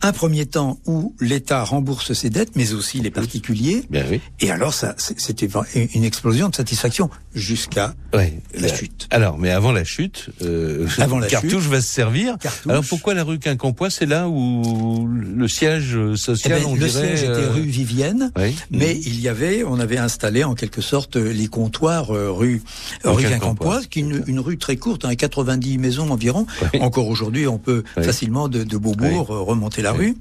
Un 0.00 0.12
premier 0.12 0.46
temps 0.46 0.78
où 0.86 1.14
l'État 1.20 1.64
rembourse 1.64 2.12
ses 2.12 2.30
dettes, 2.30 2.54
mais 2.54 2.72
aussi 2.72 3.00
les 3.00 3.10
particuliers. 3.10 3.82
Bien 3.90 4.04
oui. 4.08 4.20
Et 4.40 4.50
alors, 4.50 4.72
ça, 4.72 4.94
c'était 4.96 5.48
une 5.74 6.04
explosion 6.04 6.48
de 6.48 6.54
satisfaction 6.54 7.10
jusqu'à 7.38 7.94
Ouais. 8.14 8.38
La 8.54 8.68
Euh, 8.68 8.74
chute. 8.74 9.06
Alors, 9.10 9.38
mais 9.38 9.50
avant 9.50 9.70
la 9.72 9.84
chute, 9.84 10.30
euh, 10.42 10.86
Avant 10.98 11.18
la 11.18 11.26
Cartouche 11.26 11.64
va 11.66 11.80
se 11.82 11.88
servir. 11.92 12.36
Cartouche. 12.38 12.70
Alors 12.70 12.84
pourquoi 12.84 13.12
la 13.14 13.22
rue 13.24 13.38
Quincampoix 13.38 13.90
C'est 13.90 14.06
là 14.06 14.28
où 14.28 15.06
le 15.08 15.46
siège 15.48 15.96
Eh 16.12 16.16
social, 16.16 16.60
ben, 16.60 16.66
on 16.68 16.74
le 16.74 16.86
dirait. 16.88 17.16
siège 17.16 17.22
était 17.24 17.30
euh, 17.32 17.50
rue 17.52 17.62
Vivienne, 17.62 18.32
oui. 18.38 18.54
mais 18.70 18.96
il 19.04 19.20
y 19.20 19.28
avait, 19.28 19.62
on 19.64 19.78
avait 19.78 19.98
installé 19.98 20.42
en 20.44 20.54
quelque 20.54 20.80
sorte 20.80 21.16
les 21.16 21.48
comptoirs 21.48 22.14
euh, 22.14 22.30
rue 22.30 22.62
Rue 23.04 23.10
rue 23.10 23.22
Quincampoix. 23.24 23.80
Qui 23.90 23.98
est 24.00 24.02
une, 24.02 24.22
une 24.26 24.40
rue 24.40 24.56
très 24.58 24.76
courte, 24.76 25.04
hein, 25.04 25.14
90 25.14 25.76
maisons 25.78 26.10
environ. 26.10 26.46
Oui. 26.72 26.80
Encore 26.80 27.08
aujourd'hui, 27.08 27.46
on 27.46 27.58
peut 27.58 27.84
facilement 28.02 28.48
de, 28.48 28.64
de 28.64 28.76
Beaubourg 28.78 29.30
euh, 29.30 29.40
remonter 29.40 29.82
la 29.82 29.92
rue. 29.92 30.16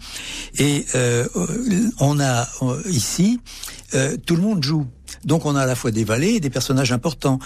Et 0.59 0.85
euh, 0.95 1.25
on 1.99 2.19
a 2.19 2.47
euh, 2.61 2.81
ici, 2.89 3.39
euh, 3.93 4.17
tout 4.25 4.35
le 4.35 4.41
monde 4.41 4.63
joue. 4.63 4.85
Donc 5.25 5.45
on 5.45 5.55
a 5.55 5.61
à 5.61 5.65
la 5.65 5.75
fois 5.75 5.91
des 5.91 6.03
valets 6.03 6.35
et 6.35 6.39
des 6.39 6.49
personnages 6.49 6.91
importants. 6.91 7.39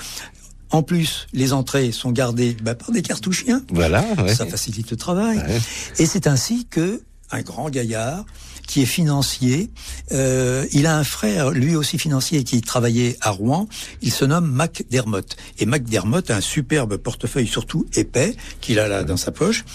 En 0.69 0.83
plus, 0.83 1.27
les 1.33 1.51
entrées 1.51 1.91
sont 1.91 2.11
gardées 2.11 2.55
bah, 2.61 2.75
par 2.75 2.91
des 2.91 3.01
cartouchiens. 3.01 3.61
Voilà. 3.71 4.05
ouais. 4.23 4.33
Ça 4.33 4.45
facilite 4.45 4.89
le 4.91 4.97
travail. 4.97 5.37
Ouais. 5.37 5.59
Et 5.99 6.05
c'est 6.05 6.27
ainsi 6.27 6.65
que 6.65 7.01
un 7.31 7.41
grand 7.41 7.69
gaillard 7.69 8.25
qui 8.67 8.81
est 8.81 8.85
financier, 8.85 9.69
euh, 10.13 10.65
il 10.71 10.85
a 10.85 10.97
un 10.97 11.03
frère, 11.03 11.51
lui 11.51 11.75
aussi 11.75 11.97
financier, 11.97 12.43
qui 12.43 12.61
travaillait 12.61 13.17
à 13.19 13.31
Rouen. 13.31 13.67
Il 14.01 14.11
se 14.11 14.23
nomme 14.23 14.49
Mac 14.49 14.83
Dermott. 14.89 15.35
Et 15.59 15.65
Mac 15.65 15.83
Dermott 15.83 16.29
a 16.29 16.37
un 16.37 16.41
superbe 16.41 16.95
portefeuille, 16.97 17.47
surtout 17.47 17.85
épais, 17.95 18.35
qu'il 18.61 18.79
a 18.79 18.87
là 18.87 19.03
dans 19.03 19.17
sa 19.17 19.31
poche. 19.31 19.65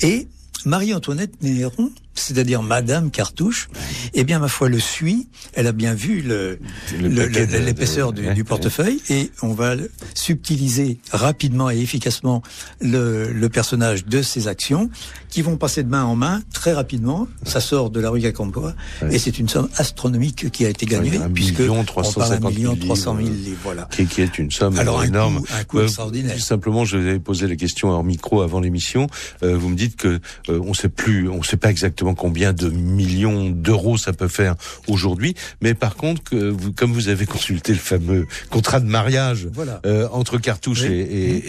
Et 0.00 0.26
Marie-Antoinette 0.64 1.40
Néron, 1.42 1.90
c'est-à-dire 2.14 2.62
Madame 2.62 3.10
Cartouche, 3.10 3.68
eh 4.14 4.24
bien, 4.24 4.38
ma 4.38 4.48
foi, 4.48 4.68
le 4.68 4.78
suit. 4.80 5.28
Elle 5.54 5.66
a 5.66 5.72
bien 5.72 5.94
vu 5.94 6.20
le, 6.22 6.58
Le 7.00 7.08
le- 7.08 7.58
l'épaisseur 7.58 8.12
du, 8.12 8.44
portefeuille 8.44 9.00
et 9.10 9.30
on 9.42 9.52
va 9.54 9.74
subtiliser 10.14 10.98
rapidement 11.10 11.70
et 11.70 11.78
efficacement 11.78 12.42
le, 12.80 13.32
le 13.32 13.48
personnage 13.48 14.04
de 14.06 14.22
ses 14.22 14.46
actions 14.48 14.90
qui 15.28 15.42
vont 15.42 15.56
passer 15.56 15.82
de 15.82 15.88
main 15.88 16.04
en 16.04 16.14
main 16.16 16.42
très 16.52 16.72
rapidement. 16.72 17.26
Ça 17.44 17.60
sort 17.60 17.90
de 17.90 18.00
la 18.00 18.10
rue 18.10 18.20
Gacampois 18.20 18.74
et 19.10 19.18
c'est 19.18 19.38
une 19.38 19.48
somme 19.48 19.68
astronomique 19.76 20.50
qui 20.50 20.66
a 20.66 20.68
été 20.68 20.86
gagnée 20.86 21.16
un 21.16 21.30
puisque 21.30 21.60
million, 21.60 21.72
on 21.80 21.84
parle 21.84 21.86
350 21.86 22.40
d'un 22.42 22.50
million 22.50 22.74
000 22.74 22.84
300 22.86 23.16
000 23.16 23.28
livres. 23.28 23.44
livres. 23.44 23.58
Voilà. 23.62 23.88
qui, 23.90 24.06
qui 24.06 24.20
est 24.22 24.38
une 24.38 24.50
somme 24.50 24.78
Alors, 24.78 25.00
un 25.00 25.04
énorme. 25.06 25.42
un 25.58 25.64
coût 25.64 25.78
Euh, 25.78 25.84
extraordinaire. 25.84 26.34
tout 26.34 26.40
Simplement, 26.40 26.84
je 26.84 26.96
vous 26.98 27.06
avais 27.06 27.18
posé 27.18 27.46
la 27.46 27.56
question 27.56 27.90
hors 27.90 28.04
micro 28.04 28.42
avant 28.42 28.60
l'émission. 28.60 29.06
Euh, 29.42 29.56
vous 29.56 29.68
me 29.68 29.76
dites 29.76 29.96
que 29.96 30.20
euh, 30.48 30.60
on 30.64 30.74
sait 30.74 30.88
plus, 30.88 31.28
on 31.28 31.42
sait 31.42 31.56
pas 31.56 31.70
exactement 31.70 32.01
combien 32.14 32.52
de 32.52 32.68
millions 32.68 33.48
d'euros 33.50 33.96
ça 33.96 34.12
peut 34.12 34.28
faire 34.28 34.54
aujourd'hui, 34.88 35.34
mais 35.60 35.74
par 35.74 35.94
contre, 35.96 36.22
que 36.24 36.36
vous, 36.50 36.72
comme 36.72 36.92
vous 36.92 37.08
avez 37.08 37.26
consulté 37.26 37.72
le 37.72 37.78
fameux 37.78 38.26
contrat 38.50 38.80
de 38.80 38.86
mariage 38.86 39.48
Voilà. 39.52 39.80
euh, 39.86 40.08
entre 40.12 40.38
Cartouche 40.38 40.82
Oui. 40.82 40.92
et, 40.92 41.00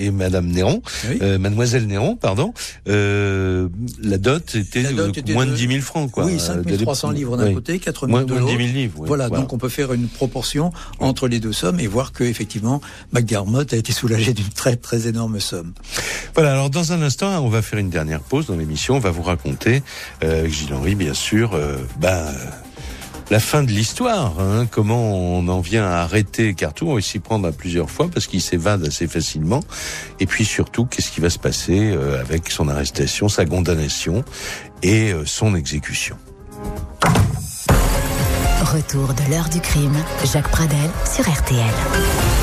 et, 0.03 0.05
et 0.05 0.11
Madame 0.11 0.47
Néron, 0.47 0.81
Oui. 1.09 1.17
euh, 1.21 1.37
Mademoiselle 1.39 1.87
Néron, 1.87 2.15
pardon, 2.15 2.53
euh, 2.89 3.67
la 4.01 4.17
dot 4.17 4.55
était, 4.55 4.83
La 4.83 4.91
dot 4.93 5.17
était 5.17 5.33
moins 5.33 5.45
de 5.45 5.51
de- 5.51 5.55
10 5.55 5.67
000 5.67 5.81
francs, 5.81 6.11
quoi. 6.11 6.25
oui, 6.25 6.35
Euh, 6.35 6.39
5300 6.39 7.09
de- 7.09 7.13
livres 7.15 7.37
d'un 7.37 7.47
oui. 7.47 7.53
côté, 7.55 7.79
4 7.79 8.07
Moins, 8.07 8.19
000 8.19 8.27
de 8.29 8.33
moins 8.33 8.41
de 8.41 8.45
l'autre. 8.47 8.57
10 8.57 8.63
000 8.65 8.77
livres. 8.77 8.93
oui. 8.99 9.07
Voilà, 9.07 9.29
donc 9.29 9.51
on 9.53 9.57
peut 9.57 9.69
faire 9.69 9.93
une 9.93 10.07
proportion 10.07 10.71
entre 10.99 11.27
les 11.27 11.39
deux 11.39 11.53
sommes 11.53 11.79
et 11.79 11.87
voir 11.87 12.11
que 12.11 12.23
effectivement 12.23 12.81
McDermott 13.11 13.73
a 13.73 13.77
été 13.77 13.91
soulagé 13.93 14.33
d'une 14.33 14.49
très 14.49 14.75
très 14.75 15.07
énorme 15.07 15.39
somme. 15.39 15.73
Voilà, 16.35 16.51
alors 16.53 16.69
dans 16.69 16.91
un 16.93 17.01
instant, 17.01 17.43
on 17.43 17.49
va 17.49 17.61
faire 17.61 17.79
une 17.79 17.89
dernière 17.89 18.19
pause 18.21 18.47
dans 18.47 18.55
l'émission. 18.55 18.95
On 18.95 18.99
va 18.99 19.11
vous 19.11 19.21
raconter, 19.23 19.81
euh, 20.23 20.42
avec 20.43 20.53
Gilles 20.53 20.73
Henry, 20.73 20.95
bien 20.95 21.13
sûr, 21.13 21.53
euh, 21.53 21.77
euh, 22.03 22.31
la 23.29 23.39
fin 23.39 23.63
de 23.63 23.71
l'histoire. 23.71 24.33
Hein, 24.41 24.67
comment 24.69 25.15
on 25.15 25.47
en 25.47 25.61
vient 25.61 25.85
à 25.85 25.99
arrêter 25.99 26.53
Cartou. 26.53 26.89
On 26.89 26.99
s'y 26.99 27.19
prendre 27.19 27.47
à 27.47 27.53
plusieurs 27.53 27.89
fois 27.89 28.09
parce 28.13 28.27
qu'il 28.27 28.41
s'évade 28.41 28.85
assez 28.85 29.07
facilement. 29.07 29.61
Et 30.19 30.25
puis 30.25 30.43
surtout, 30.43 30.85
qu'est-ce 30.85 31.11
qui 31.11 31.21
va 31.21 31.29
se 31.29 31.39
passer 31.39 31.91
euh, 31.93 32.19
avec 32.19 32.51
son 32.51 32.67
arrestation, 32.67 33.29
sa 33.29 33.45
condamnation 33.45 34.25
et 34.81 35.13
euh, 35.13 35.23
son 35.25 35.55
exécution? 35.55 36.17
Retour 38.73 39.13
de 39.13 39.31
l'heure 39.31 39.47
du 39.47 39.61
crime. 39.61 39.95
Jacques 40.25 40.51
Pradel 40.51 40.89
sur 41.05 41.23
RTL. 41.23 42.42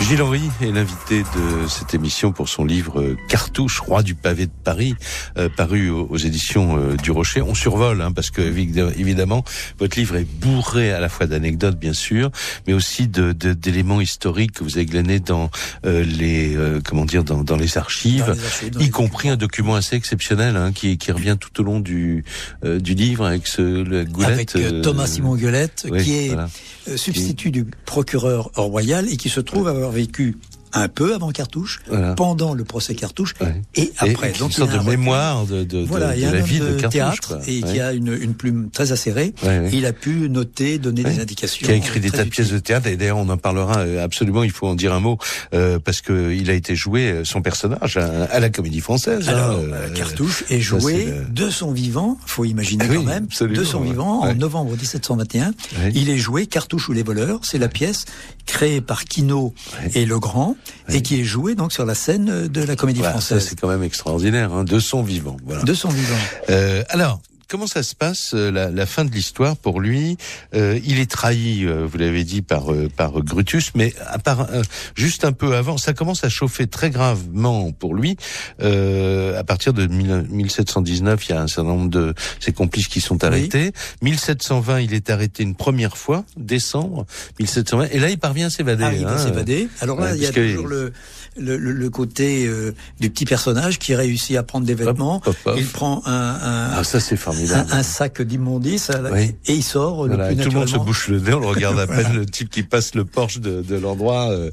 Gilles 0.00 0.22
Henry 0.22 0.40
est 0.60 0.72
l'invité 0.72 1.20
de 1.22 1.68
cette 1.68 1.94
émission 1.94 2.32
pour 2.32 2.48
son 2.48 2.64
livre 2.64 3.14
Cartouche, 3.28 3.78
roi 3.80 4.02
du 4.02 4.14
pavé 4.16 4.46
de 4.46 4.50
Paris, 4.64 4.94
euh, 5.38 5.48
paru 5.54 5.88
aux, 5.90 6.06
aux 6.10 6.16
éditions 6.16 6.76
euh, 6.78 6.96
du 6.96 7.12
Rocher. 7.12 7.42
On 7.42 7.54
survole, 7.54 8.00
hein, 8.00 8.10
parce 8.10 8.30
que 8.30 8.40
évi- 8.40 8.92
évidemment, 8.98 9.44
votre 9.78 9.96
livre 9.98 10.16
est 10.16 10.24
bourré 10.24 10.92
à 10.92 10.98
la 10.98 11.08
fois 11.08 11.26
d'anecdotes, 11.26 11.78
bien 11.78 11.92
sûr, 11.92 12.30
mais 12.66 12.72
aussi 12.72 13.06
de 13.06 13.32
de- 13.32 13.52
d'éléments 13.52 14.00
historiques 14.00 14.52
que 14.52 14.64
vous 14.64 14.78
avez 14.78 14.86
glanés 14.86 15.20
dans 15.20 15.48
euh, 15.86 16.02
les 16.02 16.56
euh, 16.56 16.80
comment 16.84 17.04
dire 17.04 17.22
dans, 17.22 17.44
dans 17.44 17.56
les 17.56 17.78
archives, 17.78 18.24
Dans 18.26 18.32
les 18.32 18.44
archives, 18.44 18.70
dans 18.70 18.80
y 18.80 18.84
les 18.84 18.90
compris 18.90 19.28
un 19.28 19.36
document 19.36 19.74
assez 19.76 19.94
exceptionnel 19.94 20.56
hein, 20.56 20.72
qui 20.72 20.98
qui 20.98 21.12
revient 21.12 21.36
tout 21.38 21.60
au 21.60 21.62
long 21.64 21.78
du 21.78 22.24
du 22.64 22.94
livre 22.94 23.26
avec 23.26 23.46
ce 23.46 23.62
le 23.62 24.04
goulette, 24.06 24.56
Avec 24.56 24.82
Thomas 24.82 25.06
Simon 25.06 25.36
Gueulette, 25.36 25.86
oui, 25.90 26.02
qui 26.02 26.14
est 26.16 26.28
voilà. 26.28 26.48
substitut 26.96 27.50
du 27.52 27.64
procureur 27.84 28.50
royal 28.56 29.06
et 29.12 29.16
qui 29.16 29.28
se 29.28 29.40
trouve 29.40 29.68
avoir 29.68 29.89
vécu 29.90 30.36
un 30.72 30.86
peu 30.86 31.16
avant 31.16 31.32
Cartouche, 31.32 31.80
Voilà. 31.88 32.14
pendant 32.14 32.54
le 32.54 32.62
procès 32.62 32.94
Cartouche 32.94 33.34
Ouais. 33.40 33.60
et 33.74 33.92
après. 33.98 34.30
Et 34.30 34.38
Donc 34.38 34.50
une 34.50 34.54
sorte 34.54 34.70
il 34.70 34.76
y 34.76 34.78
a 34.78 34.82
de 34.84 34.86
un 34.86 34.88
mémoire 34.88 35.44
de, 35.44 35.64
de, 35.64 35.80
de- 35.80 35.84
Voilà, 35.84 36.14
de 36.14 36.22
un 36.22 36.30
la 36.30 36.40
vie 36.42 36.60
de, 36.60 36.64
de 36.66 36.70
Cartouche. 36.74 36.90
théâtre 36.92 37.28
quoi. 37.28 37.40
et 37.48 37.60
Ouais. 37.64 37.72
qui 37.72 37.80
a 37.80 37.92
une, 37.92 38.16
une 38.22 38.34
plume 38.34 38.70
très 38.70 38.92
acérée. 38.92 39.34
Ouais. 39.42 39.68
Il 39.72 39.84
a 39.84 39.92
pu 39.92 40.30
noter, 40.30 40.78
donner 40.78 41.02
des 41.02 41.18
indications. 41.18 41.66
qui 41.66 41.72
a 41.72 41.74
écrit 41.74 41.98
des 41.98 42.10
très 42.10 42.18
tas 42.18 42.24
de 42.24 42.30
pièces 42.30 42.50
de 42.52 42.58
théâtre 42.60 42.86
et 42.86 42.96
d'ailleurs 42.96 43.16
on 43.18 43.28
en 43.30 43.36
parlera 43.36 43.78
euh, 43.80 44.04
absolument 44.04 44.44
il 44.44 44.52
faut 44.52 44.68
en 44.68 44.76
dire 44.76 44.92
un 44.94 45.00
mot 45.00 45.18
euh, 45.54 45.80
parce 45.80 46.02
que 46.02 46.32
il 46.32 46.48
a 46.50 46.54
été 46.54 46.76
joué 46.76 47.10
euh, 47.10 47.24
son 47.24 47.42
personnage 47.42 47.96
à, 47.96 48.26
à 48.26 48.38
la 48.38 48.48
Comédie 48.48 48.78
Française 48.80 49.28
hein, 49.28 49.32
Alors, 49.32 49.58
euh, 49.58 49.72
euh, 49.72 49.90
Cartouche 49.90 50.44
est 50.50 50.62
ça, 50.62 50.78
joué 50.78 51.06
le- 51.06 51.24
de 51.34 51.50
son 51.50 51.72
vivant, 51.72 52.16
faut 52.26 52.44
imaginer 52.44 52.84
Oui, 52.88 52.94
quand 52.98 53.02
même, 53.02 53.26
de 53.26 53.64
son 53.64 53.80
vivant, 53.80 54.20
en 54.20 54.34
novembre 54.36 54.70
1721. 54.76 55.46
Ouais. 55.48 55.90
Il 55.96 56.10
est 56.10 56.18
joué 56.18 56.46
Cartouche 56.46 56.88
ou 56.88 56.92
les 56.92 57.02
voleurs, 57.02 57.40
c'est 57.42 57.58
la 57.58 57.66
pièce 57.68 58.04
créée 58.50 58.80
par 58.80 59.04
Quinault 59.04 59.54
Ouais. 59.82 59.90
et 59.94 60.04
Legrand, 60.06 60.56
Ouais. 60.88 60.96
et 60.96 61.02
qui 61.02 61.20
est 61.20 61.24
jouée 61.24 61.54
donc 61.54 61.72
sur 61.72 61.86
la 61.86 61.94
scène 61.94 62.48
de 62.48 62.62
la 62.62 62.74
Comédie 62.76 62.98
voilà, 62.98 63.12
Française. 63.12 63.46
c'est 63.48 63.58
quand 63.58 63.68
même 63.68 63.82
extraordinaire 63.84 64.52
hein, 64.52 64.64
de 64.64 64.78
son 64.80 65.02
vivant 65.02 65.36
voilà. 65.46 65.62
De 65.62 65.72
son 65.74 65.88
vivant. 65.88 66.16
Euh, 66.50 66.82
alors, 66.88 67.20
comment 67.50 67.66
ça 67.66 67.82
se 67.82 67.94
passe 67.94 68.32
euh, 68.34 68.50
la, 68.50 68.70
la 68.70 68.86
fin 68.86 69.04
de 69.04 69.10
l'histoire 69.10 69.56
pour 69.56 69.80
lui? 69.80 70.16
Euh, 70.54 70.78
Il 70.84 70.98
est 71.00 71.10
trahi, 71.10 71.66
euh, 71.66 71.84
vous 71.84 71.98
l'avez 71.98 72.24
dit, 72.24 72.40
par 72.40 72.72
euh, 72.72 72.88
par 72.96 73.12
Brutus, 73.12 73.72
mais 73.74 73.92
à 74.06 74.18
part, 74.18 74.46
juste 74.94 75.24
un 75.24 75.32
peu 75.32 75.56
avant, 75.56 75.76
ça 75.76 75.92
commence 75.92 76.24
à 76.24 76.28
chauffer 76.28 76.66
très 76.66 76.90
gravement 76.90 77.72
pour 77.72 77.94
lui. 77.94 78.16
Euh, 78.62 79.38
à 79.38 79.44
partir 79.44 79.72
de 79.72 79.86
1000 79.86 80.26
1719, 80.30 81.28
il 81.28 81.32
y 81.32 81.34
a 81.34 81.42
un 81.42 81.48
certain 81.48 81.68
nombre 81.70 81.90
de 81.90 82.14
ses 82.38 82.52
complices 82.52 82.88
qui 82.88 83.00
sont 83.00 83.22
arrêtés. 83.24 83.72
1720, 84.02 84.80
il 84.80 84.94
est 84.94 85.10
arrêté 85.10 85.42
une 85.42 85.54
première 85.56 85.96
fois, 85.96 86.24
décembre 86.36 87.06
1720, 87.40 87.88
et 87.90 87.98
là 87.98 88.10
il 88.10 88.18
parvient 88.18 88.46
à 88.46 88.50
s'évader. 88.50 88.84
arrive 88.84 89.06
à 89.06 89.14
hein. 89.14 89.18
s'évader. 89.18 89.68
Alors 89.80 89.98
là, 89.98 90.10
Ouais, 90.10 90.16
il 90.16 90.22
y 90.22 90.26
a 90.26 90.32
toujours 90.32 90.66
le, 90.66 90.92
le, 91.38 91.56
le- 91.56 91.72
le 91.72 91.90
côté 91.90 92.46
euh, 92.46 92.72
du 93.00 93.08
petit 93.10 93.24
personnage 93.24 93.78
qui 93.78 93.94
réussit 93.94 94.36
à 94.36 94.42
prendre 94.42 94.66
des 94.66 94.74
vêtements. 94.74 95.22
hop, 95.24 95.36
hop. 95.44 95.54
Il 95.56 95.66
prend 95.66 96.02
un, 96.06 96.10
un, 96.12 96.70
Ah, 96.78 96.84
ça 96.84 96.98
un, 96.98 97.82
sac 97.82 98.20
d'immondices 98.22 98.88
la- 98.88 99.10
Oui. 99.12 99.34
et 99.46 99.54
il 99.54 99.62
sort 99.62 100.06
le 100.06 100.14
Voilà, 100.16 100.32
plus 100.34 100.42
tout 100.42 100.50
le 100.50 100.54
monde 100.58 100.68
se 100.68 100.76
bouche 100.76 101.08
le 101.08 101.20
nez, 101.20 101.32
on 101.32 101.40
le 101.40 101.46
regarde 101.46 101.78
à 101.78 101.86
peine, 101.86 102.12
le 102.14 102.26
type 102.26 102.50
qui 102.50 102.62
passe 102.62 102.94
le 102.94 103.04
porche 103.04 103.38
de, 103.38 103.62
de 103.62 103.76
l'endroit. 103.76 104.30
euh, 104.30 104.50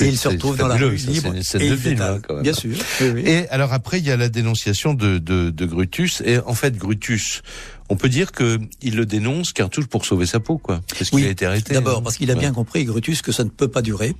Et 0.00 0.06
il 0.08 0.18
se 0.18 0.28
retrouve 0.28 0.56
dans 0.56 0.68
la 0.68 0.76
rue 0.76 0.94
libre. 0.96 1.32
C'est 1.42 1.58
une 1.64 1.70
de 1.72 1.76
film, 1.76 2.00
hein, 2.02 2.18
quand 2.26 2.34
même. 2.34 2.42
Bien 2.42 2.52
sûr. 2.52 2.74
Oui, 3.00 3.08
oui. 3.14 3.22
Et 3.26 3.48
alors 3.48 3.72
après, 3.72 3.98
il 3.98 4.06
y 4.06 4.10
a 4.10 4.16
la 4.16 4.28
dénonciation 4.28 4.94
de, 4.94 5.18
de, 5.18 5.50
de 5.50 5.66
Brutus. 5.66 6.22
Et 6.24 6.38
en 6.38 6.54
fait, 6.54 6.76
Brutus, 6.76 7.42
on 7.88 7.96
peut 7.96 8.08
dire 8.08 8.32
que 8.32 8.58
il 8.82 8.96
le 8.96 9.06
dénonce 9.06 9.52
Cartouche 9.52 9.86
pour 9.86 10.04
sauver 10.04 10.26
sa 10.26 10.40
peau, 10.40 10.58
quoi. 10.58 10.80
Parce 10.98 11.10
qu'il 11.10 11.20
Oui, 11.20 11.26
a 11.26 11.30
été 11.30 11.46
arrêté. 11.46 11.74
D'abord 11.74 11.98
hein. 11.98 12.02
parce 12.02 12.16
qu'il 12.16 12.30
a 12.30 12.34
Ouais. 12.34 12.40
bien 12.40 12.52
compris, 12.52 12.84
Brutus, 12.84 13.22
que 13.22 13.32
ça 13.32 13.44
ne 13.44 13.48
peut 13.48 13.68
pas 13.68 13.82
durer. 13.82 14.14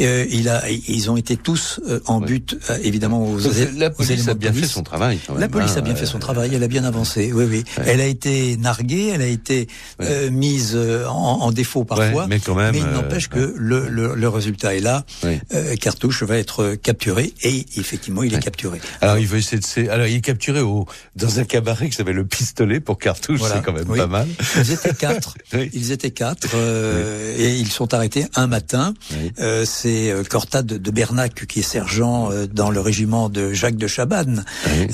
Euh, 0.00 0.26
il 0.30 0.48
a, 0.48 0.68
ils 0.68 1.10
ont 1.10 1.16
été 1.16 1.36
tous 1.36 1.80
euh, 1.88 2.00
en 2.06 2.20
Ouais. 2.20 2.26
but, 2.26 2.56
euh, 2.70 2.78
évidemment, 2.82 3.24
aux, 3.24 3.40
Donc, 3.40 3.52
la 3.76 3.90
police 3.90 4.28
a 4.28 4.34
de 4.34 4.38
bien 4.38 4.52
fait 4.52 4.66
son 4.66 4.82
travail. 4.82 5.18
Quand 5.26 5.34
même, 5.34 5.40
La 5.40 5.48
police 5.48 5.72
hein, 5.76 5.78
a 5.78 5.80
bien 5.82 5.94
fait 5.94 6.06
son 6.06 6.18
travail, 6.18 6.54
elle 6.54 6.62
a 6.62 6.68
bien 6.68 6.84
avancé, 6.84 7.32
oui, 7.32 7.44
oui. 7.48 7.64
Ouais. 7.78 7.84
Elle 7.86 8.00
a 8.00 8.06
été 8.06 8.56
narguée, 8.56 9.10
elle 9.14 9.22
a 9.22 9.26
été 9.26 9.68
euh, 10.00 10.30
mise 10.30 10.72
euh, 10.74 11.06
en, 11.06 11.40
en 11.42 11.52
défaut 11.52 11.84
parfois, 11.84 12.26
mais 12.28 12.40
quand 12.40 12.54
même, 12.54 12.74
il 12.74 12.82
euh, 12.82 12.92
n'empêche 12.92 13.28
que 13.28 13.54
le, 13.56 13.88
le, 13.88 14.14
le 14.14 14.28
résultat 14.28 14.74
est 14.74 14.80
là. 14.80 15.04
Euh, 15.24 15.76
Cartouche 15.76 16.22
va 16.22 16.36
être 16.36 16.74
capturé, 16.76 17.32
et 17.42 17.64
effectivement, 17.76 18.22
il 18.22 18.34
est 18.34 18.42
capturé. 18.42 18.80
Alors 19.00 19.18
il 19.18 19.26
veut 19.26 19.38
essayer 19.38 19.58
de 19.58 19.90
alors 19.90 20.06
il 20.06 20.16
est 20.16 20.20
capturé 20.20 20.60
au 20.60 20.86
dans 21.16 21.38
un 21.38 21.44
cabaret 21.44 21.88
qui 21.88 21.96
s'appelle 21.96 22.16
le 22.16 22.24
pistolet 22.26 22.80
pour 22.80 22.98
Cartouche, 23.04 23.38
Voilà. 23.38 23.56
c'est 23.56 23.62
quand 23.62 23.72
même 23.74 23.84
Oui. 23.88 23.98
pas 23.98 24.06
mal. 24.06 24.26
Ils 24.56 24.70
étaient 24.72 24.94
quatre. 24.94 25.34
Oui. 25.52 25.70
Ils 25.74 25.92
étaient 25.92 26.10
quatre 26.10 26.48
euh, 26.54 27.36
et 27.38 27.54
ils 27.56 27.70
sont 27.70 27.92
arrêtés 27.92 28.24
un 28.34 28.46
matin. 28.46 28.94
Euh, 29.38 29.64
c'est 29.66 30.10
euh, 30.10 30.24
Cortade 30.24 30.66
de 30.66 30.90
Bernac 30.90 31.46
qui 31.46 31.60
est 31.60 31.62
sergent 31.62 32.30
euh, 32.32 32.46
dans 32.46 32.70
le 32.70 32.80
régiment 32.80 33.28
de 33.28 33.52
Jacques 33.52 33.76
de 33.76 33.86
Chabannes 33.86 34.44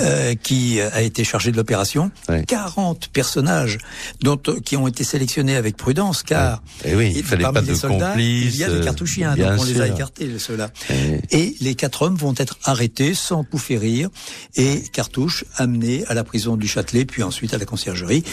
euh, 0.01 0.35
qui 0.35 0.81
a 0.81 1.03
été 1.03 1.23
chargé 1.25 1.53
de 1.53 1.57
l'opération. 1.57 2.11
Oui. 2.29 2.45
40 2.47 3.09
personnages 3.13 3.79
dont 4.23 4.41
euh, 4.49 4.59
qui 4.61 4.77
ont 4.77 4.89
été 4.89 5.05
sélectionnés 5.05 5.55
avec 5.57 5.77
prudence 5.77 6.23
car 6.25 6.63
Et 6.85 6.95
oui, 6.97 7.13
il 7.15 7.23
fallait 7.25 7.43
parmi 7.45 7.55
pas 7.55 7.61
les 7.63 7.69
de 7.69 7.75
soldats, 7.75 8.09
complices. 8.09 8.55
il 8.55 8.61
y 8.61 8.65
a 8.65 8.69
des 8.69 8.75
euh, 8.75 8.85
cartouchiens 8.85 9.37
donc 9.37 9.53
on 9.61 9.65
les 9.65 9.81
a 9.81 9.87
écartés 9.87 10.39
ceux-là. 10.39 10.71
Et- 10.91 11.39
Et 11.41 11.57
les 11.61 11.75
quatre 11.77 12.03
hommes 12.03 12.17
vont 12.17 12.35
être 12.37 12.59
arrêtés 12.65 13.15
sans 13.15 13.45
pouffer 13.45 13.79
rire 13.79 14.09
et 14.57 14.83
Cartouche 14.93 15.45
amené 15.57 16.05
à 16.09 16.15
la 16.15 16.25
prison 16.25 16.57
du 16.57 16.67
Châtelet 16.69 17.05
puis 17.05 17.23
ensuite 17.23 17.55
à 17.55 17.59
la 17.59 17.65
conciergerie. 17.65 18.00
Oui. 18.09 18.25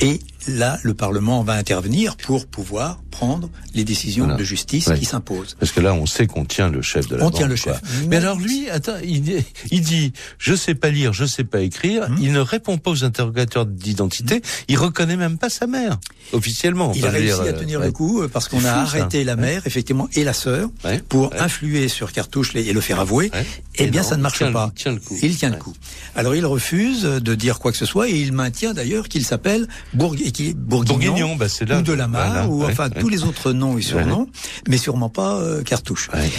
Et 0.00 0.20
là, 0.48 0.78
le 0.82 0.94
Parlement 0.94 1.42
va 1.42 1.54
intervenir 1.54 2.16
pour 2.16 2.46
pouvoir 2.46 3.00
prendre 3.20 3.50
les 3.74 3.84
décisions 3.84 4.24
Voilà. 4.24 4.38
de 4.38 4.44
justice 4.44 4.90
qui 4.98 5.04
s'imposent. 5.04 5.54
Parce 5.60 5.72
que 5.72 5.80
là, 5.80 5.92
on 5.92 6.06
sait 6.06 6.26
qu'on 6.26 6.46
tient 6.46 6.70
le 6.70 6.80
chef 6.80 7.06
de 7.08 7.16
la 7.16 7.22
On 7.22 7.26
bande, 7.26 7.34
tient 7.34 7.48
le 7.48 7.56
chef. 7.56 7.78
Mais 8.02 8.06
Mais- 8.08 8.16
alors 8.16 8.38
lui, 8.38 8.70
attends, 8.70 8.94
il, 9.04 9.20
dit- 9.22 9.44
il 9.70 9.82
dit, 9.82 10.12
je 10.38 10.54
sais 10.54 10.74
pas 10.74 10.88
lire, 10.88 11.12
je 11.12 11.26
sais 11.26 11.44
pas 11.44 11.60
écrire. 11.60 12.08
Hmm. 12.08 12.16
Il 12.20 12.32
ne 12.32 12.40
répond 12.40 12.78
pas 12.78 12.90
aux 12.90 13.04
interrogateurs 13.04 13.66
d'identité. 13.66 14.40
Il 14.68 14.78
reconnaît 14.78 15.18
même 15.18 15.36
pas 15.36 15.50
sa 15.50 15.66
mère 15.66 15.98
officiellement. 16.32 16.92
Il 16.94 17.04
a 17.06 17.10
réussi 17.10 17.40
dire, 17.42 17.48
à 17.48 17.52
tenir 17.52 17.80
euh, 17.80 17.86
le 17.86 17.92
coup 17.92 18.22
euh, 18.22 18.28
parce 18.28 18.48
qu'on 18.48 18.58
a 18.58 18.60
fou, 18.60 18.66
ça. 18.66 18.80
arrêté 18.80 19.22
la 19.24 19.34
Ouais. 19.34 19.40
mère, 19.42 19.66
effectivement, 19.66 20.08
et 20.14 20.24
la 20.24 20.32
sœur 20.32 20.70
Ouais. 20.84 21.02
pour 21.08 21.32
influer 21.38 21.88
sur 21.88 22.12
Cartouche 22.12 22.54
et 22.56 22.72
le 22.72 22.80
faire 22.80 23.00
avouer. 23.00 23.30
Eh 23.76 23.86
bien, 23.88 24.00
non, 24.02 24.08
ça 24.08 24.16
ne 24.16 24.22
marche 24.22 24.38
tient- 24.38 24.52
pas. 24.52 24.70
il 24.74 24.80
tient 24.82 24.92
le 24.92 25.00
coup. 25.00 25.16
Il 25.22 25.36
tient 25.36 25.50
le 25.50 25.56
coup. 25.56 25.74
Alors, 26.16 26.34
il 26.34 26.46
refuse 26.46 27.02
de 27.02 27.34
dire 27.34 27.58
quoi 27.58 27.70
que 27.72 27.78
ce 27.78 27.86
soit 27.86 28.08
et 28.08 28.18
il 28.18 28.32
maintient 28.32 28.72
d'ailleurs 28.72 29.08
qu'il 29.08 29.24
s'appelle 29.26 29.68
Bourg 29.92 30.14
Bourguignon, 30.14 30.54
Bourguignon, 30.56 31.36
bah, 31.36 31.46
là. 31.66 31.78
ou 31.78 31.82
de 31.82 31.92
la 31.92 32.06
Voilà, 32.06 32.48
ou 32.48 32.64
enfin 32.64 32.88
ouais. 32.88 33.00
Tous 33.10 33.16
les 33.16 33.24
autres 33.28 33.52
noms 33.52 33.76
et 33.78 33.82
surnoms, 33.82 34.28
mais 34.68 34.76
sûrement 34.78 35.08
pas 35.08 35.34
euh, 35.36 35.62
Cartouche. 35.62 36.08
Ouais. 36.14 36.30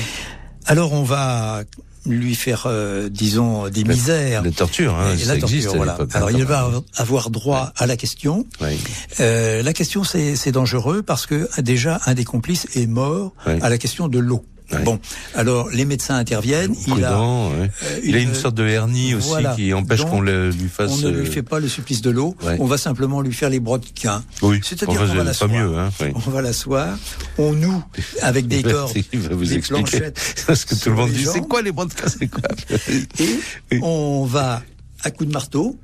Alors, 0.66 0.94
on 0.94 1.04
va 1.04 1.64
lui 2.08 2.34
faire, 2.34 2.64
euh, 2.66 3.10
disons, 3.10 3.68
des 3.68 3.84
misères. 3.84 4.42
La 4.44 4.52
torture, 4.52 4.96
hein, 4.96 5.14
Et 5.14 5.18
ça 5.20 5.36
la 5.36 5.40
torture, 5.40 5.58
existe 5.58 5.74
à 5.74 5.78
voilà. 5.78 5.98
Alors 6.14 6.32
il 6.32 6.44
va 6.46 6.72
avoir 6.98 7.30
droit 7.30 7.74
à 7.78 7.86
la 7.86 7.96
question. 7.96 8.46
Ouais. 8.60 8.76
Euh, 9.20 9.62
la 9.62 9.74
question 9.74 10.04
c'est 10.04 10.36
c'est 10.36 10.52
dangereux 10.52 11.04
parce 11.04 11.28
que 11.28 11.48
déjà 11.62 12.00
un 12.08 12.16
des 12.16 12.26
complices 12.26 12.68
est 12.76 12.88
mort 12.88 13.34
Ouais. 13.46 13.60
à 13.62 13.70
la 13.70 13.78
question 13.78 14.08
de 14.08 14.18
l'eau. 14.18 14.44
Ouais. 14.74 14.84
Bon, 14.84 15.00
alors 15.36 15.70
les 15.70 15.86
médecins 15.86 16.16
interviennent. 16.16 16.76
Il 16.88 17.04
a, 17.04 17.20
ouais. 17.20 17.70
euh, 17.84 18.00
il 18.04 18.16
a 18.16 18.20
une- 18.20 18.34
sorte 18.34 18.56
de 18.56 18.66
hernie 18.66 19.14
aussi 19.16 19.28
voilà. 19.28 19.54
qui 19.56 19.74
empêche 19.74 20.06
qu'on 20.06 20.22
le- 20.22 20.50
lui 20.52 20.70
fasse. 20.70 20.92
on 20.92 20.98
ne 20.98 21.10
lui 21.10 21.28
euh, 21.28 21.32
fait 21.32 21.44
pas 21.44 21.60
le 21.60 21.68
supplice 21.68 22.02
de 22.02 22.10
l'eau. 22.10 22.36
Ouais. 22.44 22.56
On 22.60 22.66
va 22.66 22.78
simplement 22.78 23.22
lui 23.22 23.34
faire 23.34 23.50
les 23.50 23.60
brodequins. 23.60 24.24
Oui, 24.42 24.60
C'est-à-dire 24.64 25.00
qu'on 25.00 25.06
va 25.06 25.24
l'asseoir. 25.24 25.52
hein. 25.52 25.90
oui. 26.02 26.08
On 26.16 26.30
va 26.30 26.42
l'asseoir. 26.42 26.98
On 27.38 27.54
noue 27.54 27.84
avec 28.22 28.48
des 28.48 28.64
cordes. 28.64 28.94
Vous 29.14 29.44
des 29.46 29.56
expliquer. 29.56 29.84
planchettes 29.84 30.44
Parce 30.48 30.66
que 30.66 30.76
tout 30.76 30.90
le 30.90 30.96
monde 30.96 31.12
dit, 31.12 31.26
c'est 31.26 31.42
quoi 31.48 31.62
les 31.62 31.72
brodequins, 31.72 32.08
c'est 32.08 32.28
quoi 32.28 32.42
et 33.20 33.40
Oui. 33.72 33.80
on 33.82 34.26
va 34.26 34.62
à 35.04 35.12
coups 35.12 35.28
de 35.28 35.34
marteau 35.34 35.78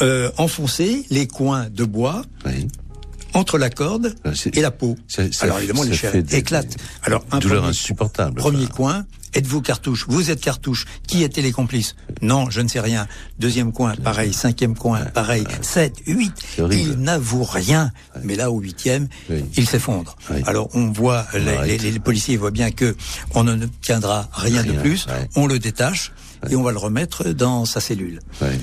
euh, 0.00 0.30
enfoncer 0.38 1.04
les 1.10 1.26
coins 1.26 1.68
de 1.70 1.84
bois 1.84 2.22
Oui. 2.46 2.66
Entre 3.34 3.58
la 3.58 3.70
corde 3.70 4.14
c'est- 4.34 4.56
et 4.56 4.60
la 4.60 4.70
peau. 4.70 4.96
ça- 5.08 5.22
Alors 5.40 5.58
évidemment, 5.58 5.82
les 5.82 5.94
chairs 5.94 6.14
éclatent. 6.30 6.76
Alors 7.02 7.24
un 7.30 7.38
douleur 7.38 7.58
premier, 7.62 7.70
insupportable. 7.70 8.34
premier 8.40 8.64
Enfin, 8.64 8.72
coin, 8.74 9.06
êtes-vous 9.34 9.62
cartouche? 9.62 10.04
Vous 10.08 10.30
êtes 10.30 10.40
cartouche. 10.40 10.84
Qui 11.06 11.22
étaient 11.22 11.42
les 11.42 11.52
complices? 11.52 11.94
Non, 12.20 12.50
je 12.50 12.60
ne 12.60 12.68
sais 12.68 12.80
rien. 12.80 13.06
Deuxième 13.38 13.72
coin, 13.72 13.94
pareil. 13.96 14.32
Cinquième 14.32 14.74
coin, 14.76 15.04
pareil. 15.06 15.44
Sept, 15.62 15.94
huit. 16.06 16.32
Il 16.70 16.92
n'avoue 16.98 17.44
rien. 17.44 17.90
Mais 18.22 18.36
là, 18.36 18.50
au 18.50 18.60
huitième, 18.60 19.08
Oui. 19.30 19.44
il 19.56 19.66
s'effondre. 19.68 20.16
Oui. 20.30 20.42
Alors 20.46 20.68
on 20.74 20.90
voit, 20.92 21.26
les, 21.34 21.48
arrête. 21.56 21.82
les- 21.82 21.90
les 21.90 21.98
policiers 22.00 22.36
voient 22.36 22.50
bien 22.50 22.70
que 22.70 22.94
on 23.34 23.44
ne 23.44 23.66
tiendra 23.80 24.28
rien, 24.32 24.62
de 24.62 24.70
Rien, 24.72 24.80
plus. 24.80 25.06
ouais. 25.06 25.28
On 25.36 25.46
le 25.46 25.58
détache 25.58 26.12
et 26.50 26.56
on 26.56 26.62
va 26.62 26.72
le 26.72 26.78
remettre 26.78 27.28
dans 27.30 27.64
sa 27.64 27.80
cellule. 27.80 28.20
ouais. 28.42 28.58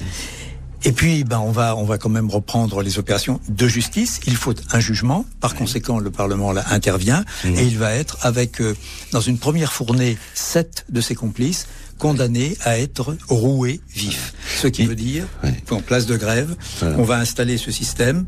Et 0.84 0.92
puis, 0.92 1.24
ben, 1.24 1.40
on 1.40 1.52
va, 1.52 1.76
on 1.76 1.84
va 1.84 1.98
quand 1.98 2.10
même 2.10 2.30
reprendre 2.30 2.82
les 2.82 3.00
opérations 3.00 3.40
de 3.50 3.68
justice. 3.68 4.22
Il 4.28 4.36
faut 4.36 4.54
un 4.72 4.80
jugement. 4.80 5.26
Par 5.42 5.56
conséquent, 5.56 6.00
le 6.00 6.12
Parlement 6.12 6.52
là 6.52 6.64
intervient 6.70 7.26
et 7.46 7.64
il 7.64 7.78
va 7.78 7.94
être 7.94 8.18
avec, 8.22 8.62
euh, 8.62 8.76
dans 9.12 9.22
une 9.22 9.38
première 9.38 9.74
fournée, 9.74 10.18
sept 10.34 10.86
de 10.90 11.02
ses 11.02 11.16
complices 11.16 11.68
condamnés 11.98 12.58
à 12.64 12.80
être 12.80 13.18
roués 13.28 13.82
vifs. 13.94 14.34
Ce 14.62 14.68
qui 14.68 14.86
veut 14.86 14.96
dire 14.96 15.26
qu'en 15.68 15.82
place 15.82 16.06
de 16.06 16.16
grève, 16.16 16.56
on 16.82 17.04
va 17.04 17.18
installer 17.18 17.58
ce 17.58 17.72
système 17.72 18.26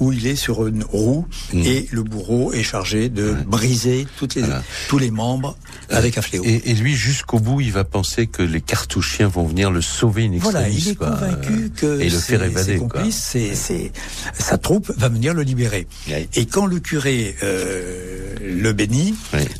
où 0.00 0.12
il 0.12 0.26
est 0.26 0.36
sur 0.36 0.66
une 0.66 0.84
roue 0.84 1.26
Mmh. 1.52 1.58
et 1.64 1.88
le 1.90 2.02
bourreau 2.02 2.52
est 2.52 2.62
chargé 2.62 3.08
de 3.08 3.34
briser 3.46 4.06
toutes 4.18 4.34
les, 4.34 4.42
Voilà. 4.42 4.62
tous 4.88 4.98
les 4.98 5.10
membres 5.10 5.56
avec 5.90 6.16
un 6.18 6.22
fléau. 6.22 6.42
Et, 6.44 6.70
et 6.70 6.74
lui, 6.74 6.94
jusqu'au 6.94 7.38
bout, 7.38 7.60
il 7.60 7.72
va 7.72 7.84
penser 7.84 8.26
que 8.26 8.42
les 8.42 8.60
cartouchiens 8.60 9.28
vont 9.28 9.46
venir 9.46 9.70
le 9.70 9.80
sauver 9.82 10.24
in 10.26 10.32
Voilà, 10.38 10.68
extremis, 10.68 10.82
il 10.86 10.88
est 10.90 10.94
quoi. 10.94 11.10
convaincu 11.10 11.70
que 11.76 12.00
et 12.00 12.04
le 12.08 12.18
ses, 12.18 12.20
faire 12.32 12.42
évader, 12.44 12.72
ses 12.74 12.78
complices, 12.78 13.16
ses- 13.22 13.54
ses- 13.54 13.92
sa 14.38 14.58
troupe 14.58 14.90
va 14.96 15.08
venir 15.08 15.34
le 15.34 15.42
libérer. 15.42 15.86
Et 16.34 16.46
quand 16.46 16.66
le 16.66 16.80
curé 16.80 17.36
euh, 17.42 18.34
le 18.40 18.72
bénit, 18.72 19.14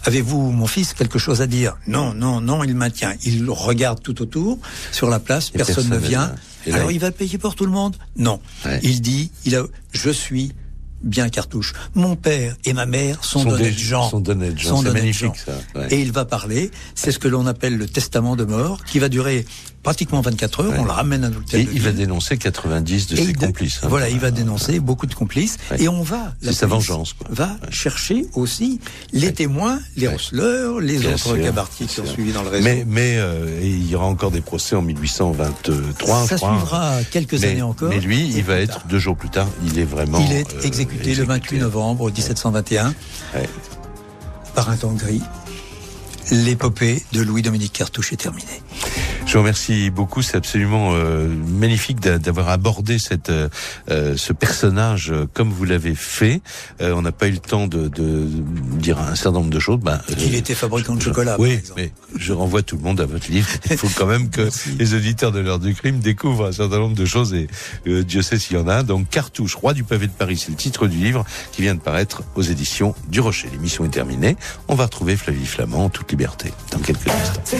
avez-vous, 0.05 0.51
mon 0.51 0.67
fils, 0.67 0.95
quelque 0.95 1.19
chose 1.19 1.41
à 1.43 1.47
dire? 1.47 1.77
Non, 1.87 2.15
non, 2.15 2.41
non, 2.41 2.65
il 2.65 2.75
maintient. 2.75 3.15
Il 3.25 3.49
regarde 3.51 4.01
tout 4.03 4.23
autour, 4.23 4.59
sur 4.93 5.09
la 5.11 5.19
place, 5.19 5.51
personne, 5.51 5.75
personne 5.75 5.91
ne 5.91 5.97
ne 6.03 6.09
vient. 6.09 6.35
Là, 6.71 6.77
Alors 6.77 6.91
il- 6.91 6.95
il 6.95 7.01
va 7.01 7.11
payer 7.11 7.39
pour 7.39 7.55
tout 7.55 7.67
le 7.67 7.73
monde 7.73 7.97
Non. 8.17 8.41
Ouais. 8.65 8.81
Il 8.83 9.01
dit, 9.01 9.31
il 9.45 9.57
a, 9.57 9.65
je 9.93 10.11
suis 10.11 10.53
bien 11.03 11.29
Cartouche. 11.29 11.73
Mon 11.95 12.15
père 12.15 12.57
et 12.65 12.73
ma 12.73 12.87
mère 12.87 13.25
sont, 13.25 13.41
Sont 13.41 13.51
d'honnêtes 13.51 13.75
des- 13.75 13.79
gens. 13.83 14.09
sont 14.09 14.21
d'honnêtes 14.21 14.57
gens. 14.59 14.77
Sont 14.77 14.83
C'est 14.83 14.93
magnifique, 14.93 15.27
gens. 15.27 15.35
ça, 15.75 15.81
ouais. 15.81 15.89
Et 15.93 16.01
il 16.01 16.13
va 16.13 16.25
parler. 16.25 16.71
C'est 16.95 17.11
ce 17.11 17.19
que 17.19 17.27
l'on 17.27 17.47
appelle 17.49 17.77
le 17.77 17.89
testament 17.89 18.37
de 18.37 18.45
mort, 18.45 18.85
qui 18.85 19.01
va 19.01 19.09
durer 19.09 19.45
pratiquement 19.83 20.21
24 20.21 20.61
heures. 20.61 20.71
Ouais. 20.73 20.79
On 20.79 20.85
le 20.85 20.91
ramène 20.91 21.25
à 21.25 21.29
l'hôtel. 21.31 21.61
Et 21.61 21.65
de 21.65 21.73
il 21.73 21.81
va 21.83 21.93
dénoncer 21.93 22.37
90 22.39 23.07
de 23.09 23.17
Et 23.17 23.25
ses 23.27 23.33
complices. 23.33 23.81
hein. 23.83 23.89
Voilà, 23.89 24.09
il 24.09 24.19
va 24.21 24.31
dénoncer 24.31 24.79
beaucoup 24.81 25.07
de 25.07 25.15
complices. 25.15 25.57
Ouais. 25.71 25.83
Et 25.83 25.89
on 25.89 26.03
va. 26.03 26.35
C'est 26.41 26.47
la 26.47 26.53
sa 26.53 26.67
vengeance, 26.67 27.13
quoi. 27.15 27.27
Va 27.31 27.57
chercher 27.71 28.27
aussi 28.35 28.81
les 29.13 29.33
témoins, 29.33 29.81
les 29.97 30.09
receleurs, 30.09 30.81
les 30.81 30.99
Bien 30.99 31.11
autres 31.15 31.19
sûr, 31.35 31.41
cabaretiers 31.43 31.87
qui 31.87 32.01
ont 32.01 32.07
suivi 32.07 32.33
dans 32.33 32.43
le 32.43 32.49
réseau. 32.51 32.65
Mais, 32.65 32.85
mais 32.87 33.15
euh, 33.17 33.59
il 33.63 33.89
y 33.89 33.95
aura 33.97 34.07
encore 34.07 34.31
des 34.31 34.41
procès 34.41 34.77
en 34.77 34.83
1823. 34.83 36.27
Ça 36.27 36.27
je 36.31 36.35
crois. 36.37 36.57
suivra 36.57 36.95
quelques 37.11 37.33
mais, 37.41 37.45
années 37.49 37.63
encore. 37.63 37.89
Mais 37.89 38.01
lui, 38.01 38.29
il 38.29 38.45
va 38.45 38.57
être 38.61 38.75
tard. 38.75 38.87
deux 38.89 38.99
jours 38.99 39.17
plus 39.17 39.31
tard. 39.31 39.49
Il 39.67 39.79
est 39.79 39.85
vraiment. 39.85 40.25
Il 40.25 40.33
est 40.33 40.55
euh, 40.55 40.61
exécuté 40.63 41.15
le 41.15 41.25
28 41.25 41.59
novembre 41.59 42.11
1721 42.11 42.95
Ouais. 43.35 43.49
par 44.55 44.71
un 44.71 44.77
temps 44.77 44.93
gris. 44.93 45.23
L'épopée 46.31 47.03
de 47.13 47.21
Louis-Dominique 47.23 47.73
Cartouche 47.73 48.13
est 48.13 48.17
terminée. 48.17 48.63
Je 49.27 49.39
vous 49.39 49.45
remercie 49.45 49.89
beaucoup. 49.89 50.21
C'est 50.21 50.37
absolument 50.37 50.91
euh, 50.93 51.27
magnifique 51.27 52.01
d'a- 52.01 52.19
d'avoir 52.19 52.51
abordé 52.51 52.99
cette, 52.99 53.31
euh, 53.31 53.49
euh, 53.91 54.15
ce 54.19 54.35
personnage 54.35 55.11
euh, 55.11 55.27
comme 55.33 55.49
vous 55.51 55.65
l'avez 55.65 55.95
fait. 55.95 56.43
Euh, 56.83 56.93
on 56.93 57.01
n'a 57.01 57.13
pas 57.13 57.29
eu 57.29 57.33
le 57.33 57.39
temps 57.39 57.67
de, 57.67 57.89
de 57.89 58.27
dire 58.79 58.99
un 59.01 59.15
certain 59.15 59.39
nombre 59.39 59.49
de 59.51 59.59
choses. 59.59 59.79
Ben, 59.81 60.03
euh, 60.11 60.15
Il 60.19 60.35
était 60.35 60.55
fabricant 60.55 60.97
de 60.97 61.01
chocolat, 61.01 61.33
par 61.33 61.41
Oui, 61.41 61.53
exemple. 61.53 61.81
mais 61.81 61.93
je 62.19 62.35
renvoie 62.35 62.61
tout 62.63 62.77
le 62.77 62.83
monde 62.83 63.01
à 63.01 63.07
votre 63.07 63.31
livre. 63.31 63.49
Il 63.71 63.79
faut 63.79 63.89
quand 63.97 64.05
même 64.07 64.29
que 64.29 64.43
Merci. 64.43 64.77
les 64.79 64.93
auditeurs 64.95 65.33
de 65.33 65.39
l'heure 65.41 65.59
du 65.61 65.75
crime 65.75 66.01
découvrent 66.01 66.49
un 66.49 66.53
certain 66.53 66.79
nombre 66.79 66.97
de 66.97 67.07
choses 67.07 67.33
et 67.33 67.47
euh, 67.87 68.03
Dieu 68.03 68.21
sait 68.21 68.39
s'il 68.39 68.59
y 68.59 68.61
en 68.61 68.69
a. 68.69 68.83
Donc 68.83 69.09
Cartouche, 69.09 69.55
roi 69.55 69.73
du 69.73 69.83
pavé 69.83 70.09
de 70.09 70.13
Paris, 70.13 70.37
c'est 70.37 70.51
le 70.51 70.57
titre 70.57 70.89
du 70.89 70.99
livre 70.99 71.25
qui 71.53 71.63
vient 71.63 71.75
de 71.75 71.81
paraître 71.81 72.23
aux 72.35 72.43
éditions 72.43 72.95
du 73.09 73.21
Rocher. 73.21 73.49
L'émission 73.51 73.87
est 73.87 73.89
terminée. 73.89 74.37
On 74.69 74.75
va 74.75 74.85
retrouver 74.85 75.17
Flavie 75.17 75.47
Flamand 75.47 75.87
en 75.87 75.89
toute 75.89 76.11
liberté 76.11 76.53
dans 76.71 76.81
quelques 76.81 77.09
instants. 77.09 77.57